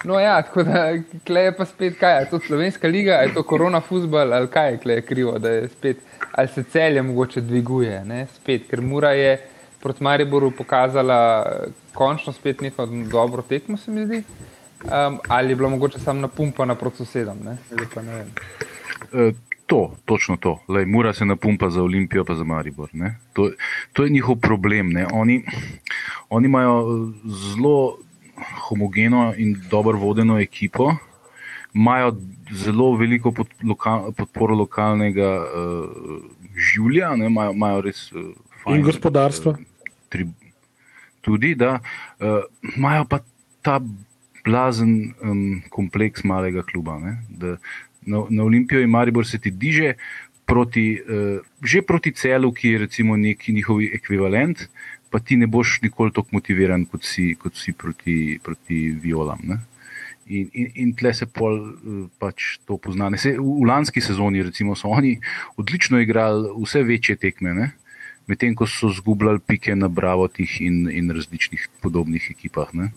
No, 0.03 0.19
ja, 0.19 0.41
tako 0.41 0.63
da 0.63 1.39
je 1.39 1.57
pa 1.57 1.65
spet 1.65 1.99
kaj, 1.99 2.19
je 2.19 2.29
to 2.29 2.39
slovenska 2.39 2.87
liga, 2.87 3.13
je 3.13 3.33
to 3.33 3.43
korona 3.43 3.81
futbol 3.81 4.33
ali 4.33 4.47
kaj 4.47 4.71
je 4.71 4.77
klej 4.77 5.01
krivo, 5.01 5.39
da 5.39 5.49
je 5.49 5.67
spet, 5.69 5.97
ali 6.31 6.47
se 6.47 6.63
celje 6.63 7.01
mogoče 7.01 7.41
dviguje, 7.41 8.05
ne, 8.05 8.27
spet, 8.35 8.61
ker 8.69 8.81
Mura 8.81 9.11
je 9.11 9.37
proti 9.79 10.03
Mariboru 10.03 10.51
pokazala 10.51 11.45
končno 11.93 12.33
spet 12.33 12.61
neko 12.61 12.85
dobro 12.85 13.41
tekmo, 13.41 13.77
se 13.77 13.91
mi 13.91 14.05
zdi, 14.05 14.23
um, 14.83 15.19
ali 15.27 15.49
je 15.49 15.55
bila 15.55 15.69
mogoče 15.69 15.99
samo 15.99 16.19
napumpana 16.21 16.75
proti 16.75 16.97
sosedom, 16.97 17.37
ne, 17.43 17.57
zdaj 17.71 17.85
pa 17.95 18.01
ne 18.01 18.15
vem. 18.15 19.33
To, 19.65 19.95
točno 20.05 20.37
to. 20.37 20.59
Lej, 20.67 20.85
Mura 20.85 21.13
se 21.13 21.25
napumpa 21.25 21.69
za 21.69 21.83
Olimpijo, 21.83 22.25
pa 22.25 22.35
za 22.35 22.43
Maribor. 22.43 22.89
ne. 22.93 23.19
To, 23.33 23.51
to 23.93 24.03
je 24.03 24.09
njihov 24.09 24.35
problem. 24.35 24.89
ne. 24.89 25.07
Oni, 25.13 25.43
oni 26.29 26.45
imajo 26.45 26.79
eh, 26.81 27.11
zelo 27.25 27.97
homogeno 28.69 29.33
in 29.37 29.55
dobro 29.69 29.97
vodeno 29.97 30.39
ekipo, 30.39 30.95
imajo 31.73 32.15
zelo 32.51 32.95
veliko 32.95 33.31
pod, 33.31 33.47
loka, 33.63 34.01
podporo 34.17 34.55
lokalnega 34.55 35.29
uh, 35.41 36.21
življa, 36.55 37.15
ne, 37.15 37.25
imajo, 37.25 37.51
imajo 37.51 37.81
res. 37.81 38.11
Uh, 38.11 38.75
In 38.75 38.83
gospodarstva. 38.85 39.55
Tri, 40.09 40.27
tudi, 41.21 41.55
da 41.55 41.79
uh, 41.79 42.43
imajo 42.75 43.05
pa 43.09 43.19
ta 43.61 43.79
blazen 44.45 45.13
um, 45.23 45.61
kompleks 45.69 46.23
malega 46.23 46.63
kluba. 46.67 46.99
Ne, 46.99 47.17
da, 47.29 47.57
na, 48.05 48.23
na 48.29 48.43
Olimpijo 48.43 48.81
in 48.81 48.89
Maribor 48.89 49.27
se 49.27 49.39
ti 49.39 49.51
diže 49.51 49.93
proti, 50.45 50.99
uh, 50.99 51.39
že 51.63 51.81
proti 51.81 52.11
celu, 52.11 52.51
ki 52.51 52.69
je 52.69 52.77
recimo 52.85 53.17
neki 53.17 53.53
njihov 53.53 53.81
ekvivalent, 53.81 54.67
pa 55.09 55.19
ti 55.19 55.37
ne 55.37 55.47
boš 55.47 55.79
nikoli 55.81 56.11
tako 56.11 56.39
motiviran, 56.39 56.85
kot 56.89 57.05
si, 57.05 57.35
kot 57.39 57.55
si 57.55 57.73
proti, 57.73 58.39
proti 58.43 58.89
violam. 58.97 59.39
Ne? 59.43 59.59
In, 60.25 60.49
in, 60.53 60.67
in 60.75 60.91
tle 60.95 61.13
se 61.13 61.27
pol 61.27 61.59
uh, 61.59 62.03
pač 62.19 62.57
to 62.67 62.79
pozna. 62.81 63.11
Se, 63.19 63.35
v, 63.37 63.43
v 63.43 63.69
lanski 63.69 64.01
sezoni 64.01 64.43
recimo, 64.43 64.75
so 64.75 64.89
oni 64.89 65.19
odlično 65.59 65.99
igrali 66.01 66.49
vse 66.57 66.83
večje 66.83 67.19
tekme, 67.19 67.71
medtem 68.27 68.55
ko 68.55 68.67
so 68.67 68.89
zgubljali 68.89 69.43
pike 69.43 69.75
na 69.75 69.87
Bravotih 69.87 70.61
in, 70.61 70.87
in 70.91 71.11
različnih 71.11 71.67
podobnih 71.83 72.31
ekipah. 72.31 72.71
Ne? 72.73 72.91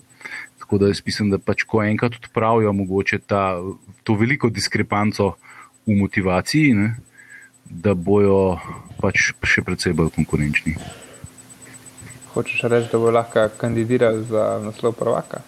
Tako 0.67 0.79
da 0.83 0.89
jaz 0.91 0.99
mislim, 1.07 1.31
da 1.31 1.39
pač, 1.39 1.63
ko 1.63 1.79
enkrat 1.87 2.17
odpravijo 2.19 2.73
mogoče 2.75 3.21
ta, 3.23 3.55
to 4.03 4.17
veliko 4.19 4.51
diskrepanco 4.51 5.37
v 5.87 5.95
motivaciji, 5.95 6.73
ne, 6.75 6.89
da 7.65 7.95
bojo 7.95 8.59
pač 8.99 9.31
še 9.47 9.63
precej 9.63 9.95
bolj 9.95 10.11
konkurenčni. 10.17 10.75
Hočeš 12.35 12.67
reči, 12.67 12.91
da 12.91 12.99
bo 12.99 13.15
lahko 13.15 13.47
kandidiral 13.63 14.25
za 14.27 14.57
naslov 14.65 14.99
prvaka? 14.99 15.45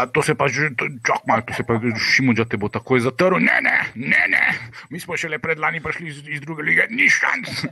A 0.00 0.06
to 0.08 0.22
se 0.24 0.34
pa 0.34 0.48
že, 0.48 0.70
čak 1.04 1.26
malo, 1.28 1.42
to 1.44 1.52
se 1.52 1.62
pa 1.62 1.76
Šimunča 1.76 2.46
te 2.48 2.56
bo 2.56 2.72
takoj 2.72 3.04
zatrl. 3.04 3.36
Ne, 3.36 3.60
ne, 3.60 3.76
ne, 3.94 4.22
ne, 4.32 4.44
mi 4.88 5.00
smo 5.00 5.16
šele 5.16 5.38
predlani 5.38 5.82
prišli 5.84 6.08
iz, 6.08 6.22
iz 6.24 6.40
druge 6.40 6.64
lige, 6.64 6.86
ni 6.90 7.08
šans. 7.12 7.64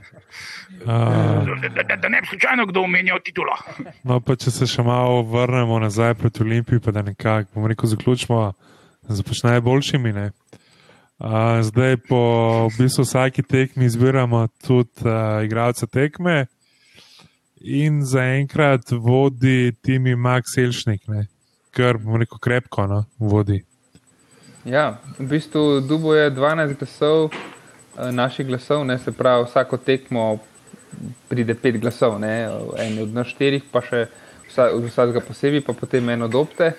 Uh, 0.85 1.41
Da, 1.59 1.69
da, 1.69 1.83
da, 1.83 1.95
da 1.95 2.09
ne 2.09 2.21
bi 2.21 2.27
slučajno 2.27 2.65
kdo 2.65 2.81
omenjal 2.85 3.19
titulo. 3.25 3.55
no, 4.07 4.19
pa 4.21 4.35
če 4.37 4.51
se 4.53 4.67
še 4.69 4.83
malo 4.85 5.23
vrnemo 5.25 5.79
nazaj 5.81 6.13
proti 6.19 6.43
Olimpiji, 6.45 6.83
pa 6.83 6.93
da 6.93 7.01
nekako, 7.01 7.49
bomo 7.55 7.71
rekel, 7.71 7.89
zaključimo 7.89 8.53
z 9.09 9.25
pač 9.25 9.41
najboljšimi. 9.43 10.13
Ne? 10.13 10.29
Uh, 11.19 11.59
zdaj, 11.65 11.97
po 12.07 12.21
v 12.69 12.77
bistvu 12.77 13.03
vsaki 13.03 13.43
tekmi 13.43 13.89
izbiramo 13.89 14.45
tudi 14.63 15.03
uh, 15.03 15.41
igralce 15.43 15.89
tekme, 15.89 16.45
in 17.59 18.03
zaenkrat 18.05 18.91
vodi 18.91 19.73
timi 19.83 20.15
Max 20.15 20.55
Elšnik, 20.57 21.07
ne? 21.07 21.27
Kar 21.79 21.97
bomo 21.97 22.17
rekel 22.19 22.39
krepko, 22.43 22.87
no, 22.87 23.03
vodi. 23.19 23.61
Ja, 24.67 24.99
v 25.19 25.27
bistvu 25.31 25.79
Dubo 25.87 26.13
je 26.13 26.31
12 26.31 26.75
glasov, 26.79 27.29
eh, 27.31 28.11
naših 28.11 28.47
glasov, 28.47 28.83
ne, 28.85 28.97
se 28.99 29.11
pravi, 29.11 29.45
vsako 29.47 29.77
tekmo 29.77 30.25
pride 31.29 31.55
5 31.55 31.79
glasov, 31.79 32.19
ne, 32.19 32.49
en 32.83 32.99
od 33.03 33.13
nas 33.15 33.31
štirih, 33.31 33.63
pa 33.71 33.81
še 33.85 34.07
vsa, 34.49 34.67
od 34.75 34.83
vsakega 34.89 35.23
posebej, 35.23 35.63
pa 35.63 35.73
potem 35.73 36.09
en 36.09 36.27
od 36.27 36.35
opte. 36.35 36.73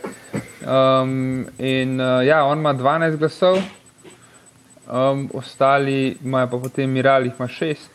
Um, 0.61 1.47
in 1.57 1.97
uh, 2.01 2.21
ja, 2.27 2.45
on 2.45 2.61
ima 2.61 2.75
12 2.77 3.17
glasov, 3.17 3.57
um, 4.85 5.31
ostali 5.35 6.19
imajo 6.25 6.51
pa 6.51 6.63
potem 6.69 6.91
Miral, 6.91 7.25
jih 7.25 7.39
ima 7.39 7.49
6. 7.49 7.89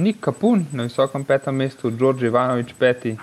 Nik 0.00 0.22
Kapun 0.24 0.64
na 0.72 0.88
visokem 0.88 1.24
petem 1.28 1.60
mestu, 1.60 1.90
Đorđe 1.90 2.32
Ivanovič 2.32 2.72
peti. 2.78 3.16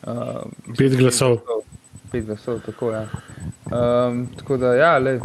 Uh, 0.00 0.48
Pet 0.78 0.96
glasov. 0.96 1.42
Pet 2.10 2.24
glasov, 2.26 2.60
tako. 2.66 2.90
Ja. 2.92 3.04
Um, 3.70 4.26
tako 4.36 4.56
da, 4.56 4.74
ja, 4.74 4.98
le, 4.98 5.20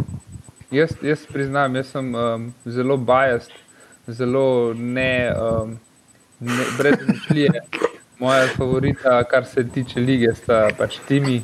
jaz, 0.70 0.94
jaz 1.02 1.26
priznam, 1.32 1.74
jaz 1.76 1.86
sem 1.94 2.14
um, 2.14 2.46
zelo 2.64 2.96
biased, 2.96 3.52
zelo 4.06 4.74
ne, 4.74 5.32
um, 5.34 5.76
ne 6.40 6.64
brez 6.78 7.02
mišlije. 7.08 7.62
Moja 8.18 8.46
favorita, 8.56 9.24
kar 9.28 9.44
se 9.44 9.66
tiče 9.68 10.00
lige, 10.00 10.30
sta 10.34 10.68
pač 10.78 10.98
Timi, 11.08 11.42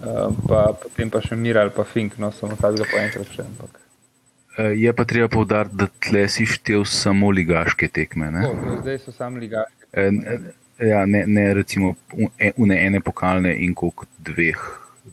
um, 0.00 0.36
pa 0.48 0.70
potem 0.82 1.10
pa 1.12 1.20
še 1.20 1.36
Miral, 1.36 1.70
pa 1.76 1.84
Fink, 1.84 2.16
no 2.18 2.30
samo 2.32 2.54
vsakega 2.56 2.86
po 2.88 2.96
enkrat 3.02 3.34
še. 3.34 3.42
Ampak. 3.44 3.80
Eh, 4.58 4.72
Je 4.80 4.92
pa 4.92 5.04
treba 5.04 5.28
povdariti, 5.28 5.76
da 5.76 5.86
tle 6.00 6.24
si 6.28 6.46
štev 6.46 6.86
samo 6.88 7.30
ligaške 7.30 7.88
tekme. 7.88 8.30
Ne? 8.30 8.46
O, 8.48 8.54
to 8.64 8.78
zdaj 8.80 8.98
so 9.04 9.12
sam 9.12 9.36
ligaši. 9.36 9.76
Eh, 9.92 10.10
ne- 10.10 10.40
Ja, 10.80 11.06
ne, 11.06 11.24
ne 11.26 11.54
recimo 11.54 11.94
u- 12.12 12.30
e- 12.38 12.52
une 12.56 12.76
ene 12.76 13.00
pokalne 13.00 13.54
in 13.54 13.74
koliko 13.74 14.06
dveh. 14.18 14.56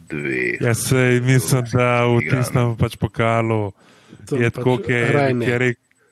dveh. 0.09 0.61
Jaz 0.61 0.77
se 0.79 1.19
mislim, 1.23 1.63
da 1.73 2.05
v 2.05 2.21
tistem 2.21 2.75
pač 2.77 2.95
pokalu 2.95 3.71
To 4.25 4.35
je 4.35 4.47
pač 4.47 4.53
tako, 4.55 4.77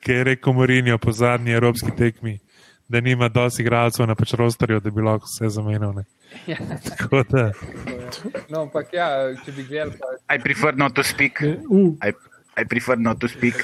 ki 0.00 0.12
je 0.12 0.24
rekel 0.24 0.52
Morinjo 0.52 0.98
po 0.98 1.12
zadnji 1.12 1.52
evropski 1.52 1.90
tekmi, 1.90 2.38
da 2.88 3.00
nima 3.00 3.28
dosti 3.28 3.62
igralcev 3.62 4.06
na 4.06 4.14
pač 4.14 4.34
rosterju, 4.34 4.80
da 4.80 4.90
bi 4.90 5.00
lahko 5.00 5.24
vse 5.26 5.48
zamenjal. 5.50 5.94
ne. 5.94 6.04
Ja, 6.46 6.56
Tako 6.88 7.22
da, 7.22 7.52
no, 8.48 8.62
ampak 8.62 8.92
ja, 8.92 9.08
če 9.44 9.52
bi 9.52 9.64
gledali, 9.64 9.96
pa 9.96 10.34
I 10.34 10.38
prefer 10.38 10.76
not 10.76 10.94
to 10.94 11.02
speak. 11.02 11.40
Uh, 11.40 11.96
I, 12.02 12.12
I 12.56 12.64
prefer 12.64 12.96
not 12.98 13.20
to 13.20 13.28
speak. 13.28 13.54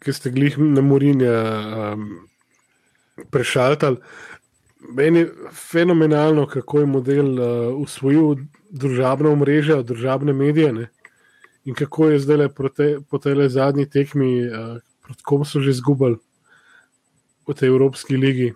ki 0.00 0.12
ste 0.12 0.30
glih 0.30 0.58
na 0.58 0.80
Morinja 0.80 1.34
um, 1.92 2.26
prešaltali. 3.30 3.96
Meni 4.88 5.18
je 5.18 5.32
fenomenalno, 5.52 6.46
kako 6.46 6.80
je 6.80 6.86
model 6.86 7.28
uh, 7.32 7.46
usvojil 7.76 8.36
družabno 8.70 9.36
mrežo, 9.36 9.82
družabne 9.82 10.32
medije 10.32 10.72
ne? 10.72 10.86
in 11.64 11.74
kako 11.74 12.08
je 12.08 12.18
zdaj 12.18 12.48
po, 12.48 12.68
te, 12.68 12.98
po 13.10 13.18
tej 13.18 13.48
zadnji 13.48 13.84
tekmi, 13.86 14.30
uh, 14.42 14.80
proti 15.04 15.22
kom 15.22 15.44
so 15.44 15.60
že 15.60 15.70
izgubili 15.70 16.16
v 17.46 17.54
tej 17.54 17.68
Evropski 17.68 18.16
ligi. 18.16 18.54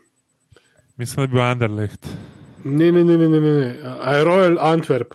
mislim, 0.96 1.16
da 1.16 1.22
je 1.22 1.28
bil 1.28 1.42
Anderlecht. 1.42 2.06
Ne, 2.64 2.92
ne, 2.92 3.04
ne, 3.04 3.18
ne, 3.18 3.28
ne, 3.28 3.40
ne. 3.40 3.76
Uh, 3.76 4.24
Royal 4.24 4.56
Antwerp. 4.58 5.14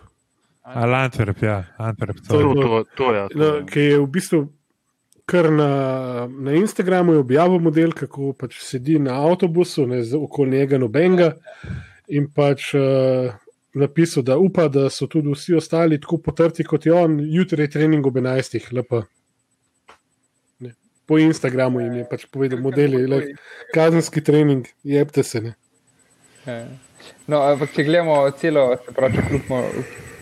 Ali 0.62 0.94
Antwerp, 0.94 1.42
ja, 1.42 1.64
Antwerp. 1.78 2.16
To- 2.28 2.38
To, 2.38 2.54
to, 2.54 2.84
to, 2.96 3.14
ja, 3.14 3.28
to, 3.28 3.38
No, 3.38 3.44
ja. 3.44 3.66
ki 3.66 3.80
je 3.80 3.98
v 3.98 4.06
bistvu 4.06 4.46
kar 5.30 5.46
na, 5.54 5.68
na 6.26 6.56
Instagramu 6.58 7.14
je 7.14 7.22
objavil 7.22 7.62
model, 7.62 7.92
kako 7.94 8.32
pač 8.38 8.58
sedi 8.66 8.98
na 8.98 9.14
avtobusu, 9.22 9.86
ne, 9.86 10.02
z- 10.04 10.18
okoli 10.18 10.58
njega 10.58 10.78
nobenega 10.82 11.30
in 12.10 12.26
pač 12.34 12.72
uh, 12.74 13.30
napisal, 13.78 14.24
da 14.26 14.34
upa, 14.42 14.66
da 14.68 14.88
so 14.90 15.06
tudi 15.06 15.30
vsi 15.30 15.54
ostali 15.54 16.00
tako 16.02 16.18
potrti 16.18 16.66
kot 16.66 16.86
je 16.86 16.92
on, 16.96 17.20
jutri 17.22 17.62
je 17.68 17.70
trening 17.76 18.06
ob 18.06 18.18
11. 18.18 18.58
Lepo. 18.74 19.04
Ne. 20.58 20.74
Po 21.06 21.18
Instagramu 21.22 21.80
jim 21.84 22.00
je 22.02 22.08
pač 22.10 22.26
povedal, 22.26 22.58
modeli, 22.60 23.04
le, 23.06 23.20
kazenski 23.74 24.24
trening, 24.26 24.66
jebte 24.82 25.22
se. 25.22 25.44
Ne. 25.46 25.54
Ja. 26.46 26.64
No, 27.30 27.40
ampak 27.46 27.70
če 27.76 27.86
gledamo 27.86 28.18
celo, 28.40 28.66
se 28.82 28.92
pravi, 28.96 29.16
če 29.16 29.22
vključimo, 29.28 29.60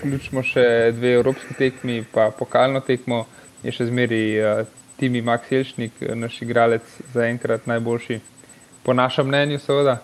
vključimo 0.02 0.44
še 0.46 0.64
dve 0.94 1.16
evropski 1.18 1.56
tekmi, 1.58 2.02
pa 2.12 2.28
pokalno 2.36 2.84
tekmo, 2.84 3.24
je 3.64 3.72
še 3.74 3.88
zmeri 3.88 4.20
uh, 4.38 4.60
Timi 4.98 5.22
Max 5.22 5.50
Jelšnik, 5.50 6.02
eh, 6.02 6.14
naš 6.14 6.42
igralec, 6.42 6.82
zaenkrat 7.14 7.66
najboljši, 7.66 8.20
po 8.82 8.94
našem 8.94 9.26
mnenju, 9.26 9.58
seveda. 9.58 9.98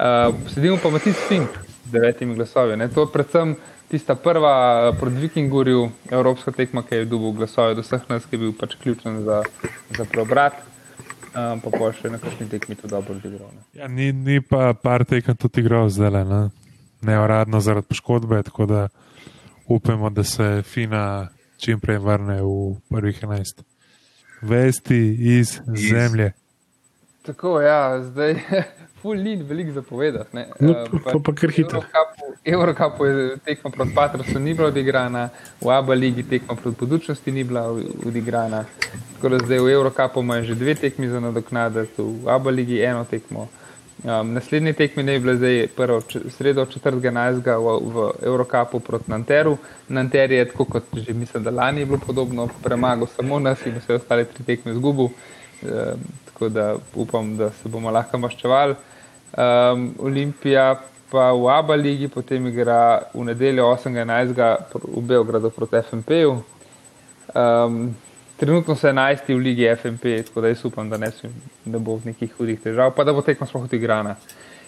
Uh, 0.00 0.34
sedimo 0.48 0.78
pa 0.82 0.90
Matic 0.90 1.16
Fink 1.28 1.48
z 1.84 1.92
devetimi 1.92 2.34
glasovi. 2.34 2.76
Ne? 2.76 2.88
To 2.88 3.04
je 3.04 3.12
predvsem 3.12 3.56
tista 3.90 4.14
prva 4.14 4.54
eh, 4.88 4.98
proti 4.98 5.16
Vikingurju, 5.16 5.90
evropska 6.10 6.50
tekma, 6.50 6.82
ki 6.82 6.94
je 6.94 7.04
dobil 7.04 7.32
glasove 7.32 7.74
od 7.74 7.82
vseh 7.84 8.06
nas, 8.08 8.26
ki 8.26 8.38
je 8.38 8.38
bil 8.38 8.52
pač 8.56 8.76
ključen 8.82 9.22
za, 9.24 9.42
za 9.96 10.04
preobrat. 10.04 10.52
um, 11.34 11.60
pa 11.60 11.70
pa 11.70 11.92
še 11.94 12.10
na 12.10 12.18
kakšni 12.18 12.48
tekmi 12.50 12.74
to 12.74 12.88
dobro 12.88 13.14
odigral. 13.14 13.50
ne. 13.54 13.62
Ja, 13.74 13.88
ni, 13.88 14.12
ni 14.12 14.40
pa 14.40 14.74
par 14.74 15.04
tekem 15.04 15.36
tudi 15.36 15.60
igral 15.60 15.88
zdaj, 15.88 16.24
ne? 16.24 16.48
neuradno 17.02 17.60
zaradi 17.60 17.86
poškodbe, 17.88 18.42
tako 18.42 18.66
da 18.66 18.88
upamo, 19.66 20.10
da 20.10 20.24
se 20.24 20.62
Fina 20.62 21.28
čim 21.56 21.80
prej 21.80 21.98
vrne 21.98 22.42
v 22.42 22.76
prvih 22.90 23.22
11. 23.22 23.69
Vesti 24.42 24.96
iz 25.20 25.60
Iz- 25.68 25.88
zemlje. 25.90 26.32
Tako, 27.22 27.60
ja, 27.60 28.02
zdaj 28.02 28.34
ni 29.16 29.36
veliko 29.38 29.72
zapovedati. 29.72 30.36
ne. 30.36 30.46
No, 30.60 30.70
Eh, 30.70 30.84
to- 30.84 31.10
to 31.12 31.20
pa 31.20 31.32
kar 31.34 31.50
hitro. 31.50 31.80
Eurocupu- 31.80 32.36
Eurocupu 32.44 33.04
je 33.04 33.36
tekma 33.38 33.70
proti 33.70 33.94
Patrosu 33.94 34.38
ni 34.38 34.54
bila 34.54 34.68
odigrana, 34.68 35.28
v 35.60 35.70
Abu 35.70 35.92
Leigi 35.92 36.22
tekma 36.22 36.54
proti 36.54 36.76
Budučnosti 36.80 37.32
ni 37.32 37.44
bila 37.44 37.70
odigrana. 38.06 38.64
Tako 39.14 39.28
da 39.28 39.38
zdaj 39.38 39.58
v 39.58 39.68
Eurocupu 39.68 40.20
imajo 40.20 40.44
že 40.44 40.54
dve 40.54 40.74
tekmi 40.74 41.08
za 41.08 41.20
nadoknaditi, 41.20 41.92
v 41.98 42.28
Abu 42.28 42.50
Leigi 42.50 42.80
eno 42.80 43.04
tekmo. 43.04 43.48
Um, 44.00 44.32
naslednji 44.32 44.72
tekmi 44.72 45.02
ne 45.02 45.18
bi 45.18 45.24
bile 45.24 45.36
zdaj 45.36 45.66
prvo 45.76 46.00
sredo 46.28 46.64
4.11. 46.64 47.42
v, 47.44 47.92
v 47.92 48.12
Eurocupu 48.26 48.80
proti 48.80 49.10
Nanteru. 49.10 49.58
Nanter 49.88 50.32
je 50.32 50.44
tako 50.48 50.64
kot 50.64 50.84
že 50.96 51.12
mislim, 51.12 51.44
da 51.44 51.50
lani 51.50 51.80
je 51.80 51.86
bilo 51.86 51.98
podobno, 52.06 52.48
premagal 52.62 53.06
samo 53.06 53.38
nas 53.38 53.66
in 53.66 53.76
vse 53.76 53.94
ostale 53.94 54.24
tri 54.24 54.44
tekme 54.44 54.74
zgubil. 54.74 55.04
Um, 55.04 56.00
tako 56.24 56.48
da 56.48 56.76
upam, 56.94 57.36
da 57.36 57.50
se 57.50 57.68
bomo 57.68 57.90
lahko 57.90 58.18
maščevali. 58.18 58.74
Um, 59.36 59.94
Olimpija 59.98 60.80
pa 61.10 61.32
v 61.32 61.50
Abu 61.50 61.72
Leigi 61.72 62.08
potem 62.08 62.46
igra 62.46 63.02
v 63.14 63.24
nedeljo 63.24 63.66
8.11. 63.74 64.34
pr- 64.72 64.88
v 64.96 65.02
Beogradu 65.02 65.50
proti 65.50 65.76
FMP-ju. 65.76 66.42
Um, 67.34 67.96
trenutno 68.40 68.74
so 68.74 68.88
11 68.88 69.28
v 69.28 69.36
Ligi 69.36 69.68
FMP, 69.76 70.24
tako 70.26 70.40
da 70.40 70.48
jaz 70.48 70.64
upam, 70.64 70.88
da 70.90 70.96
ne, 70.96 71.10
smem, 71.10 71.32
ne 71.64 71.78
bo 71.78 71.98
nekih 72.04 72.32
hudih 72.38 72.60
težav, 72.60 72.94
pa 72.96 73.04
da 73.04 73.12
bo 73.12 73.20
tekma 73.20 73.46
sploh 73.46 73.66
odigrana. 73.68 74.14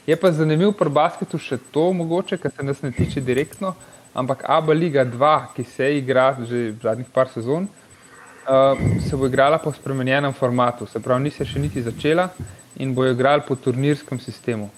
Je 0.06 0.16
pa 0.16 0.28
zanimivo 0.32 0.74
pri 0.76 0.90
basketu 0.92 1.38
še 1.40 1.56
to, 1.72 1.86
mogoče, 1.96 2.36
kar 2.42 2.52
se 2.52 2.66
nas 2.68 2.82
ne 2.84 2.90
tiče 2.92 3.22
direktno, 3.24 3.72
ampak 4.12 4.42
ABA 4.44 4.76
Liga 4.76 5.04
2, 5.08 5.30
ki 5.56 5.64
se 5.64 5.88
igra 5.96 6.34
že 6.44 6.74
zadnjih 6.82 7.08
par 7.14 7.30
sezon, 7.32 7.64
uh, 7.64 8.82
se 9.08 9.16
bo 9.16 9.30
igrala 9.30 9.56
po 9.58 9.72
spremenjenem 9.72 10.34
formatu, 10.36 10.86
se 10.86 11.00
pravi, 11.00 11.24
ni 11.24 11.32
se 11.32 11.46
še 11.48 11.62
niti 11.62 11.82
začela 11.82 12.28
in 12.76 12.92
bo 12.92 13.06
igrala 13.08 13.40
po 13.46 13.56
turnirskem 13.56 14.20
sistemu. 14.20 14.68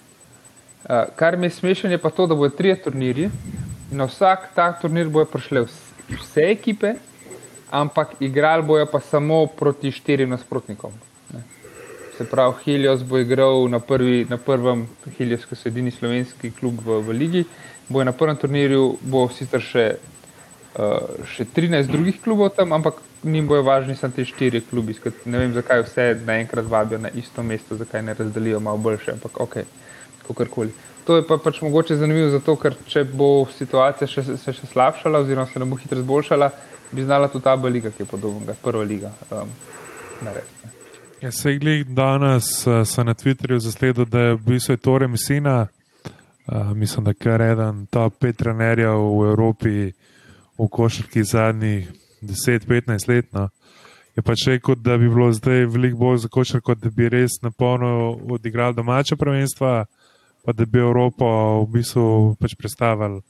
Uh, 0.85 1.09
kar 1.19 1.35
mi 1.37 1.51
je 1.51 1.57
smešno, 1.57 1.91
je 1.91 1.99
pa 1.99 2.13
to, 2.15 2.29
da 2.31 2.39
bodo 2.39 2.55
trije 2.55 2.77
turnirji 2.87 3.27
in 3.91 3.99
na 3.99 4.07
vsak 4.07 4.53
tak 4.55 4.79
turnir 4.85 5.11
bojo 5.11 5.27
prišle 5.35 5.65
vs- 5.67 5.83
vse 6.21 6.47
ekipe, 6.53 6.95
ampak 7.71 8.15
igrali 8.21 8.63
bojo 8.63 8.87
pa 8.87 9.01
samo 9.01 9.47
proti 9.47 9.93
štirim 9.93 10.31
nasprotnikom. 10.31 10.93
Ne. 11.33 11.43
Se 12.19 12.25
pravi, 12.25 12.55
Helios 12.65 13.03
bo 13.03 13.19
igral 13.19 13.69
na, 13.69 13.81
prvi, 13.81 14.27
na 14.31 14.37
prvem, 14.37 14.87
Helios, 15.19 15.47
ki 15.47 15.57
so 15.57 15.69
edini 15.69 15.91
slovenski 15.91 16.53
klub 16.61 16.81
v, 16.85 17.01
v 17.03 17.17
ligi, 17.19 17.45
bo 17.89 18.05
na 18.05 18.13
prvem 18.13 18.37
turnirju, 18.37 18.85
bo 19.03 19.27
sicer 19.29 19.65
še, 19.65 19.89
uh, 20.79 21.27
še 21.35 21.49
13 21.57 21.91
drugih 21.91 22.23
klubov 22.23 22.55
tam, 22.57 22.73
ampak 22.73 23.03
njim 23.25 23.49
bojo 23.49 23.63
važni 23.63 23.97
samo 23.97 24.13
ti 24.17 24.25
štiri 24.25 24.61
klubi. 24.71 24.95
Skratka, 24.95 25.31
Ne 25.31 25.39
vem, 25.39 25.53
zakaj 25.53 25.83
vse 25.83 26.09
naenkrat 26.27 26.67
vabijo 26.71 26.99
na 26.99 27.11
isto 27.15 27.43
mesto, 27.43 27.77
zakaj 27.77 28.03
ne 28.03 28.15
razdelijo 28.15 28.61
malo 28.61 28.79
boljše, 28.79 29.13
ampak 29.13 29.41
ok, 29.41 29.57
kakorkoli. 30.27 30.73
To 31.05 31.17
je 31.17 31.27
pa 31.27 31.37
pač 31.39 31.61
mogoče 31.61 31.97
zanimivo 32.01 32.31
zato, 32.33 32.57
ker 32.57 32.77
če 32.89 33.05
bo 33.05 33.45
situacija 33.59 34.09
še, 34.09 34.23
se 34.41 34.53
še 34.57 34.71
slabšala 34.73 35.21
oziroma 35.21 35.47
se 35.51 35.61
ne 35.61 35.69
bo 35.69 35.77
hitro 35.77 36.01
izboljšala, 36.01 36.51
bi 36.95 37.05
znala 37.05 37.29
tudi 37.29 37.45
ta 37.45 37.55
liga, 37.55 37.91
ki 37.91 38.03
je 38.03 38.07
podobna, 38.07 38.55
prva 38.63 38.85
liga, 38.85 39.13
um, 39.31 39.49
narediti. 40.23 40.73
Ja, 41.21 41.31
se 41.33 41.51
je 41.51 41.59
glih 41.59 41.87
danes 41.87 42.67
uh, 42.67 42.83
sem 42.87 43.07
na 43.07 43.15
Twitterju 43.15 43.59
zasledil, 43.59 44.05
da 44.05 44.21
je 44.21 44.35
v 44.35 44.41
bistvu 44.47 44.77
Tore 44.77 45.09
Messina, 45.09 45.67
uh, 46.47 46.73
mislim, 46.77 47.05
da 47.05 47.11
je 47.11 47.15
kar 47.15 47.43
eden 47.43 47.87
top 47.87 48.19
pet 48.21 48.37
trenerjev 48.37 49.01
v 49.01 49.29
Evropi 49.31 49.93
v 50.59 50.69
košarki 50.71 51.25
zadnjih 51.25 51.89
10-15 52.23 53.09
let. 53.09 53.33
No. 53.33 53.49
Je 54.17 54.23
pač 54.23 54.47
rekel, 54.47 54.75
da 54.75 54.99
bi 54.99 55.09
bilo 55.09 55.33
zdaj 55.33 55.67
veliko 55.67 55.99
bolj 55.99 56.19
za 56.27 56.29
košarko, 56.29 56.75
da 56.75 56.91
bi 56.91 57.09
res 57.09 57.41
na 57.43 57.51
polno 57.51 58.19
odigrali 58.31 58.75
domače 58.75 59.17
prvenstva, 59.17 59.85
pa 60.45 60.53
da 60.53 60.67
bi 60.67 60.79
Evropo 60.79 61.27
v 61.65 61.71
bistvu 61.73 62.37
pač 62.41 62.55
predstavili 62.55 63.23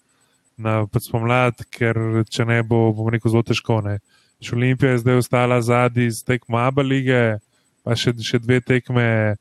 na 0.57 0.85
spomlad, 1.01 1.65
ker 1.71 1.99
če 2.31 2.47
ne 2.47 2.63
bo, 2.63 2.93
bom 2.95 3.11
rekel, 3.11 3.33
zelo 3.33 3.43
težko. 3.47 3.81
Ne. 3.85 3.99
Če 4.43 4.55
Olimpija 4.57 4.95
je 4.95 5.03
zdaj 5.03 5.21
ostala 5.23 5.61
zadnji 5.63 6.11
z 6.15 6.25
tekmo 6.27 6.61
Abu 6.63 6.85
lige, 6.85 7.39
pa 7.85 7.97
še, 7.99 8.15
še 8.23 8.41
dve 8.43 8.61
tekme 8.65 9.37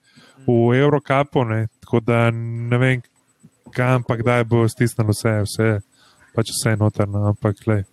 v 0.48 0.60
Eurocapu, 0.78 1.46
ne. 1.48 1.68
tako 1.84 2.02
da 2.04 2.28
ne 2.34 2.78
vem, 2.82 3.04
kam 3.74 4.04
pa 4.06 4.18
kdaj 4.20 4.46
bo 4.50 4.66
stisnilo 4.70 5.14
vse, 5.16 5.34
vse 5.48 5.70
pač 6.34 6.54
vse 6.54 6.76
notrno, 6.80 7.28
ampak 7.32 7.62
le. 7.70 7.84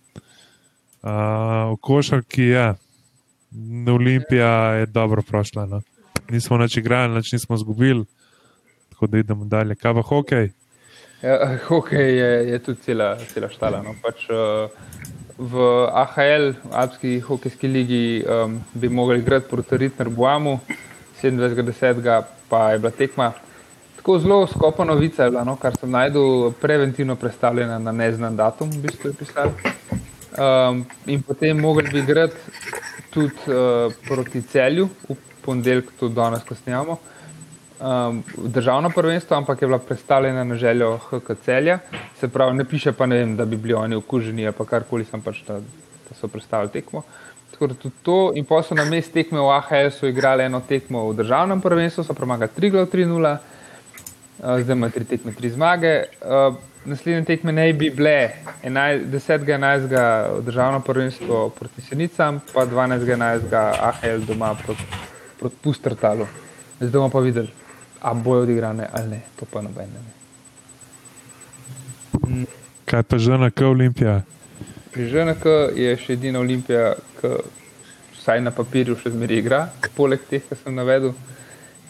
Uh, 1.01 1.73
v 1.73 1.77
košarki, 1.81 2.51
ja, 2.53 2.75
Olimpija 3.89 4.81
je 4.81 4.85
dobro 4.85 5.21
prošla. 5.25 5.65
No. 5.65 5.81
Nismo 6.29 6.57
nič 6.61 6.77
igrali, 6.77 7.15
nič 7.15 7.33
nismo 7.33 7.57
izgubili, 7.57 8.05
tako 8.93 9.07
da 9.07 9.17
idemo 9.17 9.45
dalje. 9.45 9.75
Kaj 9.75 9.93
pa 9.97 10.03
hokej? 10.05 10.51
Ja, 11.21 11.57
hokej 11.69 12.17
je, 12.17 12.49
je 12.49 12.59
tudi 12.59 12.81
cela, 12.81 13.15
cela 13.33 13.49
štala. 13.49 13.81
No. 13.85 13.93
Pač, 14.01 14.25
uh, 14.33 14.73
v 15.37 15.53
AHL, 15.93 16.53
Alpski 16.73 17.19
hokejski 17.21 17.67
ligi, 17.67 18.03
um, 18.25 18.57
bi 18.73 18.89
mogli 18.89 19.19
igrati 19.19 19.49
proti 19.49 19.77
Ritner 19.77 20.09
Boamu, 20.09 20.59
27.10. 21.21 22.23
pa 22.49 22.71
je 22.71 22.79
bila 22.79 22.91
tekma. 22.91 23.31
Tako 23.95 24.19
zelo 24.19 24.47
skopa 24.47 24.85
novica 24.85 25.23
je 25.23 25.29
bila, 25.29 25.43
no, 25.45 25.55
kar 25.61 25.77
sem 25.77 25.91
najdel, 25.91 26.51
preventivno 26.61 27.15
predstavljena 27.15 27.77
na 27.79 27.91
neznan 27.91 28.35
datum, 28.35 28.69
v 28.69 28.81
bistvu 28.81 29.09
je 29.09 29.17
pisalo. 29.17 29.53
Um, 30.31 30.85
in 31.05 31.21
potem 31.21 31.59
mogli 31.59 31.89
bi 31.91 31.99
igrati 31.99 32.37
tudi 33.13 33.51
uh, 33.51 33.93
proti 34.07 34.41
celju, 34.41 34.89
v 35.09 35.17
ponedeljek, 35.45 35.93
tudi 35.99 36.15
danes, 36.15 36.43
ko 36.47 36.55
snemamo 36.55 36.97
um, 37.81 38.23
državno 38.37 38.89
prvenstvo, 38.89 39.37
ampak 39.37 39.61
je 39.61 39.67
bila 39.67 39.79
predstavljena 39.79 40.43
na 40.43 40.55
željo 40.55 40.97
HK 40.97 41.31
celja. 41.45 41.79
Se 42.19 42.27
pravi, 42.27 42.57
ne 42.57 42.65
piše 42.65 42.91
pa, 42.91 43.05
ne 43.05 43.17
vem, 43.17 43.35
da 43.37 43.45
bi 43.45 43.57
bili 43.57 43.73
oni 43.73 43.95
okuženi 43.95 44.47
ali 44.47 44.67
karkoli, 44.69 45.05
sem 45.05 45.21
pač 45.21 45.43
da, 45.47 45.59
da 46.09 46.15
so 46.19 46.27
predstavili 46.27 46.71
tekmo. 46.71 47.03
Tako 47.51 47.67
da 47.67 47.73
tudi 47.73 47.95
to, 48.03 48.31
in 48.35 48.45
pa 48.45 48.63
so 48.63 48.75
na 48.75 48.85
mest 48.85 49.13
tekme 49.13 49.39
v 49.39 49.49
AHS-u 49.49 50.07
igrali 50.07 50.43
eno 50.43 50.61
tekmo 50.67 51.09
v 51.09 51.15
državnem 51.15 51.61
prvenstvu, 51.61 52.03
so 52.03 52.13
premagali 52.13 52.51
3 52.57 52.71
glavov 52.71 52.89
3-0, 52.93 53.37
uh, 53.37 54.59
zdaj 54.63 54.75
ima 54.75 54.89
3 54.89 55.05
tekme 55.05 55.31
3 55.31 55.49
zmage. 55.49 56.03
Uh, 56.21 56.55
Naslednje 56.85 57.25
tekme 57.25 57.51
naj 57.53 57.73
bi 57.77 57.91
bile 57.93 58.31
10.11. 58.63 60.41
državno 60.41 60.79
prvenstvo 60.79 61.49
proti 61.49 61.81
Senicam, 61.81 62.39
pa 62.53 62.65
12.11. 62.65 63.53
AHL 63.53 64.25
doma 64.25 64.55
proti, 64.65 64.81
proti 65.39 65.55
Pustrtalu. 65.61 66.25
Zdaj 66.79 66.91
bomo 66.91 67.09
pa 67.13 67.19
videli, 67.19 67.53
a 68.01 68.13
bojo 68.13 68.41
odigrane 68.41 68.87
ali 68.93 69.09
ne, 69.09 69.21
to 69.39 69.45
pa 69.45 69.61
noben 69.61 69.89
ne 69.93 69.99
ve. 69.99 70.11
Kaj 72.85 73.03
pa 73.03 73.17
že 73.17 73.37
na 73.37 73.49
K 73.49 73.65
Olimpija? 73.65 74.21
Pri 74.91 75.07
ŽNK 75.07 75.45
je 75.79 75.91
še 75.95 76.13
edina 76.19 76.41
olimpija, 76.43 76.95
ki 77.21 77.29
vsaj 78.17 78.41
na 78.43 78.51
papirju 78.51 78.97
še 78.99 79.13
zmeraj 79.13 79.39
igra, 79.39 79.59
poleg 79.95 80.19
teh, 80.27 80.43
ki 80.43 80.57
sem 80.59 80.75
navedel. 80.75 81.13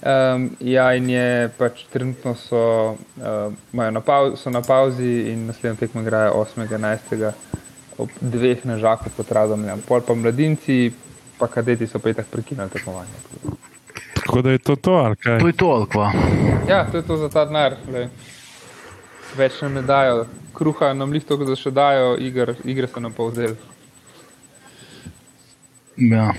Um, 0.02 0.48
ja, 0.66 0.88
in 0.98 1.10
je 1.10 1.50
pač 1.58 1.84
trenutno 1.94 2.34
so, 2.38 2.62
uh, 3.22 3.54
na, 3.74 4.02
pauz, 4.02 4.40
so 4.42 4.54
na 4.54 4.62
pauzi 4.66 5.30
in 5.34 5.48
naslednjo 5.50 5.78
tekmo 5.82 6.02
igrajo 6.06 6.46
8.11. 6.46 7.34
ob 8.02 8.14
dveh 8.22 8.64
na 8.66 8.78
žaku 8.82 9.10
pod 9.18 9.30
Radomljam. 9.30 9.82
Pol 9.86 10.02
pa 10.06 10.14
mladinci, 10.18 10.94
pa 11.38 11.50
kadeti 11.50 11.90
so 11.90 12.02
pa 12.02 12.14
itak 12.14 12.30
prekinili 12.34 12.70
tekmovanje. 12.70 13.18
Tako 14.14 14.42
da 14.42 14.52
je 14.52 14.58
to 14.58 14.76
to, 14.76 14.92
ali 14.92 15.16
kaj? 15.16 15.40
To 15.40 15.48
je 15.48 15.54
to, 15.54 15.66
ali 15.66 15.86
kva. 15.90 16.12
Ja, 16.70 16.86
to 16.92 16.98
je 16.98 17.04
to 17.08 17.18
za 17.18 17.30
ta 17.30 17.46
denar. 17.46 17.76
glej. 17.88 18.08
Več 19.38 19.62
nam 19.62 19.74
ne 19.74 19.82
dajo, 19.82 20.26
kruha 20.54 20.94
nam 20.94 21.12
lihto, 21.12 21.38
da 21.38 21.56
še 21.56 21.72
dajo, 21.72 22.18
igr, 22.20 22.56
igre 22.64 22.88
so 22.88 23.00
nam 23.00 23.14
pa 23.14 23.24
vzeli. 23.24 23.56
Ja. 25.98 26.34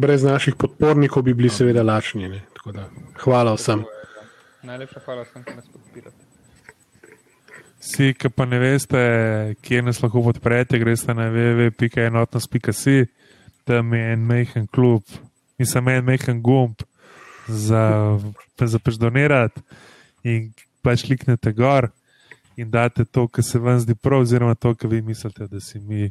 Brez 0.00 0.22
naših 0.22 0.54
podpornikov 0.60 1.22
bi 1.22 1.34
bili 1.34 1.48
seveda 1.48 1.82
lačni. 1.82 2.28
ne. 2.28 2.42
Tako 2.54 2.72
da, 2.72 2.88
Hvala 3.18 3.54
vsem. 3.54 3.84
Najlepša 4.62 5.00
hvala 5.04 5.22
vsem, 5.24 5.44
ki 5.44 5.54
nas 5.56 5.68
podpirate. 5.72 6.24
Vsi, 7.80 8.14
ki 8.18 8.28
pa 8.28 8.44
ne 8.44 8.58
veste, 8.58 9.00
kje 9.62 9.82
nas 9.82 10.02
lahko 10.02 10.22
podprete, 10.22 10.78
greste 10.78 11.14
na 11.14 11.30
www.enotnost.si, 11.30 13.06
tam 13.68 13.92
je 13.92 14.12
en 14.12 14.24
mehen 14.24 14.66
klub, 14.72 15.04
nisem 15.60 15.88
en 15.92 16.04
mehen 16.04 16.40
gumb 16.42 16.80
za, 17.48 18.16
za 18.56 18.80
pač 18.80 18.96
donirati 18.96 19.60
in 20.24 20.48
pač 20.84 21.04
kliknete 21.04 21.52
gor 21.52 21.90
in 22.56 22.70
date 22.72 23.04
to, 23.04 23.26
kar 23.28 23.44
se 23.44 23.60
vam 23.60 23.76
zdi 23.80 23.94
prav, 23.94 24.24
oziroma 24.24 24.56
to, 24.56 24.72
kar 24.74 24.90
vi 24.90 25.02
mislite, 25.04 25.46
da 25.46 25.60
si 25.60 25.78
mi 25.78 26.08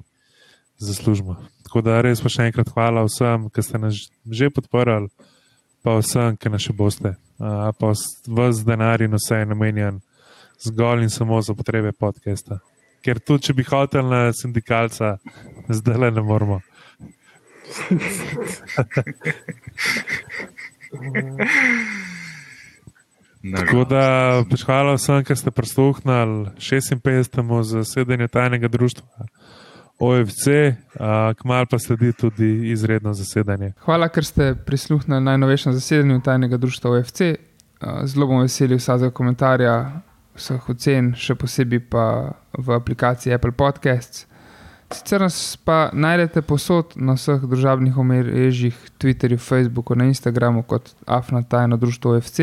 zaslužimo. 0.78 1.36
Tako 1.66 1.82
da 1.82 1.98
res 2.06 2.22
pa 2.24 2.30
še 2.32 2.46
enkrat 2.48 2.70
hvala 2.76 3.04
vsem, 3.08 3.50
ki 3.52 3.66
ste 3.66 3.82
nas 3.82 3.98
že 4.24 4.52
podporili, 4.54 5.10
pa 5.84 5.98
vsem, 5.98 6.38
ki 6.38 6.54
nas 6.54 6.64
še 6.64 6.78
boste. 6.78 7.16
Uh, 7.38 7.74
pa 7.78 7.92
vse 7.92 8.64
denar 8.66 9.02
in 9.02 9.18
vse 9.18 9.42
je 9.42 9.50
namenjen 9.50 10.00
zgolj 10.64 11.04
in 11.04 11.12
samo 11.14 11.42
za 11.42 11.58
potrebe 11.58 11.92
podcasta. 11.92 12.62
Ker 13.04 13.20
tudi, 13.20 13.50
če 13.50 13.58
bi 13.58 13.66
hotel 13.68 14.08
na 14.08 14.28
sindikalca, 14.34 15.18
zdaj 15.70 16.04
le 16.06 16.14
ne 16.16 16.24
moramo. 16.24 16.62
Tako 23.56 23.84
da, 23.90 24.04
pač 24.50 24.64
hvala 24.66 24.96
vsem, 24.98 25.24
ki 25.24 25.36
ste 25.38 25.52
prisluhnili 25.52 26.50
56. 26.60 27.64
zasedanju 27.64 28.28
tajnega 28.28 28.68
društva 28.68 29.28
OFC, 30.00 30.46
kmalo 31.42 31.66
pa 31.70 31.80
sledi 31.80 32.14
tudi 32.14 32.72
izredno 32.72 33.14
zasedanje. 33.14 33.74
Hvala, 33.86 34.10
ker 34.10 34.26
ste 34.26 34.56
prisluhnili 34.66 35.22
najnovejšem 35.22 35.74
zasedanju 35.74 36.22
tajnega 36.22 36.58
društva 36.58 36.92
OFC. 36.92 37.22
Zelo 38.04 38.28
bom 38.28 38.42
vesel 38.42 38.78
vsakega 38.78 39.14
komentarja, 39.14 40.02
vseh 40.38 40.70
ocen, 40.70 41.14
še 41.18 41.38
posebej 41.38 41.82
pa 41.90 42.06
v 42.58 42.78
aplikaciji 42.78 43.34
Apple 43.34 43.54
Podcasts. 43.58 44.26
Sicer 44.92 45.22
nas 45.22 45.58
pa 45.66 45.90
najdete 45.94 46.42
posod 46.42 46.94
na 46.96 47.18
vseh 47.18 47.42
državnih 47.44 47.98
omrežjih, 47.98 48.76
Twitterju, 49.00 49.38
Facebooku, 49.38 49.96
na 49.96 50.06
Instagramu 50.06 50.64
kot 50.64 50.94
Afna 51.06 51.44
Tajno 51.44 51.78
Društvo 51.78 52.16
OFC 52.16 52.40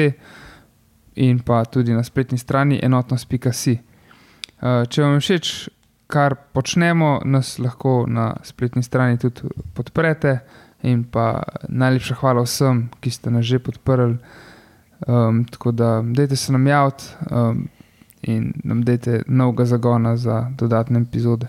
in 1.16 1.38
pa 1.38 1.64
tudi 1.64 1.92
na 1.92 2.02
spletni 2.04 2.38
strani 2.38 2.80
enotnost.si. 2.82 3.78
Eh, 4.64 4.84
če 4.88 5.02
vam 5.02 5.16
je 5.16 5.20
všeč, 5.20 5.52
kar 6.06 6.36
počnemo, 6.52 7.20
nas 7.24 7.58
lahko 7.58 8.04
na 8.08 8.34
spletni 8.44 8.82
strani 8.82 9.18
tudi 9.18 9.48
podprete. 9.74 10.38
In 10.84 11.04
pa 11.08 11.42
najlepša 11.68 12.14
hvala 12.20 12.42
vsem, 12.44 12.88
ki 13.00 13.10
ste 13.10 13.30
nas 13.32 13.46
že 13.48 13.58
podprli. 13.58 14.18
Um, 15.08 15.44
tako 15.44 15.72
da, 15.72 16.02
dajte 16.04 16.36
se 16.36 16.52
nam 16.52 16.66
javiti 16.66 17.04
um, 17.30 17.68
in 18.22 18.52
nam 18.64 18.82
dajte 18.84 19.22
novega 19.26 19.64
zagona 19.64 20.16
za 20.16 20.50
dodatne 20.58 21.00
epizode. 21.00 21.48